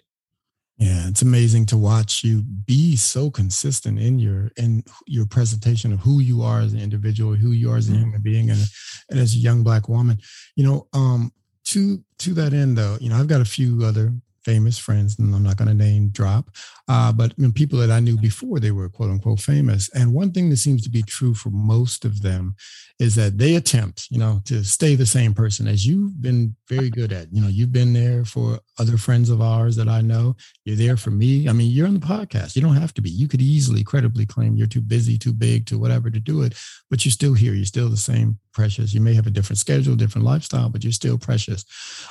Yeah, 0.76 1.06
it's 1.06 1.22
amazing 1.22 1.66
to 1.66 1.76
watch 1.76 2.24
you 2.24 2.42
be 2.42 2.96
so 2.96 3.30
consistent 3.30 3.98
in 3.98 4.18
your 4.18 4.50
in 4.56 4.82
your 5.06 5.24
presentation 5.24 5.92
of 5.92 6.00
who 6.00 6.18
you 6.18 6.42
are 6.42 6.60
as 6.60 6.72
an 6.72 6.80
individual, 6.80 7.34
who 7.34 7.52
you 7.52 7.70
are 7.70 7.76
as 7.76 7.88
a 7.88 7.92
human 7.92 8.20
being, 8.20 8.50
and, 8.50 8.60
and 9.08 9.20
as 9.20 9.34
a 9.34 9.38
young 9.38 9.62
black 9.62 9.88
woman. 9.88 10.18
You 10.56 10.64
know, 10.64 10.88
um, 10.92 11.32
to 11.66 12.02
to 12.18 12.34
that 12.34 12.52
end, 12.52 12.76
though, 12.76 12.98
you 13.00 13.08
know, 13.08 13.16
I've 13.16 13.28
got 13.28 13.40
a 13.40 13.44
few 13.44 13.84
other 13.84 14.12
famous 14.44 14.78
friends, 14.78 15.18
and 15.18 15.34
I'm 15.34 15.42
not 15.42 15.56
going 15.56 15.68
to 15.68 15.74
name 15.74 16.08
drop, 16.10 16.50
uh, 16.88 17.12
but 17.12 17.34
people 17.54 17.78
that 17.78 17.90
I 17.90 18.00
knew 18.00 18.16
before 18.18 18.60
they 18.60 18.70
were 18.70 18.88
quote 18.88 19.10
unquote 19.10 19.40
famous. 19.40 19.88
And 19.94 20.12
one 20.12 20.32
thing 20.32 20.50
that 20.50 20.58
seems 20.58 20.82
to 20.82 20.90
be 20.90 21.02
true 21.02 21.34
for 21.34 21.50
most 21.50 22.04
of 22.04 22.22
them 22.22 22.54
is 22.98 23.14
that 23.16 23.38
they 23.38 23.56
attempt, 23.56 24.06
you 24.10 24.18
know, 24.18 24.40
to 24.44 24.62
stay 24.62 24.94
the 24.94 25.06
same 25.06 25.34
person 25.34 25.66
as 25.66 25.86
you've 25.86 26.20
been 26.22 26.54
very 26.68 26.90
good 26.90 27.12
at. 27.12 27.32
You 27.32 27.40
know, 27.40 27.48
you've 27.48 27.72
been 27.72 27.92
there 27.92 28.24
for 28.24 28.60
other 28.78 28.96
friends 28.96 29.30
of 29.30 29.40
ours 29.40 29.76
that 29.76 29.88
I 29.88 30.00
know. 30.00 30.36
You're 30.64 30.76
there 30.76 30.96
for 30.96 31.10
me. 31.10 31.48
I 31.48 31.52
mean, 31.52 31.70
you're 31.70 31.88
on 31.88 31.94
the 31.94 32.00
podcast. 32.00 32.54
You 32.54 32.62
don't 32.62 32.76
have 32.76 32.94
to 32.94 33.02
be. 33.02 33.10
You 33.10 33.28
could 33.28 33.42
easily 33.42 33.82
credibly 33.82 34.26
claim 34.26 34.56
you're 34.56 34.66
too 34.66 34.80
busy, 34.80 35.18
too 35.18 35.32
big, 35.32 35.66
to 35.66 35.78
whatever 35.78 36.10
to 36.10 36.20
do 36.20 36.42
it, 36.42 36.54
but 36.90 37.04
you're 37.04 37.12
still 37.12 37.34
here. 37.34 37.54
You're 37.54 37.64
still 37.64 37.88
the 37.88 37.96
same 37.96 38.38
precious. 38.54 38.94
You 38.94 39.00
may 39.00 39.14
have 39.14 39.26
a 39.26 39.30
different 39.30 39.58
schedule, 39.58 39.96
different 39.96 40.24
lifestyle, 40.24 40.70
but 40.70 40.82
you're 40.82 40.92
still 40.92 41.18
precious. 41.18 41.64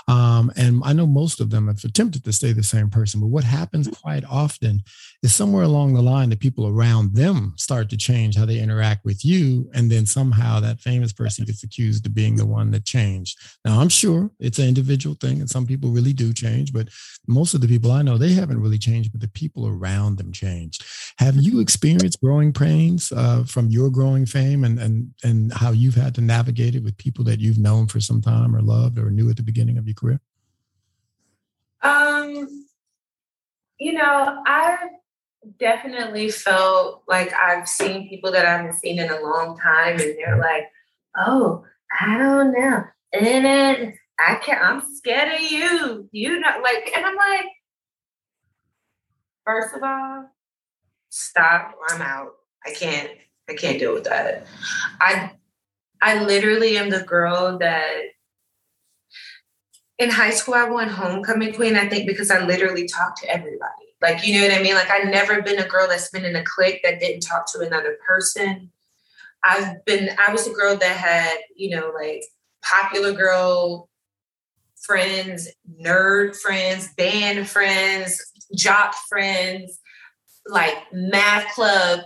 Um, 0.08 0.52
and 0.56 0.82
I 0.86 0.94
know 0.94 1.08
most 1.08 1.40
of 1.40 1.50
them 1.50 1.68
have 1.68 1.84
attempted 1.84 2.24
to 2.26 2.34
stay 2.34 2.52
the 2.52 2.62
same 2.64 2.90
person. 2.90 3.22
But 3.22 3.28
what 3.28 3.44
happens 3.44 3.88
quite 3.88 4.26
often 4.26 4.84
is 5.24 5.34
somewhere 5.34 5.64
along 5.64 5.94
the 5.94 6.02
line, 6.02 6.30
the 6.30 6.36
people 6.36 6.68
around 6.68 7.16
them 7.16 7.54
start 7.58 7.90
to 7.90 7.98
change 7.98 8.36
how 8.36 8.46
they 8.46 8.60
interact 8.60 9.06
with 9.06 9.26
you. 9.26 9.70
And 9.74 9.90
then 9.90 10.06
somehow 10.06 10.60
that 10.60 10.82
famous 10.82 11.14
person 11.14 11.46
gets 11.46 11.64
accused 11.64 12.06
of 12.06 12.14
being 12.14 12.36
the 12.36 12.46
one 12.46 12.72
that 12.72 12.86
changed. 12.86 13.40
Now, 13.66 13.80
I'm 13.80 13.90
sure 13.90 14.30
it's 14.40 14.60
an 14.60 14.68
individual 14.68 15.16
thing, 15.16 15.40
and 15.40 15.50
some 15.50 15.66
people 15.66 15.90
really 15.90 16.14
do 16.14 16.34
change, 16.34 16.74
but 16.74 16.90
most 17.28 17.54
of 17.54 17.62
the 17.62 17.68
people 17.68 17.92
I 17.92 18.02
know, 18.02 18.18
they 18.18 18.34
haven't 18.34 18.62
really 18.62 18.78
changed, 18.78 19.12
but 19.14 19.22
the 19.22 19.30
people 19.30 19.68
around 19.68 20.18
them 20.18 20.34
changed. 20.34 20.84
Have 21.20 21.38
you 21.38 21.62
experienced 21.62 22.22
growing 22.22 22.52
pains 22.52 23.12
uh, 23.12 23.44
from 23.46 23.70
your 23.70 23.90
growing 23.90 24.26
fame 24.26 24.66
and, 24.66 24.78
and, 24.80 25.12
and 25.24 25.54
how 25.54 25.72
you've 25.72 25.96
had 25.96 26.14
to 26.16 26.22
navigate 26.22 26.33
it 26.40 26.84
with 26.84 26.98
people 26.98 27.24
that 27.26 27.40
you've 27.40 27.58
known 27.58 27.88
for 27.88 28.00
some 28.00 28.22
time 28.22 28.56
or 28.56 28.62
loved 28.62 28.98
or 28.98 29.10
knew 29.10 29.30
at 29.30 29.38
the 29.38 29.44
beginning 29.44 29.78
of 29.78 29.88
your 29.88 29.96
career? 29.96 30.20
Um, 31.82 32.66
you 33.78 33.94
know, 33.94 34.42
I 34.46 34.78
definitely 35.60 36.30
felt 36.30 37.04
like 37.08 37.34
I've 37.34 37.68
seen 37.68 38.10
people 38.10 38.32
that 38.32 38.46
I 38.46 38.58
haven't 38.58 38.76
seen 38.76 39.00
in 39.00 39.10
a 39.10 39.20
long 39.20 39.58
time, 39.58 40.00
and 40.00 40.16
they're 40.18 40.40
like, 40.40 40.72
"Oh, 41.18 41.66
I 42.00 42.18
don't 42.18 42.54
know," 42.54 42.84
and 43.12 43.26
then 43.26 44.00
I 44.20 44.36
can't. 44.36 44.64
I'm 44.64 44.96
scared 44.96 45.34
of 45.34 45.42
you. 45.42 46.10
You 46.12 46.40
know, 46.40 46.62
like, 46.62 46.92
and 46.96 47.06
I'm 47.06 47.16
like, 47.16 47.46
first 49.46 49.76
of 49.76 49.84
all, 49.84 50.30
stop. 51.10 51.76
I'm 51.90 52.02
out. 52.02 52.34
I 52.66 52.72
can't. 52.72 53.12
I 53.50 53.56
can't 53.56 53.80
deal 53.80 53.94
with 53.94 54.06
that. 54.06 54.48
I 55.02 55.33
I 56.04 56.22
literally 56.22 56.78
am 56.78 56.90
the 56.90 57.02
girl 57.02 57.58
that 57.60 58.02
in 59.98 60.10
high 60.10 60.32
school 60.32 60.54
I 60.54 60.70
won 60.70 60.90
homecoming 60.90 61.54
queen. 61.54 61.78
I 61.78 61.88
think 61.88 62.08
because 62.08 62.30
I 62.30 62.44
literally 62.44 62.88
talked 62.88 63.22
to 63.22 63.30
everybody. 63.30 63.96
Like, 64.02 64.28
you 64.28 64.36
know 64.36 64.48
what 64.48 64.60
I 64.60 64.62
mean? 64.62 64.76
Like, 64.76 64.90
I've 64.90 65.08
never 65.08 65.42
been 65.42 65.60
a 65.60 65.68
girl 65.68 65.88
that's 65.88 66.10
been 66.10 66.26
in 66.26 66.36
a 66.36 66.44
clique 66.44 66.82
that 66.84 67.00
didn't 67.00 67.22
talk 67.22 67.50
to 67.54 67.60
another 67.60 67.98
person. 68.06 68.70
I've 69.46 69.86
been, 69.86 70.10
I 70.20 70.30
was 70.32 70.46
a 70.46 70.52
girl 70.52 70.76
that 70.76 70.98
had, 70.98 71.38
you 71.56 71.70
know, 71.70 71.94
like 71.98 72.26
popular 72.62 73.14
girl 73.14 73.90
friends, 74.82 75.48
nerd 75.82 76.36
friends, 76.36 76.90
band 76.98 77.48
friends, 77.48 78.22
jock 78.54 78.94
friends, 79.08 79.80
like 80.48 80.76
math 80.92 81.48
club. 81.56 82.02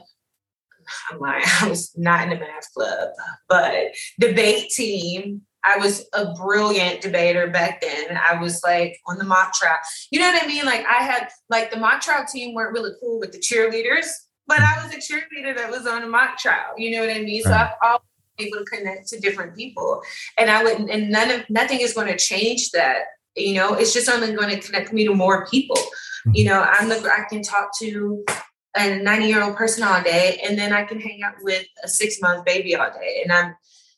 I'm 1.12 1.20
lying, 1.20 1.44
I 1.62 1.70
was 1.70 1.92
not 1.98 2.24
in 2.24 2.30
the 2.30 2.36
math 2.36 2.74
club, 2.74 3.10
but 3.48 3.88
debate 4.20 4.70
team. 4.70 5.42
I 5.64 5.78
was 5.78 6.06
a 6.14 6.34
brilliant 6.34 7.02
debater 7.02 7.48
back 7.48 7.82
then. 7.82 8.18
I 8.18 8.40
was 8.40 8.62
like 8.64 8.98
on 9.06 9.18
the 9.18 9.26
mock 9.26 9.54
trial. 9.54 9.80
You 10.12 10.20
know 10.20 10.32
what 10.32 10.44
I 10.44 10.48
mean? 10.48 10.66
Like 10.66 10.86
I 10.86 11.04
had 11.04 11.28
like 11.50 11.72
the 11.72 11.78
mock 11.78 12.02
trial 12.02 12.26
team 12.32 12.54
weren't 12.54 12.74
really 12.74 12.92
cool 13.02 13.20
with 13.20 13.34
the 13.34 13.40
cheerleaders, 13.40 14.08
but 14.46 14.60
I 14.60 14.82
was 14.84 14.94
a 14.94 14.98
cheerleader 14.98 15.56
that 15.58 15.70
was 15.70 15.86
on 15.86 16.04
a 16.04 16.08
mock 16.08 16.38
trial. 16.38 16.74
You 16.78 16.92
know 16.92 17.06
what 17.06 17.16
I 17.16 17.20
mean? 17.20 17.44
So 17.44 17.52
I've 17.52 17.74
always 17.84 18.02
been 18.38 18.48
able 18.48 18.60
to 18.60 18.66
connect 18.66 19.10
to 19.10 19.20
different 19.20 19.56
people. 19.56 20.02
And 20.38 20.50
I 20.50 20.64
wouldn't 20.64 20.90
and 20.90 21.10
none 21.10 21.32
of 21.32 21.50
nothing 21.50 21.82
is 21.82 21.94
going 21.94 22.08
to 22.08 22.18
change 22.18 22.72
that. 22.72 23.02
You 23.36 23.56
know, 23.56 23.74
it's 23.74 23.94
just 23.94 24.10
only 24.10 24.34
going 24.34 24.50
to 24.50 24.66
connect 24.66 24.94
me 24.94 25.06
to 25.06 25.14
more 25.14 25.46
people. 25.48 25.78
Hmm. 26.24 26.32
You 26.34 26.46
know, 26.46 26.62
I'm 26.62 26.88
the 26.88 26.96
I 26.96 27.26
can 27.30 27.42
talk 27.42 27.78
to 27.80 28.24
a 28.80 29.02
90 29.02 29.26
year 29.26 29.44
old 29.44 29.56
person 29.56 29.84
all 29.84 30.02
day 30.02 30.42
and 30.44 30.58
then 30.58 30.74
I 30.74 30.84
can 30.84 31.00
hang 31.00 31.22
out 31.24 31.36
with 31.42 31.66
a 31.84 31.88
six 31.88 32.22
month 32.22 32.46
baby 32.46 32.76
all 32.76 32.90
day. 32.90 33.22
And 33.24 33.32
I'm 33.32 33.56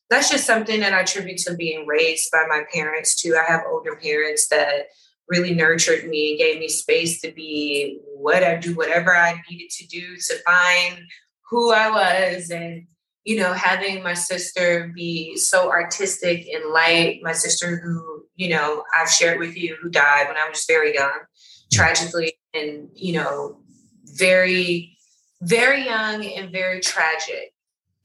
that's 0.10 0.30
just 0.30 0.46
something 0.46 0.80
that 0.80 0.94
I 0.94 1.02
attribute 1.02 1.38
to 1.40 1.54
being 1.54 1.86
raised 1.86 2.32
by 2.32 2.46
my 2.48 2.64
parents 2.74 3.16
too. 3.16 3.36
I 3.36 3.50
have 3.50 3.62
older 3.70 3.96
parents 3.96 4.48
that 4.48 4.88
really 5.28 5.54
nurtured 5.54 6.10
me 6.10 6.32
and 6.32 6.40
gave 6.40 6.60
me 6.60 6.68
space 6.68 7.22
to 7.22 7.32
be 7.32 8.00
what 8.16 8.44
I 8.44 8.56
do, 8.56 8.76
whatever 8.76 9.16
I 9.16 9.40
needed 9.50 9.70
to 9.70 9.88
do 9.88 10.18
to 10.18 10.36
find 10.44 11.00
who 11.50 11.72
I 11.72 11.90
was. 11.92 12.50
And, 12.50 12.88
you 13.24 13.38
know, 13.38 13.54
having 13.54 14.02
my 14.02 14.16
sister 14.16 14.92
be 14.96 15.38
so 15.38 15.70
artistic 15.70 16.48
and 16.48 16.72
light, 16.74 17.20
my 17.22 17.34
sister 17.34 17.78
who, 17.78 18.26
you 18.36 18.50
know, 18.50 18.84
I've 18.98 19.10
shared 19.12 19.40
with 19.40 19.56
you, 19.56 19.78
who 19.80 19.90
died 19.90 20.28
when 20.28 20.38
I 20.38 20.50
was 20.50 20.66
very 20.68 20.96
young, 20.96 21.20
tragically, 21.72 22.34
and, 22.56 22.90
you 22.96 23.14
know, 23.14 23.62
very, 24.16 24.98
very 25.42 25.86
young 25.86 26.26
and 26.26 26.52
very 26.52 26.80
tragic. 26.80 27.54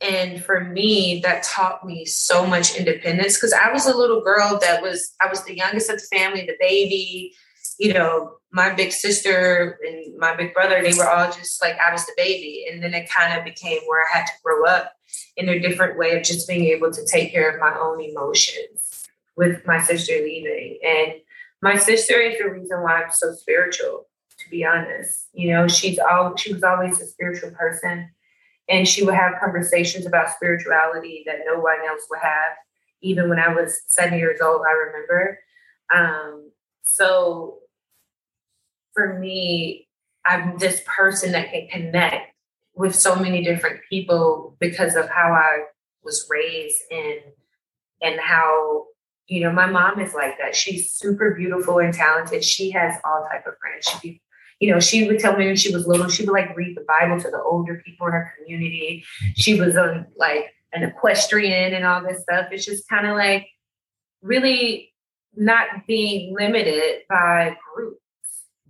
And 0.01 0.43
for 0.43 0.61
me, 0.61 1.21
that 1.23 1.45
taught 1.45 1.87
me 1.87 2.05
so 2.05 2.47
much 2.47 2.77
independence 2.77 3.37
because 3.37 3.53
I 3.53 3.73
was 3.73 3.87
a 3.87 3.97
little 3.97 4.21
girl 4.21 4.59
that 4.61 4.83
was, 4.83 5.15
I 5.21 5.29
was 5.29 5.45
the 5.45 5.57
youngest 5.57 5.89
of 5.89 5.97
the 5.97 6.17
family, 6.17 6.45
the 6.45 6.57
baby. 6.61 7.33
You 7.79 7.95
know, 7.95 8.37
my 8.53 8.73
big 8.73 8.93
sister 8.93 9.79
and 9.85 10.17
my 10.19 10.37
big 10.37 10.55
brother, 10.55 10.81
they 10.83 10.97
were 10.97 11.09
all 11.09 11.27
just 11.33 11.61
like, 11.63 11.77
I 11.79 11.91
was 11.93 12.07
the 12.07 12.13
baby. 12.17 12.67
And 12.71 12.83
then 12.83 12.95
it 12.95 13.11
kind 13.11 13.37
of 13.39 13.45
became 13.45 13.81
where 13.87 14.05
I 14.05 14.19
had 14.19 14.27
to 14.27 14.33
grow 14.45 14.65
up 14.67 14.93
in 15.37 15.49
a 15.49 15.59
different 15.59 15.99
way 15.99 16.17
of 16.17 16.23
just 16.23 16.47
being 16.47 16.67
able 16.67 16.93
to 16.93 17.05
take 17.07 17.33
care 17.33 17.51
of 17.51 17.61
my 17.61 17.77
own 17.77 18.01
emotions 18.01 19.09
with 19.37 19.67
my 19.67 19.81
sister 19.81 20.13
leaving. 20.13 20.79
And 20.85 21.15
my 21.63 21.77
sister 21.77 22.15
is 22.15 22.39
the 22.39 22.51
reason 22.51 22.83
why 22.83 23.03
I'm 23.03 23.11
so 23.11 23.33
spiritual, 23.33 24.07
be 24.55 24.65
honest. 24.65 25.29
You 25.33 25.53
know, 25.53 25.69
she's 25.69 25.99
all 25.99 26.37
she 26.37 26.53
was 26.53 26.63
always 26.63 27.01
a 27.01 27.07
spiritual 27.07 27.51
person 27.51 28.11
and 28.69 28.89
she 28.89 29.05
would 29.05 29.15
have 29.15 29.41
conversations 29.41 30.07
about 30.07 30.31
spirituality 30.31 31.25
that 31.27 31.41
no 31.45 31.59
one 31.59 31.79
else 31.87 32.03
would 32.11 32.21
have. 32.23 32.53
Even 33.03 33.29
when 33.29 33.39
i 33.39 33.53
was 33.53 33.83
seven 33.87 34.19
years 34.19 34.41
old 34.41 34.63
i 34.67 34.73
remember. 34.73 35.39
Um, 35.95 36.51
so 36.83 37.59
for 38.95 39.19
me 39.19 39.89
i'm 40.25 40.57
this 40.59 40.81
person 40.87 41.33
that 41.33 41.51
can 41.51 41.67
connect 41.69 42.33
with 42.75 42.95
so 42.95 43.17
many 43.17 43.45
different 43.45 43.81
people 43.91 44.57
because 44.61 44.95
of 44.95 45.09
how 45.09 45.33
i 45.33 45.65
was 46.05 46.27
raised 46.31 46.81
and 46.91 47.21
and 48.03 48.21
how 48.21 48.87
you 49.27 49.41
know 49.41 49.53
my 49.53 49.67
mom 49.67 50.01
is 50.01 50.15
like 50.15 50.39
that. 50.39 50.55
She's 50.55 50.93
super 50.93 51.35
beautiful 51.35 51.79
and 51.79 51.93
talented. 51.93 52.45
She 52.45 52.71
has 52.71 52.97
all 53.05 53.27
type 53.31 53.47
of 53.47 53.55
friends. 53.59 54.01
She 54.01 54.21
you 54.61 54.71
know, 54.73 54.81
she 54.81 55.07
would 55.07 55.19
tell 55.19 55.37
me 55.37 55.47
when 55.47 55.57
she 55.57 55.75
was 55.75 55.87
little, 55.87 56.09
she 56.09 56.25
would 56.25 56.33
like 56.33 56.57
read 56.57 56.77
the 56.77 56.85
Bible 56.87 57.21
to 57.21 57.31
the 57.31 57.43
older 57.43 57.83
people 57.85 58.07
in 58.07 58.13
her 58.13 58.33
community. 58.39 59.05
She 59.35 59.61
was 59.61 59.77
on 59.77 60.07
like 60.17 60.53
an 60.73 60.83
equestrian 60.83 61.75
and 61.75 61.85
all 61.85 62.03
this 62.03 62.23
stuff. 62.23 62.49
It's 62.51 62.65
just 62.65 62.89
kind 62.89 63.07
of 63.07 63.17
like 63.17 63.47
really 64.23 64.93
not 65.37 65.87
being 65.87 66.35
limited 66.35 67.03
by 67.09 67.57
groups. 67.75 68.01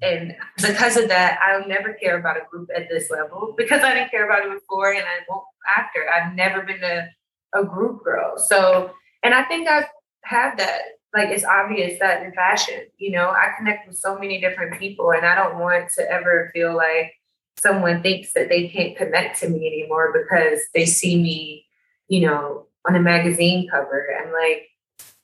And 0.03 0.35
because 0.61 0.97
of 0.97 1.09
that, 1.09 1.39
I'll 1.43 1.67
never 1.67 1.95
care 1.95 2.19
about 2.19 2.37
a 2.37 2.43
group 2.51 2.69
at 2.77 2.89
this 2.91 3.11
level 3.11 3.55
because 3.57 3.83
I 3.83 3.95
didn't 3.95 4.11
care 4.11 4.27
about 4.27 4.47
it 4.47 4.53
before 4.53 4.93
and 4.93 5.05
I 5.05 5.21
won't 5.29 5.45
after. 5.77 6.07
I've 6.11 6.35
never 6.35 6.63
been 6.63 6.83
a, 6.83 7.09
a 7.55 7.65
group 7.65 8.05
girl. 8.05 8.37
So, 8.37 8.93
and 9.23 9.33
I 9.33 9.45
think 9.45 9.69
I've 9.69 9.87
had 10.25 10.59
that 10.59 10.81
like 11.15 11.29
it's 11.29 11.45
obvious 11.45 11.99
that 12.01 12.25
in 12.25 12.33
fashion, 12.33 12.87
you 12.99 13.13
know, 13.13 13.31
I 13.31 13.53
connect 13.57 13.87
with 13.87 13.97
so 13.97 14.19
many 14.19 14.41
different 14.41 14.81
people 14.81 15.13
and 15.13 15.25
I 15.25 15.37
don't 15.37 15.61
want 15.61 15.89
to 15.97 16.11
ever 16.11 16.51
feel 16.53 16.77
like 16.77 17.15
someone 17.57 18.03
thinks 18.03 18.33
that 18.33 18.49
they 18.49 18.69
can't 18.69 18.97
connect 18.97 19.39
to 19.41 19.49
me 19.49 19.67
anymore 19.67 20.13
because 20.13 20.61
they 20.75 20.85
see 20.85 21.23
me, 21.23 21.67
you 22.09 22.27
know, 22.27 22.67
on 22.87 22.97
a 22.97 23.01
magazine 23.01 23.69
cover. 23.71 24.09
I'm 24.21 24.33
like, 24.33 24.69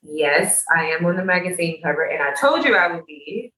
yes, 0.01 0.63
I 0.75 0.87
am 0.87 1.05
on 1.05 1.17
the 1.17 1.25
magazine 1.25 1.83
cover 1.83 2.05
and 2.05 2.23
I 2.23 2.35
told 2.35 2.65
you 2.65 2.77
I 2.77 2.95
would 2.95 3.05
be. 3.05 3.53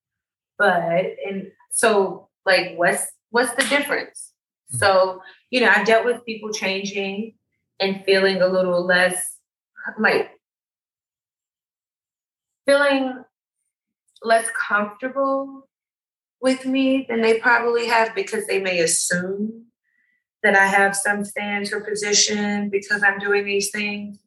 But 0.58 1.16
and 1.28 1.52
so 1.70 2.28
like 2.46 2.76
what's 2.76 3.06
what's 3.28 3.54
the 3.54 3.68
difference? 3.68 4.32
Mm-hmm. 4.72 4.78
So, 4.78 5.20
you 5.50 5.60
know, 5.60 5.70
I 5.74 5.84
dealt 5.84 6.06
with 6.06 6.24
people 6.24 6.50
changing 6.50 7.34
and 7.78 8.02
feeling 8.06 8.40
a 8.40 8.46
little 8.46 8.86
less 8.86 9.36
like 9.98 10.30
feeling 12.66 13.24
less 14.22 14.48
comfortable 14.50 15.68
with 16.40 16.66
me 16.66 17.06
than 17.08 17.22
they 17.22 17.38
probably 17.38 17.86
have 17.86 18.14
because 18.14 18.46
they 18.46 18.60
may 18.60 18.80
assume 18.80 19.66
that 20.42 20.56
I 20.56 20.66
have 20.66 20.96
some 20.96 21.24
stance 21.24 21.72
or 21.72 21.80
position 21.80 22.68
because 22.68 23.02
I'm 23.02 23.18
doing 23.18 23.44
these 23.44 23.70
things. 23.70 24.18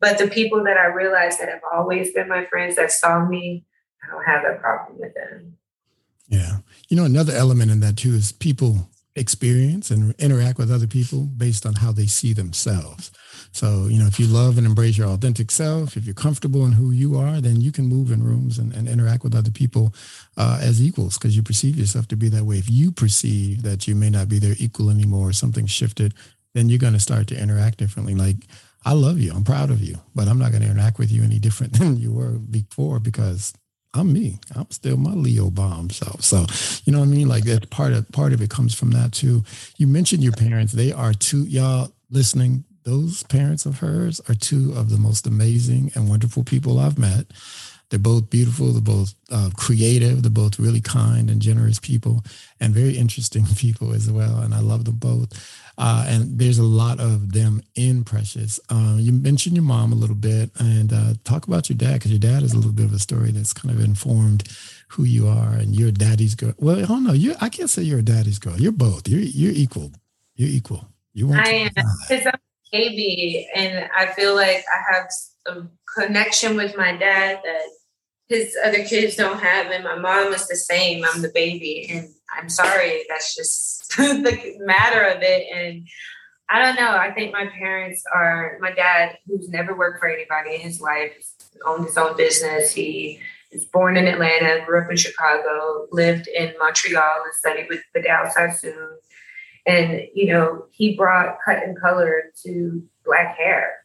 But 0.00 0.18
the 0.18 0.26
people 0.26 0.64
that 0.64 0.76
I 0.76 0.86
realize 0.86 1.38
that 1.38 1.48
have 1.48 1.60
always 1.72 2.12
been 2.12 2.28
my 2.28 2.44
friends 2.46 2.74
that 2.76 2.90
saw 2.90 3.24
me, 3.24 3.64
I 4.02 4.10
don't 4.10 4.24
have 4.24 4.42
that 4.42 4.60
problem 4.60 4.98
with 4.98 5.14
them. 5.14 5.56
Yeah. 6.28 6.58
You 6.88 6.96
know, 6.96 7.04
another 7.04 7.32
element 7.32 7.70
in 7.70 7.80
that 7.80 7.96
too 7.96 8.14
is 8.14 8.32
people 8.32 8.88
experience 9.14 9.90
and 9.90 10.14
interact 10.18 10.58
with 10.58 10.70
other 10.70 10.86
people 10.86 11.26
based 11.26 11.66
on 11.66 11.74
how 11.74 11.92
they 11.92 12.06
see 12.06 12.32
themselves. 12.32 13.12
So, 13.52 13.86
you 13.86 13.98
know, 13.98 14.06
if 14.06 14.18
you 14.18 14.26
love 14.26 14.56
and 14.58 14.66
embrace 14.66 14.96
your 14.96 15.08
authentic 15.08 15.50
self, 15.50 15.96
if 15.96 16.06
you're 16.06 16.14
comfortable 16.14 16.64
in 16.64 16.72
who 16.72 16.90
you 16.90 17.16
are, 17.18 17.40
then 17.40 17.60
you 17.60 17.70
can 17.70 17.86
move 17.86 18.10
in 18.10 18.22
rooms 18.22 18.58
and, 18.58 18.72
and 18.72 18.88
interact 18.88 19.22
with 19.22 19.34
other 19.34 19.50
people 19.50 19.94
uh, 20.36 20.58
as 20.60 20.82
equals 20.82 21.18
because 21.18 21.36
you 21.36 21.42
perceive 21.42 21.76
yourself 21.76 22.08
to 22.08 22.16
be 22.16 22.28
that 22.30 22.44
way. 22.44 22.56
If 22.56 22.70
you 22.70 22.90
perceive 22.90 23.62
that 23.62 23.86
you 23.86 23.94
may 23.94 24.10
not 24.10 24.28
be 24.28 24.38
their 24.38 24.54
equal 24.58 24.90
anymore 24.90 25.28
or 25.28 25.32
something 25.32 25.66
shifted, 25.66 26.14
then 26.54 26.68
you're 26.68 26.78
going 26.78 26.94
to 26.94 27.00
start 27.00 27.28
to 27.28 27.40
interact 27.40 27.78
differently. 27.78 28.14
Like, 28.14 28.36
I 28.84 28.94
love 28.94 29.20
you. 29.20 29.32
I'm 29.32 29.44
proud 29.44 29.70
of 29.70 29.80
you, 29.80 29.96
but 30.14 30.28
I'm 30.28 30.38
not 30.38 30.50
going 30.50 30.62
to 30.62 30.70
interact 30.70 30.98
with 30.98 31.12
you 31.12 31.22
any 31.22 31.38
different 31.38 31.72
than 31.78 31.98
you 31.98 32.12
were 32.12 32.38
before 32.38 33.00
because 33.00 33.52
I'm 33.94 34.12
me. 34.12 34.38
I'm 34.54 34.70
still 34.70 34.96
my 34.96 35.12
Leo 35.12 35.50
bomb 35.50 35.90
self. 35.90 36.22
So, 36.22 36.46
you 36.84 36.92
know 36.92 37.00
what 37.00 37.06
I 37.06 37.08
mean? 37.08 37.28
Like 37.28 37.44
that 37.44 37.70
part 37.70 37.92
of 37.92 38.10
part 38.10 38.32
of 38.32 38.40
it 38.40 38.48
comes 38.48 38.74
from 38.74 38.92
that 38.92 39.12
too. 39.12 39.44
You 39.76 39.86
mentioned 39.86 40.22
your 40.22 40.32
parents. 40.32 40.72
They 40.72 40.92
are 40.92 41.12
two 41.12 41.44
y'all 41.44 41.92
listening. 42.10 42.64
Those 42.84 43.22
parents 43.24 43.66
of 43.66 43.78
hers 43.78 44.20
are 44.28 44.34
two 44.34 44.72
of 44.76 44.90
the 44.90 44.98
most 44.98 45.26
amazing 45.26 45.92
and 45.94 46.08
wonderful 46.08 46.44
people 46.44 46.78
I've 46.78 46.98
met. 46.98 47.26
They're 47.92 47.98
both 47.98 48.30
beautiful. 48.30 48.72
They're 48.72 48.80
both 48.80 49.14
uh, 49.30 49.50
creative. 49.54 50.22
They're 50.22 50.30
both 50.30 50.58
really 50.58 50.80
kind 50.80 51.28
and 51.28 51.42
generous 51.42 51.78
people 51.78 52.24
and 52.58 52.74
very 52.74 52.96
interesting 52.96 53.44
people 53.56 53.92
as 53.92 54.10
well. 54.10 54.38
And 54.38 54.54
I 54.54 54.60
love 54.60 54.86
them 54.86 54.96
both. 54.96 55.30
Uh, 55.76 56.06
and 56.08 56.38
there's 56.38 56.58
a 56.58 56.62
lot 56.62 57.00
of 57.00 57.32
them 57.32 57.62
in 57.74 58.02
Precious. 58.02 58.58
Uh, 58.70 58.96
you 58.98 59.12
mentioned 59.12 59.56
your 59.56 59.64
mom 59.64 59.92
a 59.92 59.96
little 59.96 60.16
bit 60.16 60.50
and 60.58 60.90
uh, 60.90 61.14
talk 61.24 61.46
about 61.46 61.68
your 61.68 61.76
dad 61.76 61.94
because 61.94 62.10
your 62.10 62.20
dad 62.20 62.42
is 62.42 62.54
a 62.54 62.56
little 62.56 62.72
bit 62.72 62.86
of 62.86 62.94
a 62.94 62.98
story 62.98 63.30
that's 63.30 63.52
kind 63.52 63.74
of 63.74 63.84
informed 63.84 64.44
who 64.88 65.04
you 65.04 65.28
are 65.28 65.52
and 65.52 65.76
you're 65.76 65.90
daddy's 65.90 66.34
girl. 66.34 66.54
Well, 66.56 66.78
I 66.78 66.86
don't 66.86 67.04
know. 67.04 67.12
You, 67.12 67.34
I 67.42 67.50
can't 67.50 67.68
say 67.68 67.82
you're 67.82 67.98
a 67.98 68.02
daddy's 68.02 68.38
girl. 68.38 68.58
You're 68.58 68.72
both. 68.72 69.06
You're 69.06 69.20
you're 69.20 69.52
equal. 69.52 69.92
You're 70.34 70.50
equal. 70.50 70.88
You 71.12 71.28
want 71.28 71.46
I 71.46 71.50
am 71.50 72.32
baby, 72.72 73.48
and 73.54 73.88
I 73.96 74.06
feel 74.06 74.34
like 74.34 74.64
I 74.72 74.94
have 74.94 75.08
a 75.46 75.62
connection 75.96 76.56
with 76.56 76.76
my 76.76 76.96
dad 76.96 77.40
that 77.44 77.68
his 78.28 78.56
other 78.64 78.82
kids 78.84 79.16
don't 79.16 79.40
have, 79.40 79.70
and 79.70 79.84
my 79.84 79.96
mom 79.96 80.32
is 80.32 80.48
the 80.48 80.56
same. 80.56 81.04
I'm 81.04 81.22
the 81.22 81.30
baby, 81.34 81.86
and 81.90 82.08
I'm 82.36 82.48
sorry. 82.48 83.04
That's 83.08 83.36
just 83.36 83.88
the 83.96 84.54
matter 84.60 85.02
of 85.02 85.22
it. 85.22 85.46
And 85.54 85.86
I 86.48 86.62
don't 86.62 86.76
know. 86.76 86.90
I 86.90 87.12
think 87.12 87.32
my 87.32 87.46
parents 87.46 88.02
are 88.12 88.58
my 88.60 88.72
dad, 88.72 89.18
who's 89.26 89.48
never 89.48 89.76
worked 89.76 90.00
for 90.00 90.08
anybody 90.08 90.54
in 90.54 90.60
his 90.60 90.80
life, 90.80 91.12
owned 91.66 91.84
his 91.84 91.98
own 91.98 92.16
business. 92.16 92.72
He 92.72 93.20
was 93.52 93.64
born 93.64 93.96
in 93.96 94.06
Atlanta, 94.06 94.64
grew 94.64 94.82
up 94.82 94.90
in 94.90 94.96
Chicago, 94.96 95.86
lived 95.92 96.26
in 96.28 96.54
Montreal 96.58 97.22
and 97.24 97.34
studied 97.34 97.66
with 97.68 97.80
the 97.94 98.00
Vidal 98.00 98.30
Sassoon. 98.30 98.98
And, 99.66 100.02
you 100.14 100.32
know, 100.32 100.66
he 100.70 100.96
brought 100.96 101.38
cut 101.44 101.62
and 101.62 101.78
color 101.78 102.32
to 102.44 102.82
black 103.04 103.36
hair. 103.36 103.76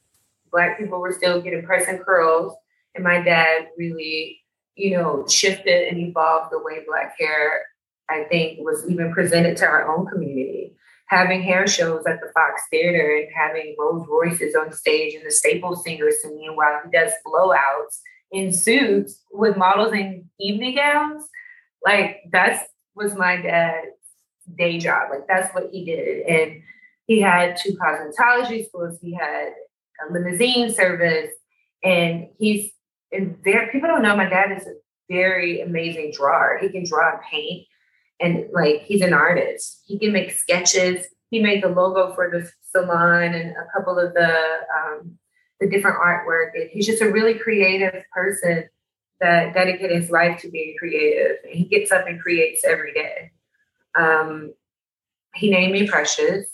Black 0.51 0.77
people 0.77 0.99
were 0.99 1.13
still 1.13 1.41
getting 1.41 1.63
press 1.63 1.87
and 1.87 1.99
curls. 1.99 2.53
And 2.95 3.03
my 3.03 3.21
dad 3.21 3.67
really, 3.77 4.39
you 4.75 4.97
know, 4.97 5.25
shifted 5.27 5.87
and 5.87 5.99
evolved 5.99 6.51
the 6.51 6.59
way 6.59 6.83
black 6.87 7.15
hair, 7.19 7.63
I 8.09 8.23
think, 8.23 8.59
was 8.59 8.89
even 8.89 9.13
presented 9.13 9.57
to 9.57 9.65
our 9.65 9.87
own 9.87 10.07
community. 10.07 10.75
Having 11.09 11.43
hair 11.43 11.67
shows 11.67 12.05
at 12.05 12.19
the 12.21 12.31
Fox 12.33 12.61
Theater 12.69 13.15
and 13.15 13.29
having 13.33 13.75
Rolls 13.79 14.07
Royces 14.09 14.55
on 14.55 14.73
stage 14.73 15.13
and 15.13 15.25
the 15.25 15.31
Staples 15.31 15.83
singers 15.83 16.21
singing 16.21 16.55
while 16.55 16.81
he 16.83 16.91
does 16.91 17.11
blowouts 17.25 18.01
in 18.31 18.51
suits 18.51 19.21
with 19.31 19.55
models 19.55 19.93
in 19.93 20.25
evening 20.39 20.75
gowns. 20.75 21.23
Like 21.85 22.23
that's 22.31 22.63
was 22.95 23.15
my 23.15 23.37
dad's 23.37 23.87
day 24.55 24.77
job. 24.77 25.09
Like 25.09 25.27
that's 25.27 25.53
what 25.53 25.69
he 25.71 25.85
did. 25.85 26.25
And 26.27 26.61
he 27.05 27.21
had 27.21 27.57
two 27.57 27.77
cosmetology 27.77 28.67
schools. 28.67 28.99
He 29.01 29.13
had 29.13 29.53
a 30.07 30.11
limousine 30.11 30.71
service, 30.71 31.31
and 31.83 32.27
he's 32.37 32.71
and 33.11 33.37
there. 33.43 33.69
People 33.71 33.89
don't 33.89 34.03
know 34.03 34.15
my 34.15 34.29
dad 34.29 34.51
is 34.51 34.67
a 34.67 34.73
very 35.09 35.61
amazing 35.61 36.11
drawer. 36.15 36.59
He 36.61 36.69
can 36.69 36.83
draw 36.85 37.11
and 37.13 37.21
paint, 37.31 37.65
and 38.19 38.45
like 38.53 38.81
he's 38.81 39.01
an 39.01 39.13
artist. 39.13 39.83
He 39.85 39.97
can 39.97 40.11
make 40.11 40.31
sketches. 40.31 41.07
He 41.29 41.41
made 41.41 41.63
the 41.63 41.69
logo 41.69 42.13
for 42.13 42.29
the 42.29 42.49
salon 42.71 43.33
and 43.33 43.51
a 43.51 43.67
couple 43.75 43.97
of 43.97 44.13
the 44.13 44.33
um, 44.75 45.17
the 45.59 45.69
different 45.69 45.97
artwork. 45.97 46.51
And 46.55 46.69
he's 46.69 46.85
just 46.85 47.01
a 47.01 47.11
really 47.11 47.33
creative 47.35 48.03
person 48.13 48.69
that 49.19 49.53
dedicated 49.53 50.01
his 50.01 50.11
life 50.11 50.41
to 50.41 50.51
being 50.51 50.75
creative. 50.77 51.37
And 51.43 51.53
he 51.53 51.65
gets 51.65 51.91
up 51.91 52.05
and 52.07 52.21
creates 52.21 52.63
every 52.63 52.93
day. 52.93 53.31
Um, 53.97 54.53
he 55.35 55.49
named 55.49 55.73
me 55.73 55.87
Precious. 55.87 56.47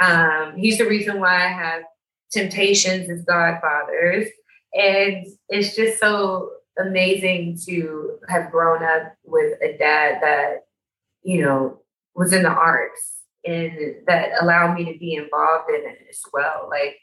Um, 0.00 0.54
he's 0.56 0.78
the 0.78 0.86
reason 0.86 1.20
why 1.20 1.44
I 1.44 1.48
have 1.48 1.82
Temptations 2.30 3.10
as 3.10 3.24
Godfathers. 3.24 4.28
And 4.72 5.26
it's 5.48 5.74
just 5.74 5.98
so 5.98 6.50
amazing 6.78 7.58
to 7.66 8.18
have 8.28 8.50
grown 8.50 8.82
up 8.82 9.14
with 9.24 9.60
a 9.62 9.76
dad 9.76 10.20
that, 10.22 10.64
you 11.22 11.42
know, 11.42 11.80
was 12.14 12.32
in 12.32 12.42
the 12.42 12.48
arts 12.48 13.18
and 13.44 13.96
that 14.06 14.30
allowed 14.40 14.74
me 14.74 14.92
to 14.92 14.98
be 14.98 15.14
involved 15.14 15.70
in 15.70 15.88
it 15.90 16.06
as 16.08 16.20
well. 16.32 16.68
Like 16.70 16.98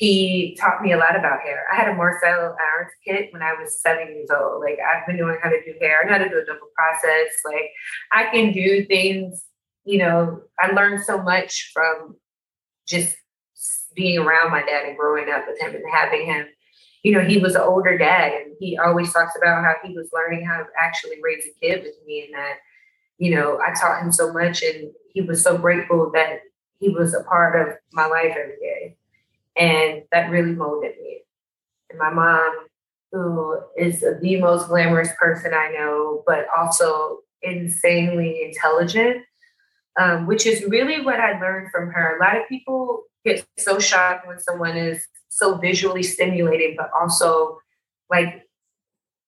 he 0.00 0.56
taught 0.58 0.80
me 0.80 0.92
a 0.92 0.96
lot 0.96 1.14
about 1.14 1.42
hair. 1.42 1.66
I 1.70 1.76
had 1.76 1.88
a 1.90 1.94
Marcel 1.94 2.56
Irons 2.58 2.92
kit 3.06 3.30
when 3.34 3.42
I 3.42 3.52
was 3.52 3.82
seven 3.82 4.08
years 4.14 4.30
old. 4.30 4.62
Like 4.62 4.78
I've 4.80 5.06
been 5.06 5.18
knowing 5.18 5.36
how 5.42 5.50
to 5.50 5.62
do 5.62 5.74
hair, 5.78 6.06
know 6.06 6.12
how 6.12 6.24
to 6.24 6.28
do 6.30 6.38
a 6.38 6.44
double 6.46 6.68
process. 6.74 7.28
Like 7.44 7.70
I 8.10 8.24
can 8.30 8.54
do 8.54 8.86
things, 8.86 9.44
you 9.84 9.98
know, 9.98 10.40
I 10.58 10.68
learned 10.68 11.04
so 11.04 11.22
much 11.22 11.70
from 11.74 12.16
just 12.88 13.14
being 13.94 14.16
around 14.16 14.52
my 14.52 14.62
dad 14.62 14.86
and 14.86 14.96
growing 14.96 15.28
up 15.28 15.44
with 15.46 15.60
him 15.60 15.74
and 15.74 15.84
having 15.92 16.24
him, 16.24 16.46
you 17.02 17.12
know, 17.12 17.20
he 17.20 17.36
was 17.36 17.54
an 17.54 17.60
older 17.60 17.98
dad 17.98 18.32
and 18.32 18.54
he 18.58 18.78
always 18.78 19.12
talks 19.12 19.36
about 19.36 19.62
how 19.62 19.74
he 19.84 19.94
was 19.94 20.08
learning 20.14 20.46
how 20.46 20.60
to 20.60 20.66
actually 20.80 21.18
raise 21.22 21.44
a 21.44 21.60
kid 21.60 21.82
with 21.82 21.96
me 22.06 22.24
and 22.24 22.32
that, 22.32 22.54
you 23.18 23.34
know, 23.34 23.60
I 23.60 23.74
taught 23.74 24.02
him 24.02 24.12
so 24.12 24.32
much 24.32 24.62
and 24.62 24.92
he 25.12 25.20
was 25.20 25.42
so 25.42 25.58
grateful 25.58 26.10
that 26.14 26.40
he 26.78 26.88
was 26.88 27.12
a 27.12 27.22
part 27.24 27.60
of 27.60 27.76
my 27.92 28.06
life 28.06 28.34
every 28.34 28.56
day. 28.62 28.96
And 29.60 30.02
that 30.10 30.30
really 30.30 30.52
molded 30.52 30.96
me. 31.02 31.20
And 31.90 31.98
my 31.98 32.10
mom, 32.10 32.66
who 33.12 33.60
is 33.76 34.00
the 34.00 34.38
most 34.40 34.68
glamorous 34.68 35.10
person 35.20 35.52
I 35.52 35.70
know, 35.70 36.22
but 36.26 36.46
also 36.56 37.18
insanely 37.42 38.42
intelligent, 38.42 39.18
um, 40.00 40.26
which 40.26 40.46
is 40.46 40.64
really 40.64 41.04
what 41.04 41.20
I 41.20 41.38
learned 41.38 41.70
from 41.70 41.90
her. 41.90 42.16
A 42.16 42.20
lot 42.20 42.36
of 42.36 42.48
people 42.48 43.02
get 43.24 43.44
so 43.58 43.78
shocked 43.78 44.26
when 44.26 44.40
someone 44.40 44.76
is 44.76 45.06
so 45.28 45.58
visually 45.58 46.02
stimulating, 46.02 46.74
but 46.76 46.90
also 46.98 47.58
like 48.10 48.46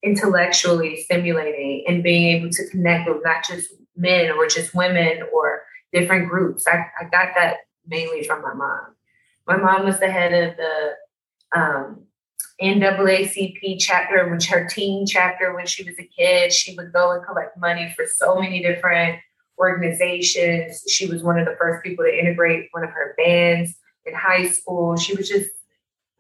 intellectually 0.03 0.97
stimulating 1.03 1.85
and 1.87 2.03
being 2.03 2.37
able 2.37 2.51
to 2.51 2.69
connect 2.71 3.09
with 3.09 3.23
not 3.23 3.45
just 3.45 3.75
men 3.97 4.31
or 4.31 4.47
just 4.47 4.75
women 4.75 5.21
or 5.33 5.63
different 5.93 6.29
groups. 6.29 6.67
I, 6.67 6.87
I 6.99 7.05
got 7.05 7.35
that 7.37 7.59
mainly 7.87 8.25
from 8.25 8.41
my 8.41 8.55
mom. 8.55 8.97
My 9.47 9.57
mom 9.57 9.85
was 9.85 9.99
the 9.99 10.11
head 10.11 10.33
of 10.33 10.57
the 10.57 11.59
um, 11.59 12.05
NAACP 12.61 13.77
chapter, 13.79 14.29
which 14.31 14.47
her 14.47 14.69
teen 14.69 15.07
chapter 15.07 15.55
when 15.55 15.67
she 15.67 15.85
was 15.85 15.95
a 15.99 16.05
kid. 16.05 16.53
She 16.53 16.75
would 16.77 16.93
go 16.93 17.13
and 17.13 17.25
collect 17.25 17.59
money 17.59 17.93
for 17.97 18.05
so 18.07 18.41
many 18.41 18.63
different 18.63 19.19
organizations. 19.59 20.85
She 20.89 21.07
was 21.07 21.23
one 21.23 21.39
of 21.39 21.47
the 21.47 21.57
first 21.59 21.83
people 21.83 22.05
to 22.05 22.19
integrate 22.19 22.69
one 22.73 22.85
of 22.85 22.91
her 22.91 23.15
bands 23.17 23.75
in 24.07 24.15
high 24.15 24.49
school. 24.49 24.97
She 24.97 25.15
was 25.15 25.29
just 25.29 25.51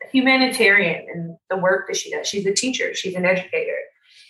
a 0.04 0.08
humanitarian 0.08 1.06
in 1.12 1.38
the 1.50 1.56
work 1.56 1.86
that 1.88 1.96
she 1.96 2.10
does. 2.10 2.26
She's 2.28 2.46
a 2.46 2.54
teacher, 2.54 2.94
she's 2.94 3.14
an 3.14 3.24
educator. 3.24 3.78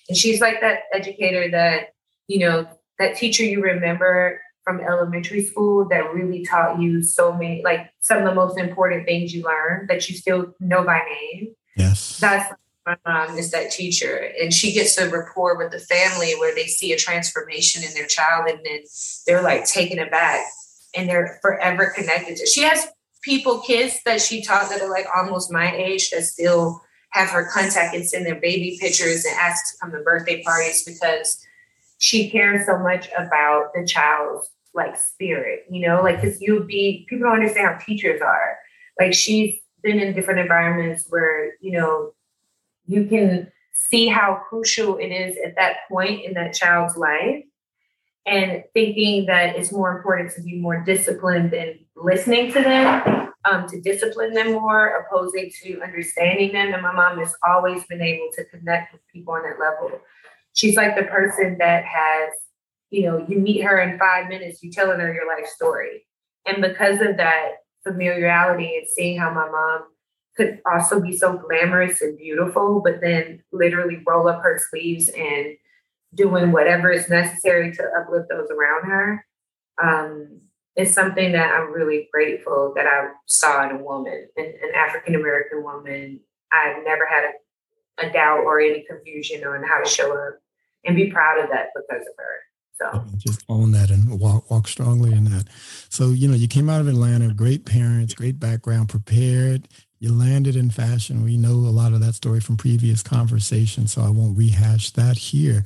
And 0.09 0.17
she's 0.17 0.41
like 0.41 0.61
that 0.61 0.81
educator 0.93 1.51
that, 1.51 1.89
you 2.27 2.41
know, 2.41 2.67
that 2.99 3.17
teacher 3.17 3.45
you 3.45 3.63
remember 3.63 4.41
from 4.65 4.81
elementary 4.81 5.45
school 5.45 5.89
that 5.89 6.15
really 6.15 6.45
taught 6.45 6.81
you 6.81 7.03
so 7.03 7.33
many, 7.33 7.63
like 7.65 7.91
some 8.01 8.19
of 8.19 8.25
the 8.25 8.35
most 8.35 8.59
important 8.59 9.07
things 9.07 9.35
you 9.35 9.43
learn 9.43 9.87
that 9.89 10.09
you 10.09 10.17
still 10.17 10.55
know 10.61 10.85
by 10.85 11.01
name. 11.01 11.55
Yes. 11.77 12.19
That's 12.19 12.53
my 12.87 12.97
mom 13.07 13.39
is 13.39 13.51
that 13.53 13.71
teacher. 13.71 14.33
And 14.41 14.53
she 14.53 14.73
gets 14.73 14.99
a 14.99 15.09
rapport 15.09 15.57
with 15.57 15.71
the 15.71 15.79
family 15.79 16.35
where 16.39 16.55
they 16.55 16.67
see 16.67 16.93
a 16.93 16.97
transformation 16.97 17.85
in 17.85 17.93
their 17.95 18.07
child 18.07 18.49
and 18.49 18.61
then 18.65 18.81
they're 19.27 19.43
like 19.43 19.65
taken 19.65 19.99
aback 19.99 20.45
and 20.95 21.09
they're 21.09 21.39
forever 21.43 21.93
connected 21.95 22.37
to. 22.37 22.47
She 22.47 22.63
has 22.63 22.87
people, 23.23 23.61
kids 23.61 24.01
that 24.05 24.21
she 24.21 24.43
taught 24.43 24.69
that 24.71 24.81
are 24.81 24.91
like 24.91 25.07
almost 25.15 25.53
my 25.53 25.75
age 25.75 26.11
that 26.11 26.23
still 26.23 26.81
have 27.11 27.31
her 27.31 27.49
contact 27.53 27.95
and 27.95 28.07
send 28.07 28.27
their 28.27 28.41
baby 28.41 28.79
pictures 28.81 29.25
and 29.25 29.37
ask 29.39 29.73
to 29.73 29.79
come 29.81 29.93
to 29.93 29.99
birthday 29.99 30.43
parties 30.43 30.83
because 30.85 31.45
she 32.03 32.29
cares 32.29 32.67
so 32.67 32.77
much 32.81 33.09
about 33.17 33.73
the 33.75 33.87
child's 33.87 34.51
like 34.75 34.99
spirit, 34.99 35.65
you 35.71 35.87
know, 35.87 36.03
like 36.03 36.21
because 36.21 36.43
you'll 36.43 36.65
be 36.65 37.07
people 37.09 37.29
don't 37.29 37.37
understand 37.37 37.69
how 37.69 37.79
teachers 37.79 38.21
are. 38.21 38.57
Like 38.99 39.15
she's 39.15 39.55
been 39.85 40.01
in 40.01 40.13
different 40.13 40.41
environments 40.41 41.07
where, 41.11 41.53
you 41.61 41.79
know, 41.79 42.13
you 42.87 43.05
can 43.07 43.53
see 43.73 44.09
how 44.09 44.43
crucial 44.49 44.97
it 44.97 45.11
is 45.13 45.37
at 45.47 45.55
that 45.55 45.77
point 45.89 46.25
in 46.25 46.35
that 46.35 46.55
child's 46.55 46.97
life 46.97 47.45
and 48.27 48.65
thinking 48.75 49.27
that 49.27 49.55
it's 49.55 49.71
more 49.71 49.97
important 49.97 50.33
to 50.33 50.43
be 50.43 50.59
more 50.59 50.83
disciplined 50.83 51.53
than 51.53 51.79
listening 51.95 52.53
to 52.53 52.63
them, 52.63 53.33
um, 53.49 53.69
to 53.69 53.81
discipline 53.81 54.35
them 54.35 54.53
more, 54.53 55.07
opposing 55.07 55.53
to 55.63 55.81
understanding 55.83 56.53
them. 56.53 56.75
And 56.75 56.83
my 56.83 56.93
mom 56.93 57.19
has 57.19 57.33
always 57.49 57.85
been 57.85 58.03
able 58.03 58.29
to 58.35 58.45
connect 58.47 58.93
with 58.93 59.07
people 59.07 59.35
on 59.35 59.45
that 59.45 59.61
level. 59.61 60.01
She's 60.55 60.77
like 60.77 60.97
the 60.97 61.05
person 61.05 61.57
that 61.59 61.85
has 61.85 62.33
you 62.93 63.07
know, 63.07 63.25
you 63.27 63.39
meet 63.39 63.63
her 63.63 63.81
in 63.81 63.99
five 63.99 64.29
minutes, 64.29 64.63
you 64.63 64.71
telling 64.71 65.01
her 65.01 65.13
your 65.13 65.27
life 65.27 65.47
story. 65.47 66.05
And 66.47 66.61
because 66.61 67.01
of 67.01 67.17
that 67.17 67.53
familiarity 67.83 68.77
and 68.77 68.87
seeing 68.87 69.19
how 69.19 69.33
my 69.33 69.49
mom 69.49 69.85
could 70.37 70.61
also 70.71 71.01
be 71.01 71.17
so 71.17 71.39
glamorous 71.39 72.03
and 72.03 72.19
beautiful, 72.19 72.83
but 72.85 73.01
then 73.01 73.43
literally 73.51 74.03
roll 74.07 74.29
up 74.29 74.43
her 74.43 74.61
sleeves 74.71 75.09
and 75.09 75.57
doing 76.15 76.53
whatever 76.53 76.91
is 76.91 77.09
necessary 77.09 77.73
to 77.73 77.91
uplift 77.99 78.29
those 78.29 78.51
around 78.51 78.85
her, 78.85 79.27
um, 79.83 80.41
is 80.77 80.93
something 80.93 81.33
that 81.33 81.55
I'm 81.55 81.73
really 81.73 82.09
grateful 82.13 82.75
that 82.77 82.87
I 82.87 83.09
saw 83.27 83.69
in 83.69 83.77
a 83.77 83.83
woman, 83.83 84.29
an, 84.37 84.45
an 84.45 84.75
African 84.75 85.15
American 85.15 85.63
woman. 85.65 86.21
I've 86.53 86.85
never 86.85 87.07
had 87.07 87.25
a, 87.25 87.33
a 87.99 88.11
doubt 88.11 88.41
or 88.41 88.61
any 88.61 88.85
confusion 88.89 89.45
on 89.45 89.63
how 89.63 89.83
to 89.83 89.89
show 89.89 90.13
up 90.13 90.39
and 90.85 90.97
be 90.97 91.11
proud 91.11 91.39
of 91.39 91.51
that 91.51 91.69
because 91.75 92.03
of 92.03 92.15
her. 92.19 92.43
So 92.75 93.05
just 93.19 93.45
own 93.49 93.73
that 93.73 93.91
and 93.91 94.19
walk 94.19 94.51
walk 94.51 94.67
strongly 94.67 95.13
in 95.13 95.25
that. 95.25 95.45
So 95.89 96.11
you 96.11 96.27
know, 96.27 96.35
you 96.35 96.49
came 96.49 96.69
out 96.69 96.81
of 96.81 96.89
Atlanta, 96.89 97.33
great 97.33 97.65
parents, 97.65 98.15
great 98.15 98.41
background, 98.41 98.89
prepared. 98.89 99.69
You 100.01 100.13
landed 100.13 100.57
in 100.57 100.71
fashion. 100.71 101.23
We 101.23 101.37
know 101.37 101.53
a 101.53 101.71
lot 101.71 101.93
of 101.93 102.01
that 102.01 102.17
story 102.17 102.41
from 102.41 102.57
previous 102.57 103.05
conversations, 103.05 103.93
so 103.93 104.03
I 104.03 104.11
won't 104.11 104.37
rehash 104.37 104.91
that 104.93 105.17
here. 105.17 105.63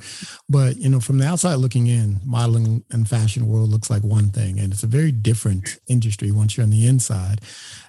But 0.47 0.77
you 0.77 0.89
know, 0.89 0.99
from 0.99 1.17
the 1.17 1.25
outside 1.25 1.55
looking 1.55 1.87
in, 1.87 2.19
modeling 2.23 2.83
and 2.91 3.09
fashion 3.09 3.47
world 3.47 3.69
looks 3.69 3.89
like 3.89 4.03
one 4.03 4.29
thing, 4.29 4.59
and 4.59 4.71
it's 4.71 4.83
a 4.83 4.87
very 4.87 5.11
different 5.11 5.79
industry 5.87 6.29
once 6.29 6.55
you're 6.55 6.65
on 6.65 6.69
the 6.69 6.85
inside 6.85 7.41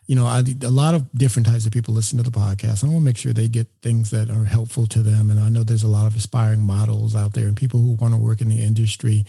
you 0.09 0.16
know, 0.16 0.24
I, 0.24 0.42
a 0.62 0.70
lot 0.70 0.94
of 0.94 1.12
different 1.12 1.46
types 1.46 1.66
of 1.66 1.72
people 1.72 1.92
listen 1.92 2.16
to 2.16 2.24
the 2.24 2.30
podcast. 2.30 2.82
I 2.82 2.86
want 2.86 3.00
to 3.00 3.04
make 3.04 3.18
sure 3.18 3.34
they 3.34 3.46
get 3.46 3.68
things 3.82 4.11
that 4.11 4.30
are 4.30 4.44
helpful 4.44 4.86
to 4.86 5.02
them. 5.02 5.30
And 5.30 5.38
I 5.38 5.50
know 5.50 5.62
there's 5.62 5.82
a 5.82 5.88
lot 5.88 6.06
of 6.06 6.16
aspiring 6.16 6.62
models 6.62 7.14
out 7.14 7.34
there 7.34 7.46
and 7.46 7.54
people 7.54 7.78
who 7.78 7.92
want 7.92 8.14
to 8.14 8.18
work 8.18 8.40
in 8.40 8.48
the 8.48 8.64
industry. 8.64 9.26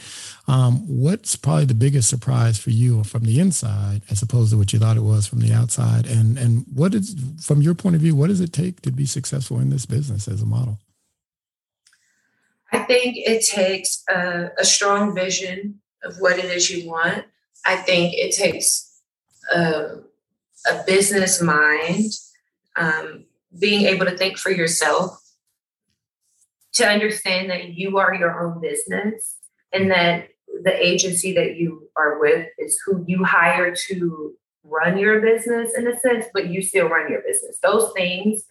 Um, 0.48 0.88
what's 0.88 1.36
probably 1.36 1.66
the 1.66 1.74
biggest 1.74 2.10
surprise 2.10 2.58
for 2.58 2.70
you 2.70 3.04
from 3.04 3.26
the 3.26 3.42
inside, 3.42 4.04
as 4.10 4.22
opposed 4.22 4.52
to 4.52 4.58
what 4.58 4.72
you 4.72 4.80
thought 4.80 4.96
it 4.96 5.04
was 5.04 5.28
from 5.28 5.42
the 5.42 5.52
outside? 5.52 6.08
And 6.08 6.38
and 6.38 6.66
what 6.74 6.94
is, 6.96 7.14
from 7.44 7.62
your 7.62 7.76
point 7.76 7.98
of 7.98 8.02
view, 8.02 8.16
what 8.16 8.28
does 8.28 8.40
it 8.40 8.54
take 8.54 8.82
to 8.84 8.92
be 8.92 9.06
successful 9.06 9.60
in 9.60 9.72
this 9.72 9.86
business 9.86 10.30
as 10.30 10.42
a 10.42 10.46
model? 10.46 10.80
I 12.72 12.80
think 12.80 13.18
it 13.18 13.46
takes 13.46 14.02
a, 14.10 14.52
a 14.58 14.64
strong 14.64 15.14
vision 15.14 15.82
of 16.06 16.20
what 16.20 16.40
it 16.40 16.46
is 16.46 16.70
you 16.70 16.88
want. 16.88 17.26
I 17.66 17.76
think 17.76 18.14
it 18.14 18.34
takes 18.34 19.02
a, 19.54 19.98
a 20.70 20.84
business 20.86 21.42
mind, 21.42 22.12
um, 22.76 23.26
being 23.58 23.86
able 23.86 24.06
to 24.06 24.18
think 24.18 24.38
for 24.38 24.52
yourself, 24.52 25.20
to 26.74 26.86
understand 26.88 27.50
that 27.50 27.74
you 27.74 27.98
are 27.98 28.14
your 28.14 28.40
own 28.40 28.62
business 28.62 29.38
and 29.74 29.92
that 29.92 30.30
the 30.64 30.86
agency 30.86 31.34
that 31.34 31.56
you 31.56 31.90
are 31.96 32.20
with 32.20 32.48
is 32.58 32.80
who 32.86 33.04
you 33.08 33.24
hire 33.24 33.74
to 33.88 34.34
run 34.64 34.98
your 34.98 35.20
business 35.22 35.74
in 35.78 35.88
a 35.88 35.98
sense, 36.00 36.26
but 36.34 36.50
you 36.50 36.62
still 36.62 36.88
run 36.88 37.12
your 37.12 37.22
business. 37.22 37.58
Those 37.64 37.92
things 37.94 38.44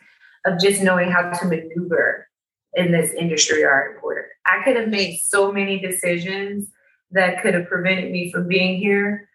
of 0.45 0.59
just 0.59 0.83
knowing 0.83 1.11
how 1.11 1.31
to 1.31 1.47
maneuver 1.47 2.29
in 2.75 2.93
this 2.93 3.13
industry 3.13 3.65
are 3.65 3.95
important. 3.95 4.27
I 4.47 4.63
could 4.65 4.77
have 4.77 4.89
made 4.89 5.19
so 5.19 5.53
many 5.53 5.79
decisions 5.79 6.69
that 7.11 7.43
could 7.43 7.55
have 7.55 7.67
prevented 7.67 8.11
me 8.11 8.31
from 8.33 8.49
being 8.49 8.79
here, 8.79 9.28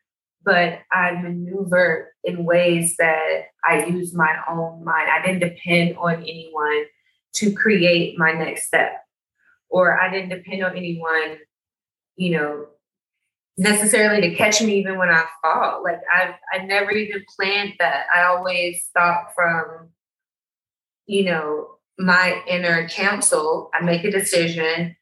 but 0.43 0.79
I 0.91 1.11
maneuvered 1.11 2.07
in 2.23 2.45
ways 2.45 2.95
that 2.97 3.45
I 3.63 3.85
used 3.85 4.15
my 4.15 4.35
own 4.49 4.83
mind. 4.83 5.09
I 5.09 5.25
didn't 5.25 5.39
depend 5.39 5.97
on 5.97 6.15
anyone 6.21 6.85
to 7.33 7.53
create 7.53 8.17
my 8.17 8.31
next 8.31 8.67
step, 8.67 9.03
or 9.69 9.99
I 9.99 10.09
didn't 10.11 10.29
depend 10.29 10.63
on 10.63 10.75
anyone, 10.75 11.37
you 12.15 12.31
know, 12.31 12.65
necessarily 13.57 14.21
to 14.21 14.35
catch 14.35 14.61
me 14.61 14.79
even 14.79 14.97
when 14.97 15.09
I 15.09 15.25
fall. 15.41 15.83
Like 15.83 16.01
I 16.11 16.35
I 16.51 16.65
never 16.65 16.91
even 16.91 17.23
planned 17.35 17.73
that. 17.79 18.05
I 18.13 18.23
always 18.23 18.89
thought 18.93 19.33
from, 19.35 19.89
you 21.05 21.25
know, 21.25 21.77
my 21.97 22.41
inner 22.47 22.87
counsel. 22.89 23.69
I 23.73 23.83
make 23.83 24.03
a 24.03 24.11
decision. 24.11 24.95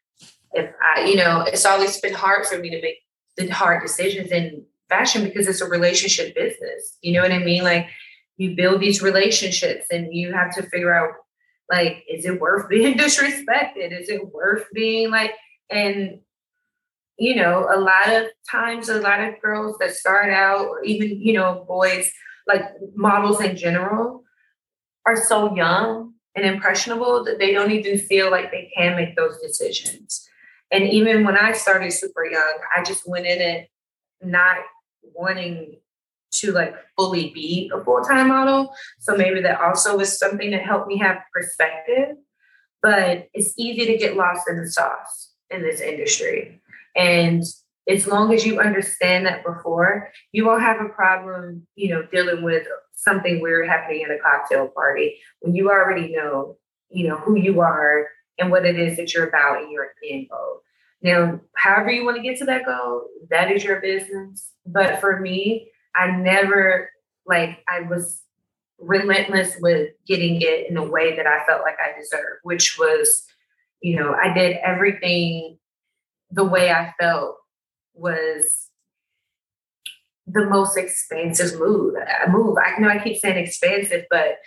If 0.53 0.69
I, 0.83 1.05
you 1.05 1.15
know, 1.15 1.41
it's 1.41 1.65
always 1.65 1.99
been 2.01 2.13
hard 2.13 2.45
for 2.45 2.57
me 2.57 2.69
to 2.69 2.81
make 2.81 2.97
the 3.37 3.47
hard 3.47 3.81
decisions 3.81 4.31
in 4.31 4.65
fashion 4.91 5.23
because 5.23 5.47
it's 5.47 5.61
a 5.61 5.69
relationship 5.69 6.35
business. 6.35 6.97
You 7.01 7.13
know 7.13 7.21
what 7.21 7.31
I 7.31 7.39
mean? 7.39 7.63
Like 7.63 7.87
you 8.37 8.55
build 8.55 8.81
these 8.81 9.01
relationships 9.01 9.85
and 9.91 10.13
you 10.13 10.33
have 10.33 10.53
to 10.55 10.63
figure 10.63 10.93
out 10.93 11.11
like, 11.69 12.03
is 12.09 12.25
it 12.25 12.39
worth 12.39 12.69
being 12.69 12.97
disrespected? 12.97 13.97
Is 13.97 14.09
it 14.09 14.33
worth 14.33 14.65
being 14.73 15.09
like, 15.09 15.33
and 15.69 16.19
you 17.17 17.35
know, 17.35 17.67
a 17.71 17.79
lot 17.79 18.11
of 18.11 18.29
times, 18.49 18.89
a 18.89 18.99
lot 18.99 19.21
of 19.21 19.39
girls 19.41 19.77
that 19.79 19.93
start 19.93 20.31
out, 20.31 20.65
or 20.65 20.83
even, 20.83 21.21
you 21.21 21.33
know, 21.33 21.63
boys, 21.67 22.11
like 22.47 22.63
models 22.95 23.39
in 23.41 23.55
general, 23.55 24.23
are 25.05 25.15
so 25.15 25.55
young 25.55 26.13
and 26.35 26.45
impressionable 26.45 27.23
that 27.25 27.37
they 27.37 27.51
don't 27.53 27.71
even 27.71 27.99
feel 27.99 28.31
like 28.31 28.49
they 28.49 28.71
can 28.75 28.95
make 28.95 29.15
those 29.15 29.37
decisions. 29.39 30.27
And 30.71 30.85
even 30.85 31.23
when 31.23 31.37
I 31.37 31.51
started 31.51 31.91
super 31.91 32.25
young, 32.25 32.53
I 32.75 32.81
just 32.83 33.07
went 33.07 33.27
in 33.27 33.39
it 33.39 33.69
not 34.23 34.57
wanting 35.03 35.77
to 36.33 36.51
like 36.51 36.75
fully 36.97 37.29
be 37.31 37.69
a 37.73 37.83
full-time 37.83 38.29
model. 38.29 38.73
So 38.99 39.15
maybe 39.15 39.41
that 39.41 39.59
also 39.59 39.97
was 39.97 40.17
something 40.17 40.51
that 40.51 40.63
helped 40.63 40.87
me 40.87 40.97
have 40.99 41.17
perspective. 41.33 42.17
But 42.81 43.27
it's 43.33 43.53
easy 43.57 43.85
to 43.85 43.97
get 43.97 44.17
lost 44.17 44.49
in 44.49 44.59
the 44.59 44.69
sauce 44.69 45.33
in 45.49 45.61
this 45.61 45.81
industry. 45.81 46.61
And 46.95 47.43
as 47.87 48.07
long 48.07 48.33
as 48.33 48.45
you 48.45 48.59
understand 48.59 49.25
that 49.25 49.43
before, 49.43 50.11
you 50.31 50.45
won't 50.45 50.61
have 50.61 50.81
a 50.81 50.89
problem, 50.89 51.67
you 51.75 51.89
know, 51.89 52.03
dealing 52.11 52.43
with 52.43 52.65
something 52.93 53.41
weird 53.41 53.67
happening 53.67 54.03
at 54.03 54.11
a 54.11 54.19
cocktail 54.19 54.67
party 54.67 55.19
when 55.41 55.55
you 55.55 55.69
already 55.69 56.13
know, 56.13 56.57
you 56.89 57.07
know, 57.07 57.17
who 57.17 57.35
you 57.35 57.61
are 57.61 58.07
and 58.37 58.51
what 58.51 58.65
it 58.65 58.79
is 58.79 58.97
that 58.97 59.13
you're 59.13 59.27
about 59.27 59.61
and 59.61 59.71
your 59.71 59.87
end 60.09 60.27
goal. 60.29 60.61
Now, 61.01 61.39
however 61.55 61.91
you 61.91 62.05
want 62.05 62.17
to 62.17 62.23
get 62.23 62.37
to 62.39 62.45
that 62.45 62.65
goal, 62.65 63.05
that 63.29 63.51
is 63.51 63.63
your 63.63 63.81
business. 63.81 64.51
But 64.65 64.99
for 64.99 65.19
me, 65.19 65.71
I 65.95 66.11
never 66.11 66.89
like 67.25 67.63
I 67.67 67.81
was 67.81 68.21
relentless 68.79 69.55
with 69.59 69.91
getting 70.07 70.41
it 70.41 70.69
in 70.69 70.77
a 70.77 70.83
way 70.83 71.15
that 71.15 71.27
I 71.27 71.45
felt 71.45 71.61
like 71.61 71.77
I 71.79 71.99
deserved, 71.99 72.39
which 72.43 72.77
was, 72.79 73.23
you 73.81 73.95
know, 73.95 74.13
I 74.13 74.33
did 74.33 74.57
everything 74.63 75.57
the 76.31 76.43
way 76.43 76.71
I 76.71 76.93
felt 76.99 77.35
was 77.93 78.69
the 80.27 80.45
most 80.45 80.77
expansive 80.77 81.59
move. 81.59 81.95
Uh, 81.95 82.29
move. 82.29 82.57
I 82.63 82.79
know 82.79 82.89
I 82.89 83.03
keep 83.03 83.17
saying 83.17 83.37
expansive, 83.37 84.05
but 84.09 84.37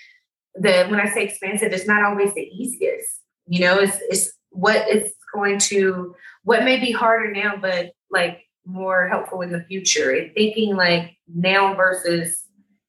the 0.55 0.87
when 0.89 1.01
I 1.01 1.13
say 1.13 1.25
expansive, 1.25 1.73
it's 1.73 1.87
not 1.87 2.05
always 2.05 2.33
the 2.35 2.43
easiest. 2.43 3.21
You 3.47 3.61
know, 3.61 3.79
it's 3.79 3.99
it's 4.09 4.33
what 4.51 4.85
it's 4.89 5.13
going 5.35 5.59
to 5.59 6.15
what 6.45 6.65
may 6.65 6.79
be 6.79 6.93
harder 6.93 7.31
now, 7.33 7.57
but 7.61 7.93
like 8.11 8.45
more 8.65 9.09
helpful 9.09 9.43
in 9.43 9.53
the 9.53 9.65
future. 9.65 10.11
And 10.13 10.33
thinking 10.35 10.77
like 10.77 11.17
now 11.29 11.75
versus 11.75 12.45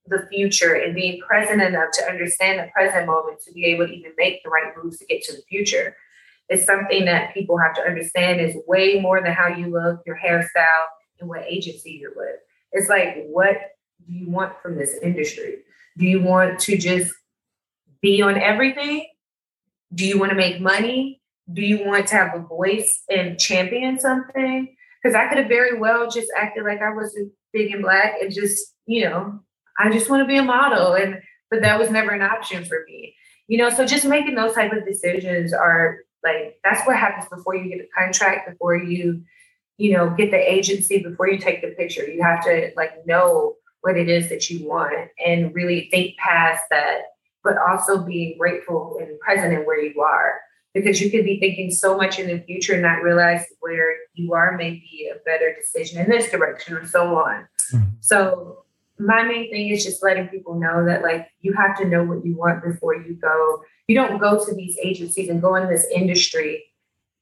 the 0.07 0.27
future 0.31 0.75
and 0.75 0.93
being 0.93 1.19
present 1.21 1.61
enough 1.61 1.89
to 1.93 2.05
understand 2.05 2.59
the 2.59 2.71
present 2.71 3.07
moment 3.07 3.41
to 3.41 3.51
be 3.51 3.65
able 3.65 3.87
to 3.87 3.93
even 3.93 4.11
make 4.17 4.43
the 4.43 4.49
right 4.49 4.71
moves 4.81 4.99
to 4.99 5.05
get 5.05 5.23
to 5.23 5.33
the 5.33 5.41
future 5.49 5.95
is 6.49 6.65
something 6.65 7.05
that 7.05 7.33
people 7.33 7.57
have 7.57 7.73
to 7.73 7.81
understand 7.81 8.39
is 8.39 8.55
way 8.67 8.99
more 8.99 9.21
than 9.21 9.33
how 9.33 9.47
you 9.47 9.67
look, 9.67 10.01
your 10.05 10.17
hairstyle, 10.17 10.85
and 11.19 11.27
what 11.27 11.43
agency 11.47 11.97
you're 11.99 12.13
with. 12.15 12.35
It's 12.71 12.87
like, 12.87 13.25
what 13.27 13.57
do 14.05 14.13
you 14.13 14.29
want 14.29 14.53
from 14.61 14.77
this 14.77 14.95
industry? 15.01 15.59
Do 15.97 16.05
you 16.05 16.21
want 16.21 16.59
to 16.61 16.77
just 16.77 17.13
be 18.01 18.21
on 18.21 18.37
everything? 18.37 19.07
Do 19.93 20.05
you 20.05 20.19
want 20.19 20.31
to 20.31 20.35
make 20.35 20.61
money? 20.61 21.21
Do 21.53 21.61
you 21.61 21.85
want 21.85 22.07
to 22.07 22.15
have 22.15 22.35
a 22.35 22.39
voice 22.39 23.03
and 23.09 23.39
champion 23.39 23.99
something? 23.99 24.75
Because 25.01 25.15
I 25.15 25.27
could 25.27 25.37
have 25.37 25.47
very 25.47 25.77
well 25.77 26.09
just 26.09 26.31
acted 26.35 26.63
like 26.63 26.81
I 26.81 26.91
was 26.91 27.17
big 27.53 27.71
and 27.71 27.83
black 27.83 28.15
and 28.21 28.33
just, 28.33 28.73
you 28.85 29.05
know, 29.05 29.39
I 29.79 29.91
just 29.91 30.09
want 30.09 30.21
to 30.21 30.27
be 30.27 30.37
a 30.37 30.43
model. 30.43 30.93
And 30.93 31.21
but 31.51 31.61
that 31.61 31.79
was 31.79 31.89
never 31.89 32.11
an 32.11 32.21
option 32.21 32.65
for 32.65 32.83
me. 32.87 33.15
You 33.47 33.59
know, 33.59 33.69
so 33.69 33.85
just 33.85 34.05
making 34.05 34.35
those 34.35 34.53
type 34.53 34.73
of 34.73 34.85
decisions 34.85 35.53
are 35.53 35.99
like 36.23 36.59
that's 36.63 36.85
what 36.87 36.97
happens 36.97 37.29
before 37.29 37.55
you 37.55 37.69
get 37.69 37.85
a 37.85 37.87
contract, 37.95 38.49
before 38.49 38.75
you, 38.75 39.21
you 39.77 39.93
know, 39.93 40.09
get 40.09 40.31
the 40.31 40.51
agency, 40.51 41.03
before 41.03 41.29
you 41.29 41.37
take 41.37 41.61
the 41.61 41.75
picture. 41.75 42.07
You 42.07 42.23
have 42.23 42.43
to 42.45 42.71
like 42.75 43.05
know 43.05 43.55
what 43.81 43.97
it 43.97 44.09
is 44.09 44.29
that 44.29 44.49
you 44.49 44.67
want 44.67 45.11
and 45.23 45.53
really 45.53 45.87
think 45.91 46.17
past 46.17 46.63
that, 46.71 47.01
but 47.43 47.55
also 47.57 48.03
be 48.03 48.35
grateful 48.39 48.97
and 48.99 49.19
present 49.19 49.53
in 49.53 49.59
where 49.59 49.79
you 49.79 50.01
are. 50.01 50.41
Because 50.75 51.01
you 51.01 51.09
could 51.09 51.25
be 51.25 51.39
thinking 51.39 51.71
so 51.71 51.97
much 51.97 52.19
in 52.19 52.27
the 52.27 52.39
future 52.43 52.73
and 52.73 52.83
not 52.83 53.01
realize 53.01 53.43
where 53.61 53.95
you 54.13 54.33
are 54.33 54.55
may 54.55 54.71
be 54.71 55.11
a 55.11 55.17
better 55.25 55.55
decision 55.55 55.99
in 55.99 56.09
this 56.09 56.29
direction 56.29 56.75
or 56.75 56.85
so 56.85 57.15
on. 57.15 57.47
Mm-hmm. 57.73 57.89
So 58.01 58.65
my 58.99 59.23
main 59.23 59.49
thing 59.49 59.69
is 59.69 59.83
just 59.83 60.03
letting 60.03 60.27
people 60.27 60.59
know 60.59 60.85
that 60.85 61.01
like 61.01 61.27
you 61.41 61.53
have 61.53 61.77
to 61.77 61.85
know 61.85 62.03
what 62.03 62.25
you 62.25 62.35
want 62.35 62.63
before 62.63 62.93
you 62.95 63.13
go. 63.15 63.63
You 63.87 63.95
don't 63.95 64.19
go 64.19 64.45
to 64.45 64.53
these 64.53 64.77
agencies 64.83 65.29
and 65.29 65.41
go 65.41 65.55
in 65.55 65.69
this 65.69 65.87
industry 65.93 66.65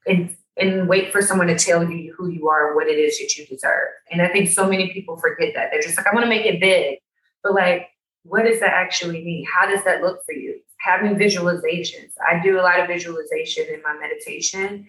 and 0.06 0.36
and 0.58 0.88
wait 0.88 1.12
for 1.12 1.22
someone 1.22 1.48
to 1.48 1.58
tell 1.58 1.84
you 1.90 2.14
who 2.18 2.30
you 2.30 2.48
are 2.48 2.68
and 2.68 2.76
what 2.76 2.88
it 2.88 3.00
is 3.00 3.18
that 3.18 3.36
you 3.38 3.46
deserve. 3.46 3.90
And 4.12 4.22
I 4.22 4.28
think 4.28 4.50
so 4.50 4.68
many 4.68 4.94
people 4.94 5.18
forget 5.18 5.54
that. 5.56 5.70
They're 5.72 5.82
just 5.82 5.98
like, 5.98 6.06
I 6.06 6.14
want 6.14 6.26
to 6.26 6.30
make 6.30 6.46
it 6.46 6.60
big. 6.60 7.00
But 7.42 7.56
like, 7.56 7.90
what 8.24 8.44
does 8.44 8.60
that 8.60 8.74
actually 8.74 9.24
mean? 9.24 9.46
How 9.46 9.68
does 9.68 9.84
that 9.84 10.02
look 10.02 10.24
for 10.26 10.34
you? 10.34 10.43
Having 10.84 11.16
visualizations. 11.16 12.12
I 12.30 12.42
do 12.44 12.60
a 12.60 12.62
lot 12.62 12.80
of 12.80 12.88
visualization 12.88 13.66
in 13.74 13.82
my 13.82 13.98
meditation. 13.98 14.88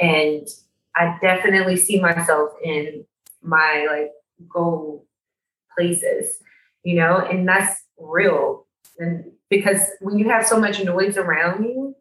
And 0.00 0.46
I 0.96 1.16
definitely 1.20 1.76
see 1.76 2.00
myself 2.00 2.50
in 2.62 3.04
my 3.42 3.86
like 3.88 4.10
goal 4.52 5.06
places, 5.76 6.38
you 6.82 6.96
know, 6.96 7.18
and 7.18 7.46
that's 7.46 7.84
real. 7.98 8.66
And 8.98 9.30
because 9.50 9.80
when 10.00 10.18
you 10.18 10.28
have 10.28 10.46
so 10.46 10.58
much 10.58 10.82
noise 10.82 11.16
around 11.16 11.64
you, 11.64 11.94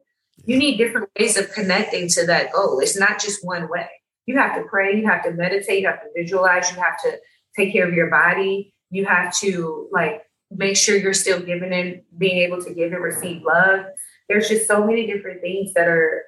you 0.45 0.57
need 0.57 0.77
different 0.77 1.09
ways 1.17 1.37
of 1.37 1.51
connecting 1.51 2.07
to 2.09 2.25
that 2.25 2.51
goal. 2.51 2.79
It's 2.79 2.97
not 2.97 3.19
just 3.19 3.45
one 3.45 3.69
way. 3.69 3.89
You 4.25 4.37
have 4.37 4.55
to 4.55 4.63
pray, 4.63 4.95
you 4.95 5.07
have 5.07 5.23
to 5.23 5.31
meditate, 5.31 5.81
you 5.81 5.87
have 5.87 6.01
to 6.01 6.09
visualize, 6.15 6.71
you 6.71 6.77
have 6.81 6.99
to 7.03 7.19
take 7.55 7.73
care 7.73 7.87
of 7.87 7.93
your 7.93 8.09
body, 8.09 8.73
you 8.89 9.05
have 9.05 9.33
to 9.37 9.87
like 9.91 10.23
make 10.51 10.77
sure 10.77 10.97
you're 10.97 11.13
still 11.13 11.39
giving 11.39 11.73
and 11.73 12.01
being 12.17 12.37
able 12.37 12.63
to 12.63 12.73
give 12.73 12.93
and 12.93 13.03
receive 13.03 13.43
love. 13.43 13.85
There's 14.29 14.49
just 14.49 14.67
so 14.67 14.85
many 14.85 15.07
different 15.07 15.41
things 15.41 15.73
that 15.73 15.87
are 15.87 16.23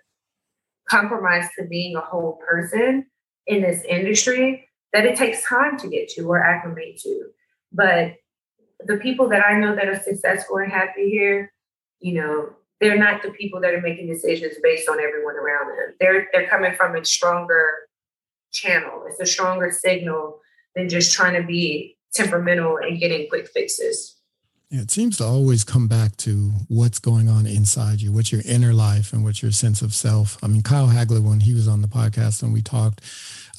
compromised 0.90 1.52
to 1.58 1.66
being 1.66 1.96
a 1.96 2.02
whole 2.02 2.40
person 2.48 3.06
in 3.46 3.62
this 3.62 3.84
industry 3.84 4.68
that 4.94 5.06
it 5.06 5.18
takes 5.18 5.48
time 5.48 5.78
to 5.78 5.88
get 5.88 6.10
to 6.10 6.24
or 6.24 6.44
acclimate 6.44 6.98
to. 7.04 7.28
But 7.72 8.16
the 8.86 8.98
people 8.98 9.30
that 9.30 9.46
I 9.46 9.60
know 9.60 9.76
that 9.76 9.88
are 9.88 10.00
successful 10.00 10.58
and 10.58 10.72
happy 10.72 11.10
here, 11.10 11.52
you 12.00 12.14
know, 12.14 12.50
they're 12.80 12.98
not 12.98 13.24
the 13.24 13.32
people 13.32 13.60
that 13.62 13.74
are 13.74 13.82
making 13.82 14.08
decisions 14.08 14.56
based 14.62 14.88
on 14.88 15.00
everyone 15.00 15.36
around 15.36 15.70
them. 15.70 15.96
They're 16.00 16.28
they're 16.32 16.48
coming 16.48 16.76
from 16.76 16.96
a 16.96 17.04
stronger 17.04 17.70
channel. 18.52 19.04
It's 19.08 19.20
a 19.20 19.26
stronger 19.26 19.72
signal 19.72 20.40
than 20.76 20.88
just 20.88 21.14
trying 21.14 21.42
to 21.42 21.46
be 21.46 21.97
temperamental 22.14 22.78
and 22.78 23.00
getting 23.00 23.28
quick 23.30 23.48
fixes. 23.48 24.16
it 24.70 24.92
seems 24.92 25.18
to 25.18 25.24
always 25.24 25.64
come 25.64 25.88
back 25.88 26.18
to 26.18 26.52
what's 26.68 27.00
going 27.00 27.30
on 27.30 27.46
inside 27.46 28.02
you, 28.02 28.12
what's 28.12 28.32
your 28.32 28.42
inner 28.46 28.74
life 28.74 29.14
and 29.14 29.24
what's 29.24 29.42
your 29.42 29.52
sense 29.52 29.82
of 29.82 29.94
self. 29.94 30.38
I 30.44 30.48
mean, 30.48 30.62
Kyle 30.62 30.88
Hagler, 30.88 31.22
when 31.22 31.42
he 31.42 31.54
was 31.54 31.68
on 31.68 31.82
the 31.82 31.88
podcast 31.88 32.44
and 32.44 32.54
we 32.54 32.62
talked, 32.62 33.02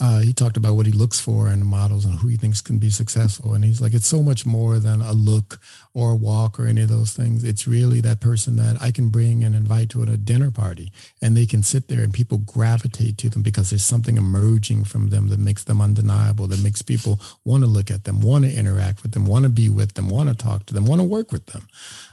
uh, 0.01 0.21
he 0.21 0.33
talked 0.33 0.57
about 0.57 0.75
what 0.75 0.87
he 0.87 0.93
looks 0.93 1.19
for 1.19 1.49
in 1.49 1.65
models 1.65 2.05
and 2.05 2.19
who 2.19 2.29
he 2.29 2.37
thinks 2.37 2.61
can 2.61 2.79
be 2.79 2.91
successful. 2.91 3.55
And 3.55 3.65
he's 3.65 3.81
like, 3.81 3.95
it's 3.95 4.07
so 4.07 4.23
much 4.23 4.47
more 4.47 4.79
than 4.79 5.01
a 5.01 5.13
look 5.13 5.61
or 5.95 6.13
a 6.13 6.17
walk 6.17 6.61
or 6.61 6.67
any 6.67 6.83
of 6.83 6.89
those 6.89 7.13
things. 7.13 7.43
It's 7.43 7.67
really 7.67 8.01
that 8.03 8.21
person 8.21 8.57
that 8.57 8.81
I 8.81 8.91
can 8.91 9.09
bring 9.09 9.43
and 9.43 9.55
invite 9.55 9.91
to 9.91 10.03
a 10.03 10.17
dinner 10.17 10.51
party 10.51 10.93
and 11.21 11.37
they 11.37 11.47
can 11.47 11.63
sit 11.63 11.89
there 11.89 12.03
and 12.03 12.13
people 12.13 12.39
gravitate 12.39 13.19
to 13.19 13.29
them 13.29 13.43
because 13.43 13.71
there's 13.71 13.85
something 13.85 14.17
emerging 14.17 14.85
from 14.85 15.11
them 15.11 15.29
that 15.29 15.41
makes 15.41 15.65
them 15.65 15.81
undeniable, 15.81 16.47
that 16.47 16.63
makes 16.63 16.83
people 16.83 17.21
want 17.45 17.65
to 17.65 17.69
look 17.69 17.91
at 17.91 18.05
them, 18.05 18.21
want 18.21 18.45
to 18.45 18.53
interact 18.53 19.03
with 19.03 19.13
them, 19.13 19.27
want 19.27 19.45
to 19.45 19.49
be 19.49 19.69
with 19.69 19.95
them, 19.95 20.09
want 20.09 20.29
to 20.29 20.35
talk 20.35 20.67
to 20.67 20.75
them, 20.75 20.87
want 20.87 21.01
to 21.01 21.05
work 21.05 21.33
with 21.33 21.47
them. 21.47 21.69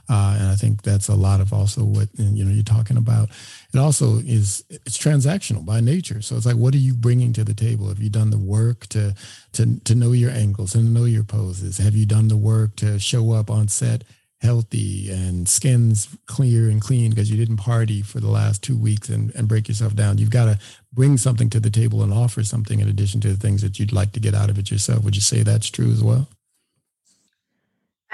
Uh, 0.08 0.38
and 0.40 0.50
I 0.50 0.56
think 0.56 0.84
that's 0.84 1.08
a 1.08 1.16
lot 1.16 1.42
of 1.42 1.52
also 1.52 1.84
what 1.84 2.10
you 2.18 2.46
know 2.46 2.52
you're 2.52 2.64
talking 2.64 2.98
about. 2.98 3.30
It 3.74 3.80
also 3.80 4.18
is 4.20 4.64
it's 4.70 4.98
transactional 4.98 5.66
by 5.66 5.80
nature. 5.80 6.22
So 6.22 6.36
it's 6.36 6.46
like, 6.46 6.56
what 6.56 6.74
are 6.76 6.80
you 6.80 6.94
bringing 6.94 7.34
to 7.34 7.44
the 7.44 7.54
table? 7.54 7.88
Have 7.90 8.00
you 8.00 8.10
done 8.10 8.30
the 8.30 8.38
work 8.38 8.88
to 8.88 9.16
to 9.54 9.80
to 9.80 9.96
know 9.96 10.12
your 10.12 10.32
angles 10.32 10.76
and 10.76 10.94
know 10.94 11.06
your 11.06 11.24
poses? 11.24 11.78
Have 11.78 11.96
you 11.96 12.06
done 12.06 12.28
the 12.28 12.38
work 12.38 12.76
to 12.78 13.00
show 13.00 13.32
up 13.32 13.50
on 13.50 13.68
set 13.68 14.04
healthy 14.42 15.10
and 15.10 15.50
skin's 15.50 16.16
clear 16.28 16.70
and 16.70 16.82
clean 16.82 17.10
because 17.10 17.32
you 17.32 17.38
didn't 17.38 17.58
party 17.58 18.02
for 18.02 18.20
the 18.20 18.30
last 18.30 18.62
two 18.62 18.78
weeks 18.78 19.10
and, 19.10 19.34
and 19.34 19.48
break 19.48 19.68
yourself 19.68 19.96
down? 19.96 20.20
You've 20.20 20.30
got 20.30 20.46
to 20.46 20.60
bring 20.94 21.18
something 21.18 21.50
to 21.50 21.60
the 21.60 21.72
table 21.72 22.04
and 22.04 22.14
offer 22.14 22.44
something 22.44 22.80
in 22.80 22.88
addition 22.88 23.22
to 23.22 23.30
the 23.30 23.38
things 23.38 23.62
that 23.64 23.80
you'd 23.80 23.94
like 23.94 24.12
to 24.12 24.20
get 24.20 24.36
out 24.36 24.50
of 24.52 24.60
it 24.60 24.70
yourself. 24.70 25.04
Would 25.04 25.16
you 25.16 25.22
say 25.22 25.42
that's 25.42 25.70
true 25.70 25.92
as 25.92 26.04
well? 26.04 26.28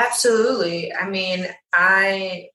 Absolutely. 0.02 0.93
I 0.93 1.08
mean, 1.10 1.47
I 1.74 2.47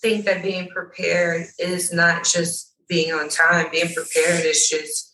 think 0.00 0.24
that 0.24 0.42
being 0.42 0.68
prepared 0.68 1.46
is 1.58 1.92
not 1.92 2.24
just 2.24 2.74
being 2.88 3.12
on 3.14 3.28
time. 3.28 3.66
Being 3.70 3.94
prepared 3.94 4.44
is 4.44 4.68
just, 4.68 5.12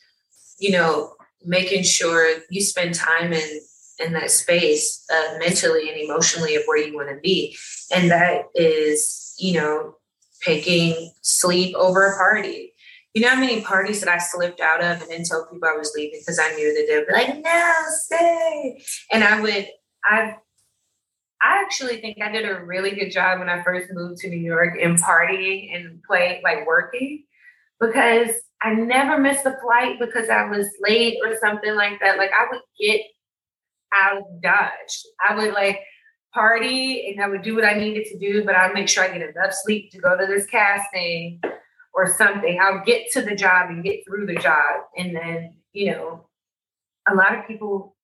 you 0.58 0.72
know, 0.72 1.14
making 1.44 1.84
sure 1.84 2.40
you 2.50 2.62
spend 2.62 2.94
time 2.94 3.32
in 3.32 3.60
in 4.00 4.12
that 4.12 4.30
space 4.30 5.04
uh, 5.12 5.38
mentally 5.38 5.88
and 5.88 5.98
emotionally 5.98 6.54
of 6.54 6.62
where 6.66 6.78
you 6.78 6.94
want 6.94 7.08
to 7.08 7.20
be, 7.20 7.56
and 7.92 8.10
that 8.10 8.44
is, 8.54 9.34
you 9.38 9.54
know, 9.54 9.96
picking 10.40 11.12
sleep 11.22 11.74
over 11.76 12.06
a 12.06 12.16
party. 12.16 12.72
You 13.14 13.22
know 13.22 13.30
how 13.30 13.40
many 13.40 13.60
parties 13.62 14.00
that 14.00 14.08
I 14.08 14.18
slipped 14.18 14.60
out 14.60 14.80
of 14.80 15.02
and 15.02 15.10
then 15.10 15.24
told 15.24 15.50
people 15.50 15.68
I 15.68 15.76
was 15.76 15.92
leaving 15.96 16.20
because 16.20 16.38
I 16.38 16.54
knew 16.54 16.72
that 16.74 16.86
they'd 16.88 17.06
be 17.06 17.12
like, 17.12 17.42
"No, 17.42 17.74
stay," 18.04 18.82
and 19.12 19.22
I 19.24 19.40
would. 19.40 19.68
I've 20.08 20.34
I 21.42 21.60
actually 21.62 22.00
think 22.00 22.18
I 22.20 22.30
did 22.30 22.48
a 22.48 22.64
really 22.64 22.92
good 22.92 23.10
job 23.10 23.38
when 23.38 23.48
I 23.48 23.62
first 23.62 23.88
moved 23.92 24.18
to 24.18 24.28
New 24.28 24.38
York 24.38 24.78
in 24.78 24.96
partying 24.96 25.74
and 25.74 26.02
playing, 26.02 26.42
like 26.42 26.66
working, 26.66 27.24
because 27.80 28.30
I 28.60 28.74
never 28.74 29.18
missed 29.18 29.46
a 29.46 29.56
flight 29.62 30.00
because 30.00 30.28
I 30.28 30.44
was 30.44 30.66
late 30.80 31.18
or 31.24 31.36
something 31.38 31.74
like 31.76 32.00
that. 32.00 32.18
Like 32.18 32.30
I 32.32 32.46
would 32.50 32.60
get 32.80 33.02
out 33.94 34.18
of 34.18 34.42
Dodge. 34.42 35.04
I 35.26 35.36
would 35.36 35.54
like 35.54 35.80
party 36.34 37.08
and 37.08 37.22
I 37.22 37.28
would 37.28 37.42
do 37.42 37.54
what 37.54 37.64
I 37.64 37.74
needed 37.74 38.06
to 38.06 38.18
do, 38.18 38.44
but 38.44 38.56
I'd 38.56 38.74
make 38.74 38.88
sure 38.88 39.04
I 39.04 39.16
get 39.16 39.28
enough 39.28 39.52
sleep 39.52 39.92
to 39.92 39.98
go 39.98 40.16
to 40.16 40.26
this 40.26 40.46
casting 40.46 41.40
or 41.94 42.12
something. 42.18 42.58
I'll 42.60 42.84
get 42.84 43.10
to 43.12 43.22
the 43.22 43.34
job 43.34 43.70
and 43.70 43.84
get 43.84 44.00
through 44.06 44.26
the 44.26 44.36
job. 44.36 44.82
And 44.96 45.14
then, 45.14 45.54
you 45.72 45.92
know, 45.92 46.26
a 47.08 47.14
lot 47.14 47.36
of 47.36 47.46
people 47.46 47.96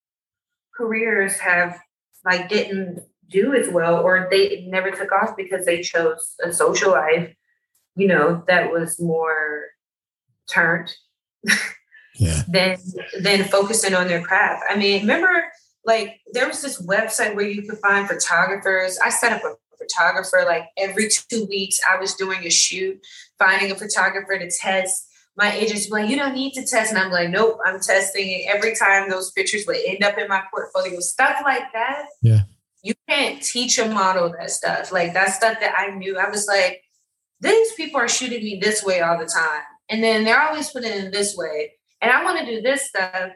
careers 0.77 1.39
have 1.39 1.79
like 2.25 2.49
didn't 2.49 3.01
do 3.35 3.53
as 3.53 3.69
well, 3.69 4.01
or 4.01 4.29
they 4.31 4.65
never 4.69 4.91
took 4.91 5.13
off 5.13 5.37
because 5.37 5.67
they 5.67 5.83
chose 5.83 6.37
a 6.43 6.53
social 6.53 6.93
life, 6.93 7.35
you 7.97 8.07
know, 8.07 8.45
that 8.47 8.71
was 8.71 9.01
more 9.01 9.65
turned 10.49 10.91
yeah. 12.15 12.43
than 12.49 12.79
than 13.21 13.45
focusing 13.45 13.95
on 13.95 14.07
their 14.07 14.23
craft. 14.23 14.63
I 14.71 14.77
mean, 14.77 15.03
remember 15.03 15.45
like 15.85 16.21
there 16.33 16.47
was 16.47 16.63
this 16.63 16.81
website 16.81 17.35
where 17.35 17.47
you 17.47 17.63
could 17.69 17.79
find 17.81 18.09
photographers. 18.09 18.99
I 19.05 19.11
set 19.11 19.33
up 19.33 19.43
a 19.43 19.55
photographer 19.77 20.45
like 20.47 20.65
every 20.79 21.09
two 21.09 21.45
weeks. 21.47 21.81
I 21.89 21.99
was 21.99 22.15
doing 22.15 22.45
a 22.45 22.51
shoot, 22.51 23.05
finding 23.39 23.71
a 23.71 23.75
photographer 23.75 24.39
to 24.39 24.51
test. 24.51 25.09
My 25.37 25.53
agents 25.53 25.91
were 25.91 25.99
like, 25.99 26.11
you 26.11 26.17
don't 26.17 26.35
need 26.35 26.53
to 26.53 26.65
test. 26.65 26.93
And 26.93 26.99
I'm 26.99 27.11
like, 27.11 27.29
nope, 27.29 27.59
I'm 27.67 27.81
testing 27.81 28.47
And 28.47 28.57
Every 28.57 28.77
time 28.77 29.11
those 29.11 29.33
pictures 29.33 29.65
would 29.67 29.79
end 29.85 30.05
up 30.05 30.17
in 30.17 30.29
my 30.29 30.43
portfolio, 30.49 31.01
stuff 31.01 31.41
like 31.45 31.73
that. 31.73 32.07
Yeah 32.23 32.43
you 32.85 32.93
can't 33.09 33.43
teach 33.43 33.79
a 33.79 33.89
model 33.89 34.31
that 34.39 34.51
stuff. 34.51 34.93
Like 34.93 35.15
that 35.15 35.31
stuff 35.31 35.59
that 35.61 35.75
I 35.77 35.97
knew. 35.97 36.19
I 36.19 36.29
was 36.29 36.47
like, 36.47 36.83
these 37.41 37.73
people 37.73 37.99
are 37.99 38.09
shooting 38.09 38.45
me 38.45 38.61
this 38.63 38.85
way 38.85 39.01
all 39.01 39.19
the 39.19 39.25
time. 39.25 39.63
And 39.89 40.05
then 40.05 40.25
they're 40.25 40.41
always 40.41 40.71
putting 40.71 40.93
it 40.93 41.05
in 41.07 41.11
this 41.11 41.35
way. 41.35 41.73
And 42.03 42.13
I 42.13 42.23
want 42.23 42.39
to 42.41 42.47
do 42.47 42.61
this 42.61 42.87
stuff, 42.87 43.31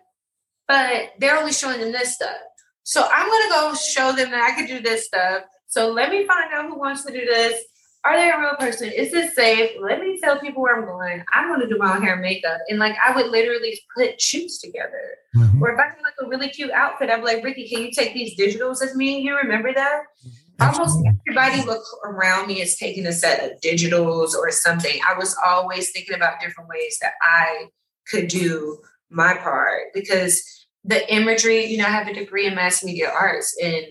but 0.68 1.12
they're 1.18 1.38
only 1.38 1.52
showing 1.52 1.80
them 1.80 1.92
this 1.92 2.14
stuff. 2.14 2.36
So 2.82 3.02
I'm 3.10 3.26
gonna 3.26 3.48
go 3.48 3.74
show 3.74 4.12
them 4.12 4.30
that 4.30 4.50
I 4.50 4.54
can 4.54 4.66
do 4.66 4.80
this 4.80 5.06
stuff. 5.06 5.44
So 5.66 5.92
let 5.92 6.10
me 6.10 6.26
find 6.26 6.52
out 6.52 6.66
who 6.66 6.78
wants 6.78 7.04
to 7.04 7.12
do 7.12 7.24
this. 7.24 7.62
Are 8.08 8.16
they 8.16 8.30
a 8.30 8.40
real 8.40 8.56
person? 8.58 8.90
Is 8.90 9.12
this 9.12 9.34
safe? 9.34 9.72
Let 9.78 10.00
me 10.00 10.18
tell 10.22 10.40
people 10.40 10.62
where 10.62 10.76
I'm 10.76 10.86
going. 10.86 11.22
I'm 11.34 11.48
going 11.48 11.60
to 11.60 11.68
do 11.68 11.76
my 11.76 11.94
own 11.94 12.02
hair 12.02 12.14
and 12.14 12.22
makeup. 12.22 12.58
And 12.70 12.78
like, 12.78 12.96
I 13.04 13.14
would 13.14 13.30
literally 13.30 13.78
put 13.94 14.18
shoots 14.18 14.58
together. 14.58 15.16
Mm-hmm. 15.36 15.62
Or 15.62 15.72
if 15.72 15.78
I 15.78 15.88
had 15.88 15.96
like 16.02 16.14
a 16.22 16.26
really 16.26 16.48
cute 16.48 16.70
outfit, 16.70 17.10
I'd 17.10 17.18
be 17.18 17.22
like, 17.22 17.44
Ricky, 17.44 17.68
can 17.68 17.82
you 17.82 17.92
take 17.92 18.14
these 18.14 18.34
digitals 18.34 18.82
as 18.82 18.94
me? 18.96 19.20
You 19.20 19.36
remember 19.36 19.74
that? 19.74 20.02
Mm-hmm. 20.26 20.74
Almost 20.80 21.06
everybody 21.06 21.62
look 21.66 21.84
around 22.02 22.48
me 22.48 22.62
is 22.62 22.76
taking 22.76 23.06
a 23.06 23.12
set 23.12 23.44
of 23.44 23.60
digitals 23.60 24.34
or 24.34 24.50
something. 24.50 24.98
I 25.06 25.16
was 25.16 25.36
always 25.44 25.90
thinking 25.90 26.16
about 26.16 26.40
different 26.40 26.70
ways 26.70 26.98
that 27.02 27.12
I 27.22 27.66
could 28.10 28.28
do 28.28 28.78
my 29.10 29.34
part 29.36 29.92
because 29.92 30.42
the 30.82 31.12
imagery, 31.12 31.66
you 31.66 31.76
know, 31.76 31.84
I 31.84 31.90
have 31.90 32.08
a 32.08 32.14
degree 32.14 32.46
in 32.46 32.54
mass 32.54 32.82
media 32.82 33.10
arts 33.10 33.54
and 33.62 33.84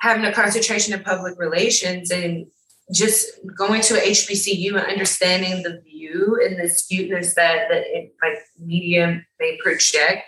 having 0.00 0.24
a 0.24 0.32
concentration 0.32 0.94
in 0.94 1.02
public 1.02 1.34
relations 1.38 2.10
and 2.10 2.46
just 2.92 3.26
going 3.56 3.80
to 3.82 3.94
a 3.94 4.10
HBCU 4.10 4.68
and 4.68 4.86
understanding 4.86 5.62
the 5.62 5.80
view 5.80 6.40
and 6.44 6.56
the 6.56 6.64
skewness 6.64 7.34
that 7.34 7.68
it, 7.70 8.14
like 8.22 8.38
media 8.58 9.22
may 9.40 9.58
project 9.62 10.22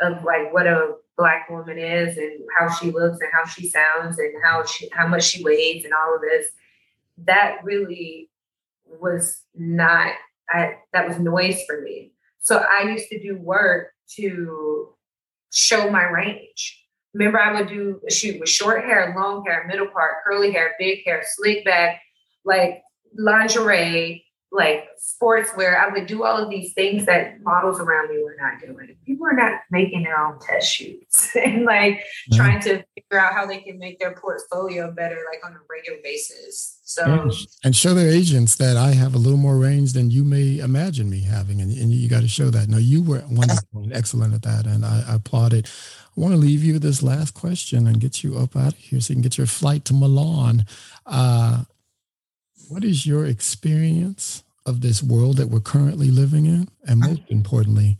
of 0.00 0.22
like 0.24 0.52
what 0.52 0.66
a 0.66 0.94
black 1.16 1.48
woman 1.48 1.78
is 1.78 2.16
and 2.16 2.40
how 2.58 2.68
she 2.74 2.90
looks 2.90 3.18
and 3.20 3.30
how 3.32 3.44
she 3.46 3.68
sounds 3.68 4.18
and 4.18 4.32
how 4.42 4.64
she 4.64 4.88
how 4.92 5.06
much 5.06 5.24
she 5.24 5.44
weighs 5.44 5.84
and 5.84 5.94
all 5.94 6.14
of 6.14 6.20
this 6.20 6.48
that 7.18 7.58
really 7.62 8.30
was 9.00 9.42
not 9.54 10.12
I, 10.50 10.76
that 10.92 11.08
was 11.08 11.18
noise 11.18 11.62
for 11.66 11.80
me. 11.80 12.12
So 12.40 12.64
i 12.68 12.82
used 12.82 13.08
to 13.08 13.22
do 13.22 13.36
work 13.36 13.92
to 14.16 14.94
show 15.50 15.90
my 15.90 16.04
range 16.04 16.81
Remember, 17.14 17.38
I 17.38 17.60
would 17.60 17.68
do 17.68 18.00
a 18.08 18.10
shoot 18.10 18.40
with 18.40 18.48
short 18.48 18.84
hair, 18.84 19.14
long 19.16 19.44
hair, 19.44 19.66
middle 19.66 19.88
part, 19.88 20.24
curly 20.24 20.50
hair, 20.50 20.74
big 20.78 21.04
hair, 21.04 21.22
slick 21.26 21.64
back, 21.64 22.00
like 22.44 22.82
lingerie, 23.16 24.24
like 24.52 24.86
sports 24.98 25.50
where 25.54 25.80
I 25.80 25.88
would 25.88 26.06
do 26.06 26.24
all 26.24 26.36
of 26.36 26.50
these 26.50 26.74
things 26.74 27.06
that 27.06 27.40
models 27.42 27.80
around 27.80 28.10
me 28.10 28.22
were 28.22 28.36
not 28.38 28.60
doing. 28.60 28.94
People 29.06 29.26
are 29.26 29.32
not 29.32 29.60
making 29.70 30.02
their 30.02 30.18
own 30.18 30.38
test 30.40 30.70
shoots 30.72 31.34
and 31.42 31.64
like 31.64 31.94
mm-hmm. 31.94 32.36
trying 32.36 32.60
to 32.60 32.84
figure 32.94 33.18
out 33.18 33.32
how 33.32 33.46
they 33.46 33.58
can 33.58 33.78
make 33.78 33.98
their 33.98 34.14
portfolio 34.14 34.92
better, 34.92 35.16
like 35.32 35.44
on 35.44 35.52
a 35.54 35.60
regular 35.70 35.98
basis. 36.04 36.80
So 36.84 37.04
and, 37.04 37.32
and 37.64 37.74
show 37.74 37.94
their 37.94 38.10
agents 38.10 38.56
that 38.56 38.76
I 38.76 38.92
have 38.92 39.14
a 39.14 39.18
little 39.18 39.38
more 39.38 39.56
range 39.56 39.94
than 39.94 40.10
you 40.10 40.22
may 40.24 40.58
imagine 40.58 41.08
me 41.08 41.20
having, 41.20 41.60
and, 41.62 41.72
and 41.72 41.90
you 41.90 42.08
got 42.08 42.20
to 42.20 42.28
show 42.28 42.50
that. 42.50 42.68
No, 42.68 42.76
you 42.76 43.02
were 43.02 43.24
wonderful 43.30 43.82
and 43.82 43.92
excellent 43.94 44.34
at 44.34 44.42
that, 44.42 44.66
and 44.66 44.84
I, 44.84 45.02
I 45.08 45.14
applaud 45.14 45.54
it. 45.54 45.70
I 46.14 46.20
want 46.20 46.34
to 46.34 46.38
leave 46.38 46.62
you 46.62 46.74
with 46.74 46.82
this 46.82 47.02
last 47.02 47.32
question 47.32 47.86
and 47.86 47.98
get 47.98 48.22
you 48.22 48.36
up 48.36 48.54
out 48.54 48.74
of 48.74 48.78
here 48.78 49.00
so 49.00 49.12
you 49.12 49.14
can 49.14 49.22
get 49.22 49.38
your 49.38 49.46
flight 49.46 49.86
to 49.86 49.94
Milan. 49.94 50.66
Uh, 51.06 51.64
what 52.72 52.84
is 52.84 53.04
your 53.04 53.26
experience 53.26 54.44
of 54.64 54.80
this 54.80 55.02
world 55.02 55.36
that 55.36 55.48
we're 55.48 55.60
currently 55.60 56.10
living 56.10 56.46
in? 56.46 56.68
And 56.86 57.00
most 57.00 57.20
importantly, 57.28 57.98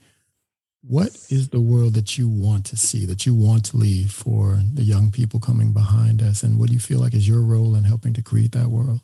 what 0.81 1.11
is 1.29 1.51
the 1.51 1.61
world 1.61 1.93
that 1.93 2.17
you 2.17 2.27
want 2.27 2.65
to 2.67 2.77
see, 2.79 3.05
that 3.05 3.27
you 3.27 3.35
want 3.35 3.67
to 3.67 3.77
leave 3.77 4.11
for 4.11 4.61
the 4.73 4.83
young 4.83 5.11
people 5.11 5.41
coming 5.41 5.73
behind 5.73 6.23
us? 6.23 6.43
And 6.43 6.59
what 6.59 6.69
do 6.69 6.73
you 6.73 6.81
feel 6.81 7.01
like 7.01 7.13
is 7.13 7.29
your 7.29 7.43
role 7.43 7.75
in 7.75 7.85
helping 7.85 8.15
to 8.15 8.23
create 8.23 8.53
that 8.53 8.69
world? 8.69 9.01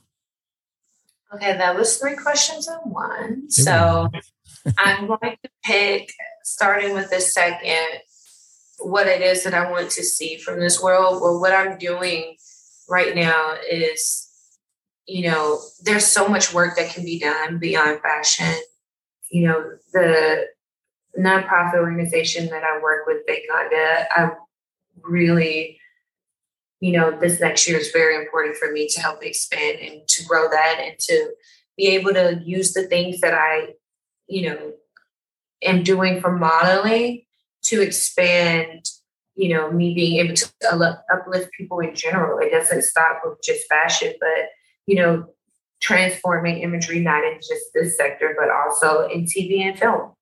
Okay, 1.34 1.58
that 1.58 1.76
was 1.76 1.98
three 1.98 2.16
questions 2.16 2.66
in 2.66 2.90
one. 2.90 3.42
It 3.44 3.52
so 3.52 4.08
I'm 4.78 5.06
going 5.06 5.36
to 5.44 5.50
pick, 5.62 6.10
starting 6.44 6.94
with 6.94 7.10
the 7.10 7.20
second, 7.20 8.00
what 8.78 9.06
it 9.06 9.20
is 9.20 9.44
that 9.44 9.52
I 9.52 9.70
want 9.70 9.90
to 9.90 10.02
see 10.02 10.38
from 10.38 10.60
this 10.60 10.82
world. 10.82 11.20
Well, 11.20 11.38
what 11.38 11.52
I'm 11.52 11.76
doing 11.76 12.36
right 12.88 13.14
now 13.14 13.54
is, 13.70 14.27
you 15.08 15.28
know, 15.30 15.58
there's 15.82 16.06
so 16.06 16.28
much 16.28 16.52
work 16.52 16.76
that 16.76 16.92
can 16.92 17.04
be 17.04 17.18
done 17.18 17.58
beyond 17.58 18.00
fashion. 18.00 18.54
You 19.30 19.48
know, 19.48 19.64
the 19.92 20.46
nonprofit 21.18 21.78
organization 21.78 22.46
that 22.50 22.62
I 22.62 22.78
work 22.82 23.06
with, 23.06 23.26
Big 23.26 23.42
I 23.50 24.30
really 25.02 25.78
you 26.80 26.92
know, 26.92 27.18
this 27.18 27.40
next 27.40 27.66
year 27.66 27.78
is 27.78 27.90
very 27.90 28.14
important 28.14 28.56
for 28.56 28.70
me 28.70 28.88
to 28.88 29.00
help 29.00 29.24
expand 29.24 29.78
and 29.80 30.06
to 30.06 30.24
grow 30.24 30.48
that 30.48 30.78
and 30.80 30.98
to 30.98 31.32
be 31.76 31.88
able 31.88 32.12
to 32.12 32.40
use 32.44 32.72
the 32.72 32.86
things 32.86 33.20
that 33.20 33.34
I, 33.34 33.74
you 34.28 34.48
know, 34.48 34.72
am 35.62 35.82
doing 35.82 36.20
for 36.20 36.30
modeling 36.30 37.24
to 37.64 37.82
expand, 37.82 38.84
you 39.34 39.48
know, 39.48 39.72
me 39.72 39.92
being 39.94 40.24
able 40.24 40.34
to 40.34 41.02
uplift 41.12 41.50
people 41.52 41.80
in 41.80 41.96
general. 41.96 42.38
It 42.38 42.50
doesn't 42.50 42.82
stop 42.82 43.22
with 43.24 43.38
just 43.42 43.66
fashion, 43.68 44.14
but, 44.20 44.50
you 44.88 44.94
know, 44.94 45.26
transforming 45.80 46.62
imagery, 46.62 46.98
not 46.98 47.22
in 47.22 47.34
just 47.34 47.66
this 47.74 47.96
sector, 47.98 48.34
but 48.38 48.48
also 48.50 49.06
in 49.08 49.24
TV 49.24 49.60
and 49.60 49.78
film. 49.78 50.12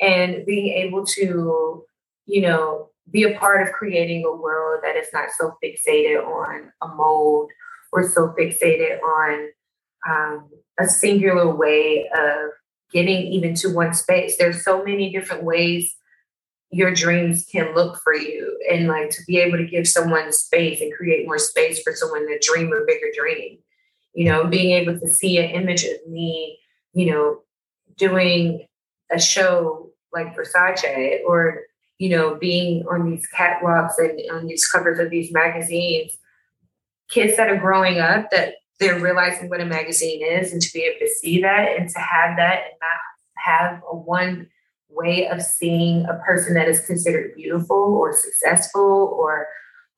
And 0.00 0.46
being 0.46 0.68
able 0.68 1.04
to, 1.06 1.84
you 2.24 2.40
know, 2.40 2.90
be 3.10 3.24
a 3.24 3.36
part 3.36 3.66
of 3.66 3.74
creating 3.74 4.24
a 4.24 4.34
world 4.34 4.82
that 4.84 4.96
is 4.96 5.08
not 5.12 5.30
so 5.36 5.56
fixated 5.62 6.24
on 6.24 6.70
a 6.80 6.88
mold 6.94 7.50
or 7.92 8.08
so 8.08 8.32
fixated 8.38 9.00
on 9.02 9.48
um, 10.08 10.48
a 10.78 10.86
singular 10.86 11.52
way 11.52 12.08
of 12.16 12.50
getting 12.92 13.26
even 13.32 13.54
to 13.56 13.74
one 13.74 13.94
space. 13.94 14.38
There's 14.38 14.64
so 14.64 14.84
many 14.84 15.10
different 15.12 15.42
ways 15.42 15.92
your 16.70 16.94
dreams 16.94 17.46
can 17.50 17.74
look 17.74 17.98
for 18.04 18.14
you 18.14 18.58
and 18.70 18.86
like 18.86 19.10
to 19.10 19.22
be 19.26 19.38
able 19.38 19.58
to 19.58 19.66
give 19.66 19.88
someone 19.88 20.32
space 20.32 20.80
and 20.80 20.92
create 20.92 21.26
more 21.26 21.38
space 21.38 21.82
for 21.82 21.92
someone 21.94 22.26
to 22.28 22.38
dream 22.40 22.72
a 22.72 22.84
bigger 22.86 23.08
dream 23.16 23.58
you 24.14 24.24
know 24.24 24.46
being 24.46 24.72
able 24.72 24.98
to 24.98 25.08
see 25.08 25.38
an 25.38 25.50
image 25.50 25.84
of 25.84 26.06
me 26.08 26.58
you 26.92 27.10
know 27.10 27.40
doing 27.96 28.66
a 29.10 29.18
show 29.18 29.90
like 30.12 30.36
versace 30.36 31.20
or 31.26 31.64
you 31.98 32.08
know, 32.08 32.34
being 32.34 32.84
on 32.86 33.10
these 33.10 33.26
catwalks 33.34 33.98
and 33.98 34.20
on 34.30 34.46
these 34.46 34.66
covers 34.66 34.98
of 34.98 35.10
these 35.10 35.32
magazines, 35.32 36.16
kids 37.08 37.36
that 37.36 37.48
are 37.48 37.56
growing 37.56 37.98
up 37.98 38.30
that 38.30 38.54
they're 38.80 38.98
realizing 38.98 39.48
what 39.48 39.60
a 39.60 39.64
magazine 39.64 40.24
is 40.24 40.52
and 40.52 40.60
to 40.60 40.72
be 40.72 40.80
able 40.80 40.98
to 40.98 41.08
see 41.08 41.40
that 41.40 41.78
and 41.78 41.88
to 41.88 41.98
have 41.98 42.36
that 42.36 42.64
and 42.64 42.74
not 42.80 42.98
have 43.36 43.82
a 43.90 43.96
one 43.96 44.48
way 44.90 45.28
of 45.28 45.40
seeing 45.42 46.04
a 46.06 46.14
person 46.26 46.54
that 46.54 46.68
is 46.68 46.84
considered 46.84 47.34
beautiful 47.36 47.76
or 47.76 48.12
successful 48.12 49.16
or 49.18 49.46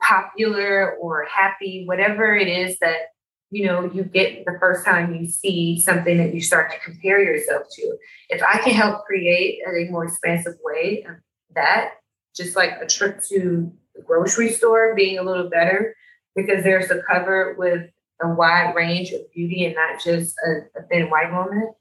popular 0.02 0.94
or 0.96 1.24
happy, 1.24 1.84
whatever 1.86 2.34
it 2.34 2.48
is 2.48 2.78
that 2.80 3.14
you 3.50 3.66
know 3.66 3.90
you 3.92 4.02
get 4.04 4.44
the 4.44 4.56
first 4.58 4.84
time 4.84 5.14
you 5.14 5.28
see 5.28 5.80
something 5.80 6.18
that 6.18 6.34
you 6.34 6.40
start 6.40 6.70
to 6.72 6.78
compare 6.80 7.22
yourself 7.22 7.62
to. 7.76 7.96
If 8.28 8.42
I 8.42 8.58
can 8.58 8.74
help 8.74 9.04
create 9.04 9.60
a 9.66 9.90
more 9.90 10.04
expansive 10.04 10.54
way 10.62 11.04
of 11.08 11.16
that, 11.54 11.94
just 12.34 12.56
like 12.56 12.72
a 12.80 12.86
trip 12.86 13.20
to 13.28 13.72
the 13.94 14.02
grocery 14.02 14.52
store 14.52 14.94
being 14.94 15.18
a 15.18 15.22
little 15.22 15.48
better 15.48 15.94
because 16.34 16.64
there's 16.64 16.90
a 16.90 17.02
cover 17.02 17.54
with 17.58 17.88
a 18.22 18.28
wide 18.28 18.74
range 18.74 19.12
of 19.12 19.20
beauty 19.32 19.64
and 19.64 19.74
not 19.74 20.02
just 20.02 20.34
a, 20.46 20.78
a 20.78 20.82
thin 20.90 21.08
white 21.10 21.32
woman. 21.32 21.72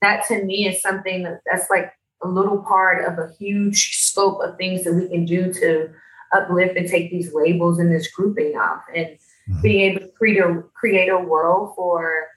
That 0.00 0.26
to 0.28 0.44
me 0.44 0.68
is 0.68 0.80
something 0.80 1.24
that, 1.24 1.40
that's 1.50 1.68
like 1.70 1.92
a 2.22 2.28
little 2.28 2.62
part 2.62 3.04
of 3.04 3.18
a 3.18 3.32
huge 3.38 3.96
scope 3.96 4.40
of 4.42 4.56
things 4.56 4.84
that 4.84 4.94
we 4.94 5.08
can 5.08 5.24
do 5.24 5.52
to 5.52 5.90
uplift 6.32 6.76
and 6.76 6.88
take 6.88 7.10
these 7.10 7.32
labels 7.32 7.78
and 7.78 7.92
this 7.92 8.10
grouping 8.10 8.56
off 8.56 8.82
and 8.94 9.18
mm-hmm. 9.48 9.60
being 9.60 9.92
able 9.92 10.00
to 10.00 10.08
create 10.08 10.38
a 10.38 10.62
create 10.74 11.08
a 11.08 11.18
world 11.18 11.74
for 11.76 12.28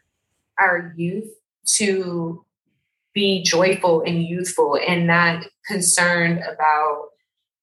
our 0.60 0.94
youth 0.96 1.30
to 1.66 2.46
be 3.14 3.44
joyful 3.44 4.02
and 4.02 4.24
youthful 4.24 4.78
and 4.88 5.06
not 5.08 5.44
concerned 5.68 6.40
about 6.40 7.10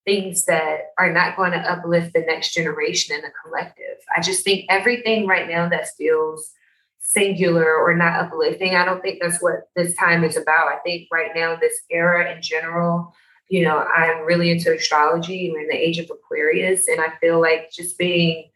things 0.05 0.47
that 0.47 0.93
are 0.99 1.13
not 1.13 1.37
going 1.37 1.53
to 1.53 1.59
uplift 1.59 2.15
the 2.15 2.21
next 2.21 2.55
generation 2.55 3.15
in 3.15 3.23
the 3.23 3.31
collective. 3.45 3.99
I 4.17 4.23
just 4.23 4.45
think 4.45 4.65
everything 4.69 5.27
right 5.27 5.49
now 5.49 5.69
that 5.69 5.89
feels 5.97 6.53
singular 6.99 7.75
or 7.75 7.95
not 7.95 8.21
uplifting, 8.21 8.75
I 8.75 8.85
don't 8.85 9.01
think 9.01 9.21
that's 9.21 9.43
what 9.43 9.69
this 9.75 9.95
time 9.97 10.25
is 10.25 10.37
about. 10.37 10.69
I 10.69 10.79
think 10.85 11.09
right 11.11 11.31
now, 11.35 11.57
this 11.57 11.81
era 11.91 12.35
in 12.35 12.43
general, 12.43 13.15
you 13.49 13.65
know, 13.65 13.79
I'm 13.79 14.27
really 14.27 14.51
into 14.51 14.75
astrology. 14.75 15.51
We're 15.51 15.63
in 15.63 15.69
the 15.69 15.75
age 15.75 15.99
of 15.99 16.11
Aquarius, 16.11 16.87
and 16.87 17.01
I 17.01 17.15
feel 17.21 17.41
like 17.41 17.71
just 17.73 17.99
being 17.99 18.51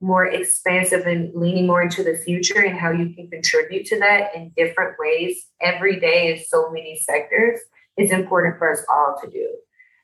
more 0.00 0.26
expansive 0.26 1.06
and 1.06 1.32
leaning 1.34 1.66
more 1.66 1.82
into 1.82 2.02
the 2.02 2.16
future 2.16 2.60
and 2.60 2.78
how 2.78 2.90
you 2.90 3.14
can 3.14 3.28
contribute 3.28 3.86
to 3.86 3.98
that 3.98 4.34
in 4.34 4.52
different 4.56 4.94
ways 4.98 5.46
every 5.60 5.98
day 5.98 6.32
in 6.32 6.44
so 6.44 6.70
many 6.70 6.98
sectors 6.98 7.60
is 7.96 8.10
important 8.10 8.58
for 8.58 8.70
us 8.70 8.84
all 8.90 9.16
to 9.22 9.30
do. 9.30 9.48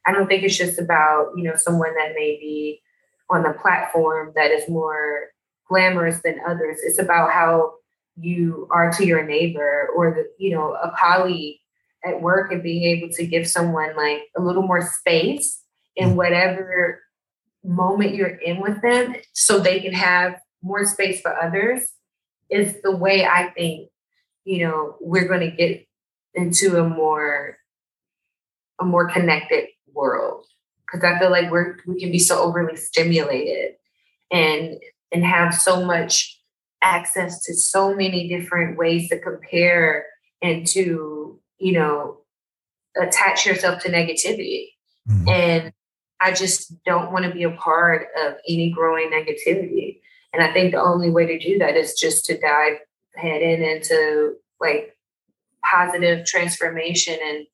I 0.07 0.13
don't 0.13 0.27
think 0.27 0.43
it's 0.43 0.57
just 0.57 0.79
about, 0.79 1.33
you 1.37 1.45
know, 1.45 1.55
someone 1.57 1.95
that 1.95 2.15
may 2.15 2.39
be 2.41 2.81
on 3.31 3.43
the 3.43 3.53
platform 3.53 4.33
that 4.35 4.51
is 4.51 4.69
more 4.69 5.29
glamorous 5.69 6.21
than 6.25 6.41
others. 6.47 6.79
It's 6.83 6.99
about 6.99 7.31
how 7.31 7.75
you 8.17 8.69
are 8.71 8.91
to 8.93 9.07
your 9.07 9.25
neighbor 9.25 9.89
or 9.95 10.15
the, 10.15 10.25
you 10.39 10.55
know, 10.55 10.73
a 10.73 10.93
colleague 10.99 11.57
at 12.05 12.21
work 12.21 12.51
and 12.51 12.63
being 12.63 12.83
able 12.83 13.13
to 13.15 13.27
give 13.27 13.49
someone 13.49 13.95
like 13.97 14.23
a 14.37 14.43
little 14.43 14.63
more 14.63 14.83
space 14.83 15.63
in 15.97 16.11
mm. 16.11 16.15
whatever 16.15 17.01
moment 17.65 18.15
you're 18.15 18.29
in 18.29 18.61
with 18.61 18.81
them 18.83 19.15
so 19.33 19.59
they 19.59 19.81
can 19.81 19.93
have 19.93 20.41
more 20.63 20.85
space 20.85 21.21
for 21.21 21.37
others 21.41 21.87
is 22.51 22.81
the 22.83 22.95
way 22.95 23.25
I 23.25 23.51
think, 23.51 23.89
you 24.45 24.67
know, 24.67 24.97
we're 25.01 25.29
going 25.29 25.49
to 25.49 25.57
get 25.57 25.87
into 26.35 26.79
a 26.79 26.89
more 26.89 27.57
a 28.81 28.85
more 28.85 29.09
connected 29.09 29.67
world 29.93 30.47
because 30.85 31.05
I 31.05 31.19
feel 31.19 31.31
like 31.31 31.51
we're 31.51 31.77
we 31.87 32.01
can 32.01 32.11
be 32.11 32.19
so 32.19 32.43
overly 32.43 32.77
stimulated 32.77 33.75
and 34.31 34.79
and 35.13 35.25
have 35.25 35.55
so 35.55 35.85
much 35.85 36.41
access 36.83 37.43
to 37.45 37.55
so 37.55 37.95
many 37.95 38.29
different 38.29 38.77
ways 38.77 39.09
to 39.11 39.19
compare 39.19 40.07
and 40.41 40.67
to 40.69 41.39
you 41.59 41.73
know 41.73 42.19
attach 43.01 43.47
yourself 43.47 43.83
to 43.83 43.91
negativity 43.91 44.69
mm-hmm. 45.09 45.29
and 45.29 45.73
I 46.23 46.33
just 46.33 46.83
don't 46.85 47.13
want 47.13 47.25
to 47.25 47.33
be 47.33 47.43
a 47.43 47.51
part 47.51 48.09
of 48.25 48.35
any 48.49 48.71
growing 48.71 49.11
negativity. 49.11 50.01
And 50.33 50.43
I 50.43 50.53
think 50.53 50.73
the 50.73 50.81
only 50.81 51.11
way 51.11 51.27
to 51.27 51.39
do 51.39 51.59
that 51.59 51.77
is 51.77 51.95
just 51.95 52.25
to 52.27 52.39
dive 52.39 52.79
head 53.17 53.43
in 53.43 53.63
into 53.63 54.37
like 54.61 54.97
positive 55.65 56.25
transformation 56.25 57.19
and 57.23 57.47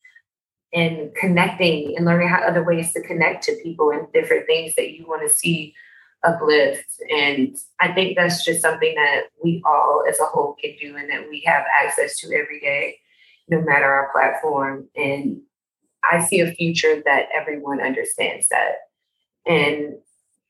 and 0.75 1.15
connecting 1.15 1.97
and 1.97 2.05
learning 2.05 2.29
how 2.29 2.43
other 2.43 2.63
ways 2.63 2.93
to 2.93 3.01
connect 3.01 3.43
to 3.45 3.57
people 3.63 3.91
and 3.91 4.13
different 4.13 4.47
things 4.47 4.75
that 4.75 4.93
you 4.93 5.07
want 5.07 5.23
to 5.23 5.35
see 5.35 5.75
uplift. 6.25 6.85
And 7.11 7.57
I 7.81 7.93
think 7.93 8.17
that's 8.17 8.45
just 8.45 8.61
something 8.61 8.95
that 8.95 9.29
we 9.43 9.63
all 9.65 10.05
as 10.09 10.21
a 10.21 10.25
whole 10.25 10.57
can 10.63 10.75
do 10.79 10.97
and 10.97 11.09
that 11.11 11.27
we 11.29 11.43
have 11.47 11.65
access 11.83 12.19
to 12.19 12.27
every 12.27 12.61
day, 12.61 12.99
no 13.49 13.63
matter 13.63 13.87
our 13.87 14.11
platform. 14.13 14.89
And 14.95 15.41
I 16.09 16.25
see 16.25 16.41
a 16.41 16.53
future 16.53 17.03
that 17.05 17.29
everyone 17.35 17.81
understands 17.81 18.49
that. 18.49 18.77
And 19.47 19.97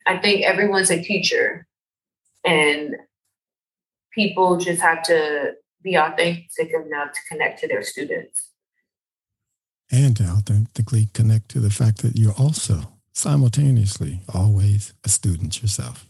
I 0.07 0.19
think 0.19 0.43
everyone's 0.43 0.91
a 0.91 1.03
teacher 1.03 1.67
and 2.45 2.97
people 4.13 4.57
just 4.57 4.81
have 4.81 5.03
to 5.05 5.53
be 5.83 5.97
authentic 5.97 6.73
enough 6.73 7.13
to 7.13 7.21
connect 7.29 7.61
to 7.61 7.69
their 7.69 7.83
students. 7.83 8.51
And 9.91 10.17
to 10.17 10.25
authentically 10.25 11.09
connect 11.15 11.49
to 11.51 11.61
the 11.61 11.71
fact 11.71 12.03
that 12.03 12.17
you're 12.17 12.35
also 12.39 12.93
simultaneously 13.13 14.21
always 14.35 14.93
a 15.05 15.09
student 15.09 15.63
yourself. 15.63 16.08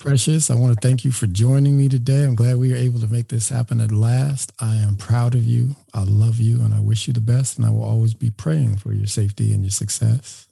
Precious, 0.00 0.50
I 0.50 0.54
want 0.54 0.74
to 0.74 0.86
thank 0.86 1.04
you 1.04 1.10
for 1.10 1.26
joining 1.26 1.76
me 1.76 1.88
today. 1.88 2.24
I'm 2.24 2.34
glad 2.34 2.58
we 2.58 2.70
were 2.70 2.76
able 2.76 3.00
to 3.00 3.08
make 3.08 3.28
this 3.28 3.48
happen 3.48 3.80
at 3.80 3.90
last. 3.90 4.52
I 4.60 4.76
am 4.76 4.96
proud 4.96 5.34
of 5.34 5.44
you. 5.44 5.74
I 5.94 6.04
love 6.04 6.38
you 6.38 6.60
and 6.62 6.74
I 6.74 6.80
wish 6.80 7.08
you 7.08 7.12
the 7.12 7.20
best. 7.20 7.56
And 7.56 7.66
I 7.66 7.70
will 7.70 7.84
always 7.84 8.14
be 8.14 8.30
praying 8.30 8.76
for 8.76 8.92
your 8.92 9.06
safety 9.06 9.52
and 9.52 9.64
your 9.64 9.70
success. 9.70 10.46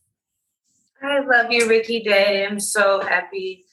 I 1.02 1.20
love 1.20 1.50
you, 1.50 1.68
Ricky 1.68 2.02
Day. 2.02 2.46
I'm 2.46 2.58
so 2.58 3.02
happy 3.02 3.64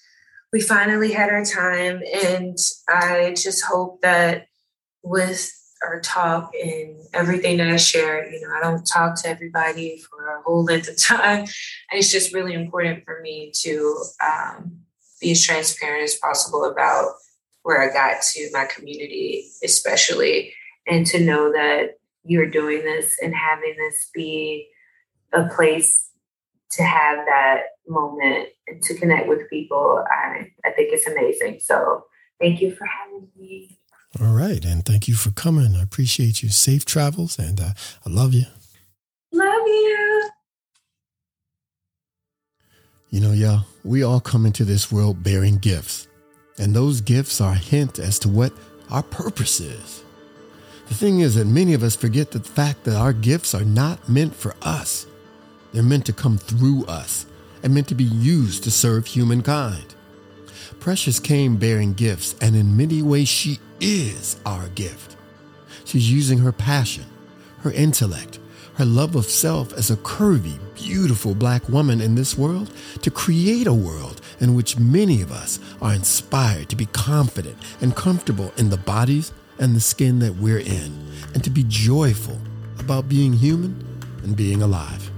we 0.52 0.62
finally 0.62 1.14
had 1.14 1.30
our 1.30 1.46
time. 1.46 2.02
And 2.24 2.58
I 2.90 3.34
just 3.38 3.64
hope 3.64 4.02
that 4.02 4.48
with 5.04 5.52
our 5.84 6.00
talk 6.00 6.52
and 6.62 6.98
everything 7.14 7.58
that 7.58 7.70
I 7.70 7.78
share, 7.78 8.32
you 8.32 8.42
know, 8.42 8.54
I 8.54 8.62
don't 8.62 8.86
talk 8.86 9.20
to 9.22 9.30
everybody 9.30 9.98
for 9.98 10.38
a 10.38 10.42
whole 10.44 10.64
length 10.64 10.90
of 10.90 10.98
time. 11.02 11.40
And 11.40 11.50
it's 11.94 12.12
just 12.12 12.34
really 12.34 12.54
important 12.54 13.04
for 13.06 13.22
me 13.22 13.52
to 13.62 14.04
um, 14.24 14.82
be 15.22 15.32
as 15.32 15.46
transparent 15.46 16.04
as 16.04 16.16
possible 16.16 16.66
about 16.66 17.14
where 17.64 17.82
I 17.82 17.94
got 17.94 18.22
to 18.34 18.50
my 18.52 18.66
community, 18.66 19.50
especially, 19.64 20.54
and 20.88 21.06
to 21.08 21.20
know 21.24 21.52
that 21.52 22.00
you're 22.24 22.50
doing 22.50 22.84
this 22.84 23.18
and 23.22 23.34
having 23.36 23.76
this 23.78 24.10
be 24.14 24.68
a 25.34 25.48
place 25.48 26.10
to 26.72 26.84
have 26.84 27.26
that 27.26 27.64
moment 27.88 28.50
and 28.68 28.82
to 28.84 28.96
connect 28.96 29.28
with 29.28 29.50
people. 29.50 30.04
I, 30.10 30.52
I 30.66 30.72
think 30.72 30.94
it's 30.94 31.08
amazing. 31.08 31.60
So 31.62 32.06
thank 32.40 32.62
you 32.62 32.74
for 32.74 32.86
having 32.86 33.28
me. 33.38 33.78
All 34.20 34.34
right. 34.34 34.64
And 34.64 34.86
thank 34.86 35.08
you 35.08 35.16
for 35.16 35.32
coming. 35.32 35.76
I 35.76 35.84
appreciate 35.84 36.44
you. 36.44 36.50
Safe 36.50 36.86
travels 36.86 37.40
and 37.40 37.60
uh, 37.60 37.72
I 38.06 38.10
love 38.10 38.34
you. 38.34 38.46
Love 39.32 39.68
you. 39.68 40.01
You 43.14 43.20
know, 43.20 43.34
y'all, 43.34 43.66
we 43.84 44.04
all 44.04 44.22
come 44.22 44.46
into 44.46 44.64
this 44.64 44.90
world 44.90 45.22
bearing 45.22 45.58
gifts, 45.58 46.08
and 46.58 46.74
those 46.74 47.02
gifts 47.02 47.42
are 47.42 47.52
a 47.52 47.58
hint 47.58 48.00
as 48.00 48.18
to 48.20 48.30
what 48.30 48.54
our 48.90 49.04
purpose 49.04 49.60
is. 49.60 50.06
The 50.88 50.94
thing 50.94 51.20
is 51.20 51.36
that 51.36 51.46
many 51.46 51.74
of 51.74 51.84
us 51.84 51.94
forget 51.94 52.32
the 52.32 52.40
fact 52.40 52.86
that 52.86 52.96
our 52.96 53.12
gifts 53.12 53.54
are 53.54 53.66
not 53.66 54.08
meant 54.08 54.34
for 54.34 54.56
us. 54.62 55.08
They're 55.74 55.84
meant 55.84 56.06
to 56.06 56.14
come 56.14 56.38
through 56.38 56.86
us 56.86 57.26
and 57.64 57.74
meant 57.74 57.90
to 57.90 57.96
be 57.96 58.06
used 58.06 58.64
to 58.64 58.72
serve 58.72 59.08
humankind. 59.08 59.94
Precious 60.80 61.20
came 61.20 61.58
bearing 61.58 61.92
gifts, 61.92 62.36
and 62.40 62.56
in 62.56 62.78
many 62.78 63.02
ways, 63.02 63.28
she 63.28 63.60
is 63.82 64.40
our 64.46 64.70
gift. 64.70 65.18
She's 65.84 66.10
using 66.10 66.38
her 66.38 66.54
passion, 66.54 67.08
her 67.60 67.72
intellect, 67.74 68.40
her 68.82 68.86
love 68.86 69.16
of 69.16 69.26
self 69.26 69.72
as 69.74 69.92
a 69.92 69.96
curvy, 69.98 70.58
beautiful 70.74 71.36
black 71.36 71.70
woman 71.70 72.02
in 72.02 72.16
this 72.16 72.36
world 72.36 72.74
to 73.00 73.12
create 73.12 73.68
a 73.68 73.74
world 73.74 74.20
in 74.40 74.56
which 74.56 74.80
many 74.80 75.22
of 75.22 75.32
us 75.32 75.60
are 75.84 75.94
inspired 75.94 76.68
to 76.68 76.76
be 76.76 76.88
confident 76.88 77.56
and 77.82 77.96
comfortable 77.96 78.52
in 78.58 78.72
the 78.72 78.78
bodies 78.78 79.34
and 79.60 79.76
the 79.76 79.80
skin 79.80 80.18
that 80.18 80.36
we're 80.38 80.58
in, 80.58 81.00
and 81.36 81.44
to 81.44 81.52
be 81.52 81.64
joyful 81.68 82.40
about 82.80 83.08
being 83.08 83.34
human 83.34 83.86
and 84.24 84.36
being 84.36 84.64
alive. 84.64 85.12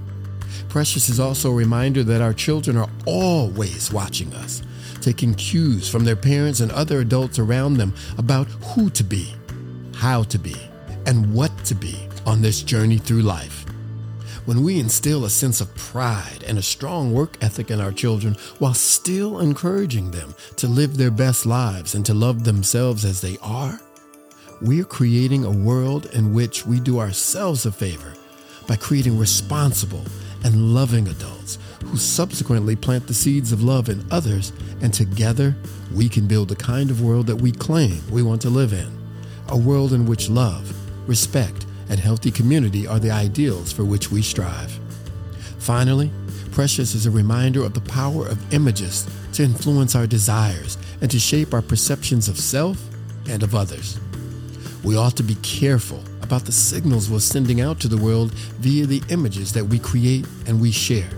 Precious 0.68 1.08
is 1.08 1.18
also 1.18 1.50
a 1.50 1.54
reminder 1.54 2.04
that 2.04 2.20
our 2.20 2.34
children 2.34 2.76
are 2.76 2.90
always 3.06 3.90
watching 3.90 4.30
us, 4.34 4.62
taking 5.00 5.34
cues 5.34 5.88
from 5.88 6.04
their 6.04 6.16
parents 6.16 6.60
and 6.60 6.70
other 6.72 7.00
adults 7.00 7.38
around 7.38 7.78
them 7.78 7.94
about 8.18 8.46
who 8.74 8.90
to 8.90 9.02
be, 9.02 9.32
how 9.94 10.22
to 10.24 10.38
be, 10.38 10.56
and 11.06 11.32
what 11.32 11.50
to 11.64 11.74
be 11.74 11.96
on 12.26 12.42
this 12.42 12.62
journey 12.62 12.98
through 12.98 13.22
life. 13.22 13.64
When 14.44 14.62
we 14.62 14.78
instill 14.78 15.24
a 15.24 15.30
sense 15.30 15.60
of 15.60 15.74
pride 15.74 16.44
and 16.46 16.58
a 16.58 16.62
strong 16.62 17.12
work 17.12 17.38
ethic 17.40 17.70
in 17.70 17.80
our 17.80 17.92
children 17.92 18.36
while 18.58 18.74
still 18.74 19.40
encouraging 19.40 20.10
them 20.10 20.34
to 20.56 20.68
live 20.68 20.96
their 20.96 21.10
best 21.10 21.46
lives 21.46 21.94
and 21.94 22.04
to 22.06 22.12
love 22.12 22.44
themselves 22.44 23.04
as 23.04 23.20
they 23.20 23.38
are, 23.40 23.80
we're 24.60 24.84
creating 24.84 25.44
a 25.44 25.50
world 25.50 26.06
in 26.12 26.34
which 26.34 26.66
we 26.66 26.78
do 26.78 27.00
ourselves 27.00 27.64
a 27.64 27.72
favor 27.72 28.12
by 28.66 28.76
creating 28.76 29.18
responsible 29.18 30.04
and 30.44 30.74
loving 30.74 31.08
adults 31.08 31.58
who 31.84 31.96
subsequently 31.96 32.76
plant 32.76 33.06
the 33.06 33.14
seeds 33.14 33.52
of 33.52 33.62
love 33.62 33.88
in 33.88 34.04
others, 34.10 34.52
and 34.82 34.92
together 34.92 35.54
we 35.94 36.08
can 36.08 36.26
build 36.26 36.48
the 36.48 36.56
kind 36.56 36.90
of 36.90 37.00
world 37.00 37.26
that 37.26 37.36
we 37.36 37.52
claim 37.52 38.00
we 38.10 38.22
want 38.22 38.42
to 38.42 38.50
live 38.50 38.72
in. 38.72 38.90
A 39.48 39.56
world 39.56 39.92
in 39.92 40.06
which 40.06 40.28
love, 40.28 40.74
respect, 41.08 41.66
and 41.88 42.00
healthy 42.00 42.30
community 42.30 42.86
are 42.86 42.98
the 42.98 43.10
ideals 43.10 43.72
for 43.72 43.84
which 43.84 44.10
we 44.10 44.22
strive. 44.22 44.78
Finally, 45.58 46.10
Precious 46.54 46.94
is 46.94 47.04
a 47.04 47.10
reminder 47.10 47.64
of 47.64 47.74
the 47.74 47.80
power 47.80 48.28
of 48.28 48.54
images 48.54 49.08
to 49.32 49.42
influence 49.42 49.96
our 49.96 50.06
desires 50.06 50.78
and 51.00 51.10
to 51.10 51.18
shape 51.18 51.52
our 51.52 51.62
perceptions 51.62 52.28
of 52.28 52.38
self 52.38 52.80
and 53.28 53.42
of 53.42 53.56
others. 53.56 53.98
We 54.84 54.96
ought 54.96 55.16
to 55.16 55.24
be 55.24 55.34
careful 55.42 56.00
about 56.22 56.44
the 56.44 56.52
signals 56.52 57.10
we're 57.10 57.18
sending 57.18 57.60
out 57.60 57.80
to 57.80 57.88
the 57.88 57.96
world 57.96 58.34
via 58.60 58.86
the 58.86 59.02
images 59.08 59.52
that 59.54 59.64
we 59.64 59.80
create 59.80 60.28
and 60.46 60.60
we 60.60 60.70
share. 60.70 61.10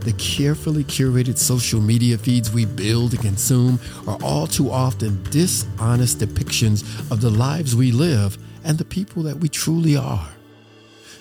The 0.00 0.14
carefully 0.14 0.84
curated 0.84 1.36
social 1.36 1.82
media 1.82 2.16
feeds 2.16 2.50
we 2.50 2.64
build 2.64 3.12
and 3.12 3.20
consume 3.20 3.78
are 4.08 4.16
all 4.22 4.46
too 4.46 4.70
often 4.70 5.22
dishonest 5.24 6.18
depictions 6.18 6.82
of 7.10 7.20
the 7.20 7.28
lives 7.28 7.76
we 7.76 7.92
live 7.92 8.38
and 8.64 8.78
the 8.78 8.84
people 8.84 9.22
that 9.24 9.38
we 9.38 9.48
truly 9.48 9.96
are. 9.96 10.28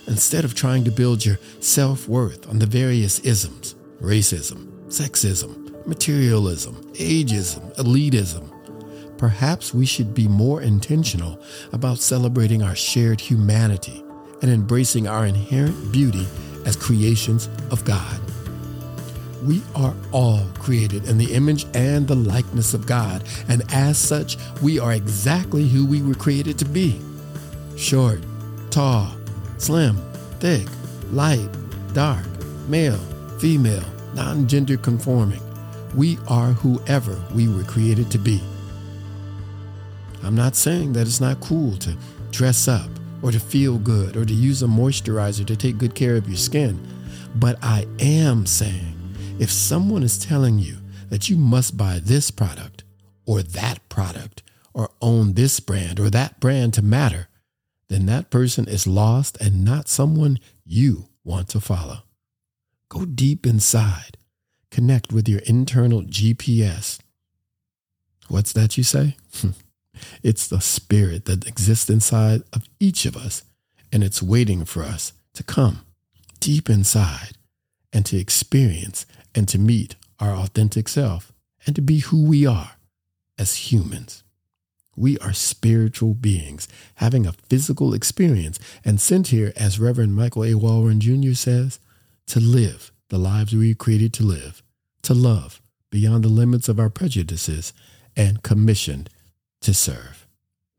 Instead 0.07 0.45
of 0.45 0.55
trying 0.55 0.83
to 0.83 0.91
build 0.91 1.25
your 1.25 1.37
self 1.59 2.07
worth 2.07 2.47
on 2.49 2.59
the 2.59 2.65
various 2.65 3.19
isms 3.19 3.75
racism, 4.01 4.67
sexism, 4.87 5.85
materialism, 5.85 6.75
ageism, 6.93 7.75
elitism 7.75 8.49
perhaps 9.19 9.73
we 9.73 9.85
should 9.85 10.15
be 10.15 10.27
more 10.27 10.61
intentional 10.61 11.39
about 11.73 11.99
celebrating 11.99 12.63
our 12.63 12.75
shared 12.75 13.19
humanity 13.19 14.01
and 14.41 14.49
embracing 14.49 15.07
our 15.07 15.25
inherent 15.25 15.91
beauty 15.91 16.25
as 16.65 16.77
creations 16.77 17.49
of 17.69 17.83
God. 17.83 18.19
We 19.43 19.61
are 19.75 19.93
all 20.11 20.45
created 20.55 21.07
in 21.07 21.17
the 21.17 21.33
image 21.33 21.65
and 21.73 22.07
the 22.07 22.15
likeness 22.15 22.73
of 22.73 22.87
God, 22.87 23.23
and 23.49 23.63
as 23.73 23.97
such, 23.97 24.37
we 24.61 24.79
are 24.79 24.93
exactly 24.93 25.67
who 25.67 25.85
we 25.85 26.01
were 26.01 26.15
created 26.15 26.57
to 26.59 26.65
be 26.65 26.99
short, 27.79 28.19
tall, 28.71 29.09
slim, 29.57 29.95
thick, 30.39 30.67
light, 31.11 31.49
dark, 31.93 32.25
male, 32.67 32.99
female, 33.39 33.85
non 34.13 34.47
gender 34.47 34.75
conforming. 34.75 35.41
We 35.95 36.17
are 36.27 36.51
whoever 36.51 37.19
we 37.33 37.47
were 37.47 37.63
created 37.63 38.11
to 38.11 38.17
be. 38.17 38.43
I'm 40.21 40.35
not 40.35 40.55
saying 40.55 40.93
that 40.93 41.07
it's 41.07 41.21
not 41.21 41.39
cool 41.39 41.77
to 41.77 41.95
dress 42.31 42.67
up 42.67 42.89
or 43.23 43.31
to 43.31 43.39
feel 43.39 43.77
good 43.77 44.17
or 44.17 44.25
to 44.25 44.33
use 44.33 44.61
a 44.61 44.67
moisturizer 44.67 45.45
to 45.45 45.55
take 45.55 45.77
good 45.77 45.95
care 45.95 46.17
of 46.17 46.27
your 46.27 46.37
skin, 46.37 46.85
but 47.35 47.57
I 47.63 47.87
am 47.99 48.45
saying 48.45 48.95
if 49.39 49.49
someone 49.49 50.03
is 50.03 50.19
telling 50.19 50.59
you 50.59 50.77
that 51.09 51.29
you 51.29 51.37
must 51.37 51.77
buy 51.77 52.01
this 52.03 52.29
product 52.29 52.83
or 53.25 53.41
that 53.41 53.87
product 53.87 54.43
or 54.73 54.89
own 55.01 55.33
this 55.33 55.61
brand 55.61 55.99
or 55.99 56.09
that 56.09 56.41
brand 56.41 56.73
to 56.73 56.81
matter, 56.81 57.28
then 57.89 58.05
that 58.05 58.29
person 58.29 58.67
is 58.67 58.87
lost 58.87 59.37
and 59.41 59.65
not 59.65 59.87
someone 59.89 60.39
you 60.63 61.09
want 61.23 61.49
to 61.49 61.59
follow. 61.59 62.03
Go 62.89 63.05
deep 63.05 63.45
inside. 63.45 64.17
Connect 64.71 65.11
with 65.11 65.27
your 65.27 65.39
internal 65.39 66.03
GPS. 66.03 66.99
What's 68.27 68.53
that 68.53 68.77
you 68.77 68.83
say? 68.83 69.17
it's 70.23 70.47
the 70.47 70.61
spirit 70.61 71.25
that 71.25 71.47
exists 71.47 71.89
inside 71.89 72.43
of 72.53 72.63
each 72.79 73.05
of 73.05 73.17
us, 73.17 73.43
and 73.91 74.03
it's 74.03 74.21
waiting 74.21 74.65
for 74.65 74.83
us 74.83 75.13
to 75.33 75.43
come 75.43 75.81
deep 76.39 76.69
inside 76.69 77.31
and 77.91 78.05
to 78.05 78.17
experience 78.17 79.05
and 79.33 79.47
to 79.47 79.57
meet 79.57 79.95
our 80.19 80.33
authentic 80.35 80.87
self 80.87 81.31
and 81.65 81.75
to 81.75 81.81
be 81.81 81.99
who 81.99 82.23
we 82.23 82.45
are 82.45 82.71
as 83.37 83.71
humans. 83.71 84.23
We 84.99 85.17
are 85.19 85.31
spiritual 85.31 86.13
beings 86.13 86.67
having 86.95 87.25
a 87.25 87.31
physical 87.31 87.93
experience 87.93 88.59
and 88.83 88.99
sent 88.99 89.29
here, 89.29 89.53
as 89.55 89.79
Reverend 89.79 90.13
Michael 90.13 90.43
A. 90.43 90.55
Walrond 90.55 90.99
Jr. 90.99 91.35
says, 91.35 91.79
to 92.27 92.41
live 92.41 92.91
the 93.07 93.17
lives 93.17 93.55
we 93.55 93.69
were 93.69 93.75
created 93.75 94.11
to 94.15 94.23
live, 94.23 94.61
to 95.03 95.13
love 95.13 95.61
beyond 95.89 96.25
the 96.25 96.27
limits 96.29 96.67
of 96.67 96.81
our 96.81 96.89
prejudices, 96.89 97.71
and 98.17 98.43
commissioned 98.43 99.09
to 99.61 99.73
serve. 99.73 100.27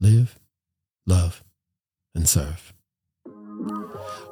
Live, 0.00 0.38
love, 1.06 1.42
and 2.14 2.28
serve. 2.28 2.74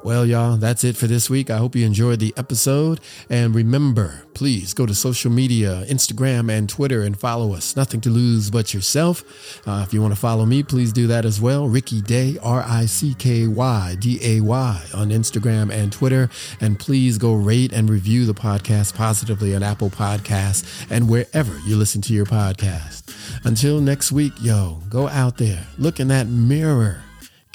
Well, 0.01 0.25
y'all, 0.25 0.55
that's 0.55 0.85
it 0.85 0.95
for 0.95 1.07
this 1.07 1.29
week. 1.29 1.49
I 1.49 1.57
hope 1.57 1.75
you 1.75 1.85
enjoyed 1.85 2.19
the 2.19 2.33
episode. 2.37 3.01
And 3.29 3.53
remember, 3.53 4.23
please 4.33 4.73
go 4.73 4.85
to 4.85 4.95
social 4.95 5.29
media, 5.29 5.83
Instagram 5.87 6.49
and 6.49 6.69
Twitter, 6.69 7.03
and 7.03 7.19
follow 7.19 7.53
us. 7.53 7.75
Nothing 7.75 7.99
to 8.01 8.09
lose 8.09 8.49
but 8.49 8.73
yourself. 8.73 9.25
Uh, 9.67 9.83
if 9.85 9.93
you 9.93 10.01
want 10.01 10.13
to 10.13 10.19
follow 10.19 10.45
me, 10.45 10.63
please 10.63 10.93
do 10.93 11.07
that 11.07 11.25
as 11.25 11.41
well. 11.41 11.67
Ricky 11.67 12.01
Day, 12.01 12.37
R 12.41 12.63
I 12.65 12.85
C 12.85 13.13
K 13.13 13.47
Y 13.47 13.97
D 13.99 14.19
A 14.23 14.39
Y, 14.39 14.81
on 14.93 15.09
Instagram 15.09 15.69
and 15.69 15.91
Twitter. 15.91 16.29
And 16.61 16.79
please 16.79 17.17
go 17.17 17.33
rate 17.33 17.73
and 17.73 17.89
review 17.89 18.25
the 18.25 18.33
podcast 18.33 18.95
positively 18.95 19.53
on 19.53 19.63
Apple 19.63 19.89
Podcasts 19.89 20.87
and 20.89 21.09
wherever 21.09 21.59
you 21.67 21.75
listen 21.75 22.01
to 22.03 22.13
your 22.13 22.25
podcast. 22.25 23.03
Until 23.43 23.81
next 23.81 24.13
week, 24.13 24.31
yo, 24.39 24.81
go 24.89 25.09
out 25.09 25.37
there, 25.37 25.67
look 25.77 25.99
in 25.99 26.07
that 26.07 26.27
mirror 26.27 27.03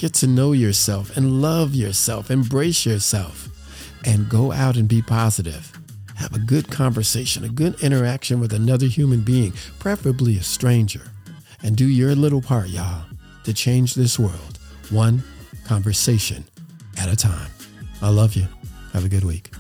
Get 0.04 0.12
to 0.16 0.26
know 0.26 0.52
yourself 0.52 1.16
and 1.16 1.40
love 1.40 1.74
yourself, 1.74 2.30
embrace 2.30 2.84
yourself, 2.84 3.48
and 4.04 4.28
go 4.28 4.52
out 4.52 4.76
and 4.76 4.86
be 4.86 5.00
positive. 5.00 5.72
Have 6.16 6.34
a 6.34 6.38
good 6.40 6.70
conversation, 6.70 7.42
a 7.42 7.48
good 7.48 7.82
interaction 7.82 8.38
with 8.38 8.52
another 8.52 8.84
human 8.84 9.22
being, 9.22 9.54
preferably 9.78 10.36
a 10.36 10.42
stranger, 10.42 11.00
and 11.62 11.74
do 11.74 11.86
your 11.86 12.14
little 12.14 12.42
part, 12.42 12.68
y'all, 12.68 13.06
to 13.44 13.54
change 13.54 13.94
this 13.94 14.18
world 14.18 14.58
one 14.90 15.22
conversation 15.64 16.44
at 16.98 17.10
a 17.10 17.16
time. 17.16 17.50
I 18.02 18.10
love 18.10 18.36
you. 18.36 18.46
Have 18.92 19.06
a 19.06 19.08
good 19.08 19.24
week. 19.24 19.52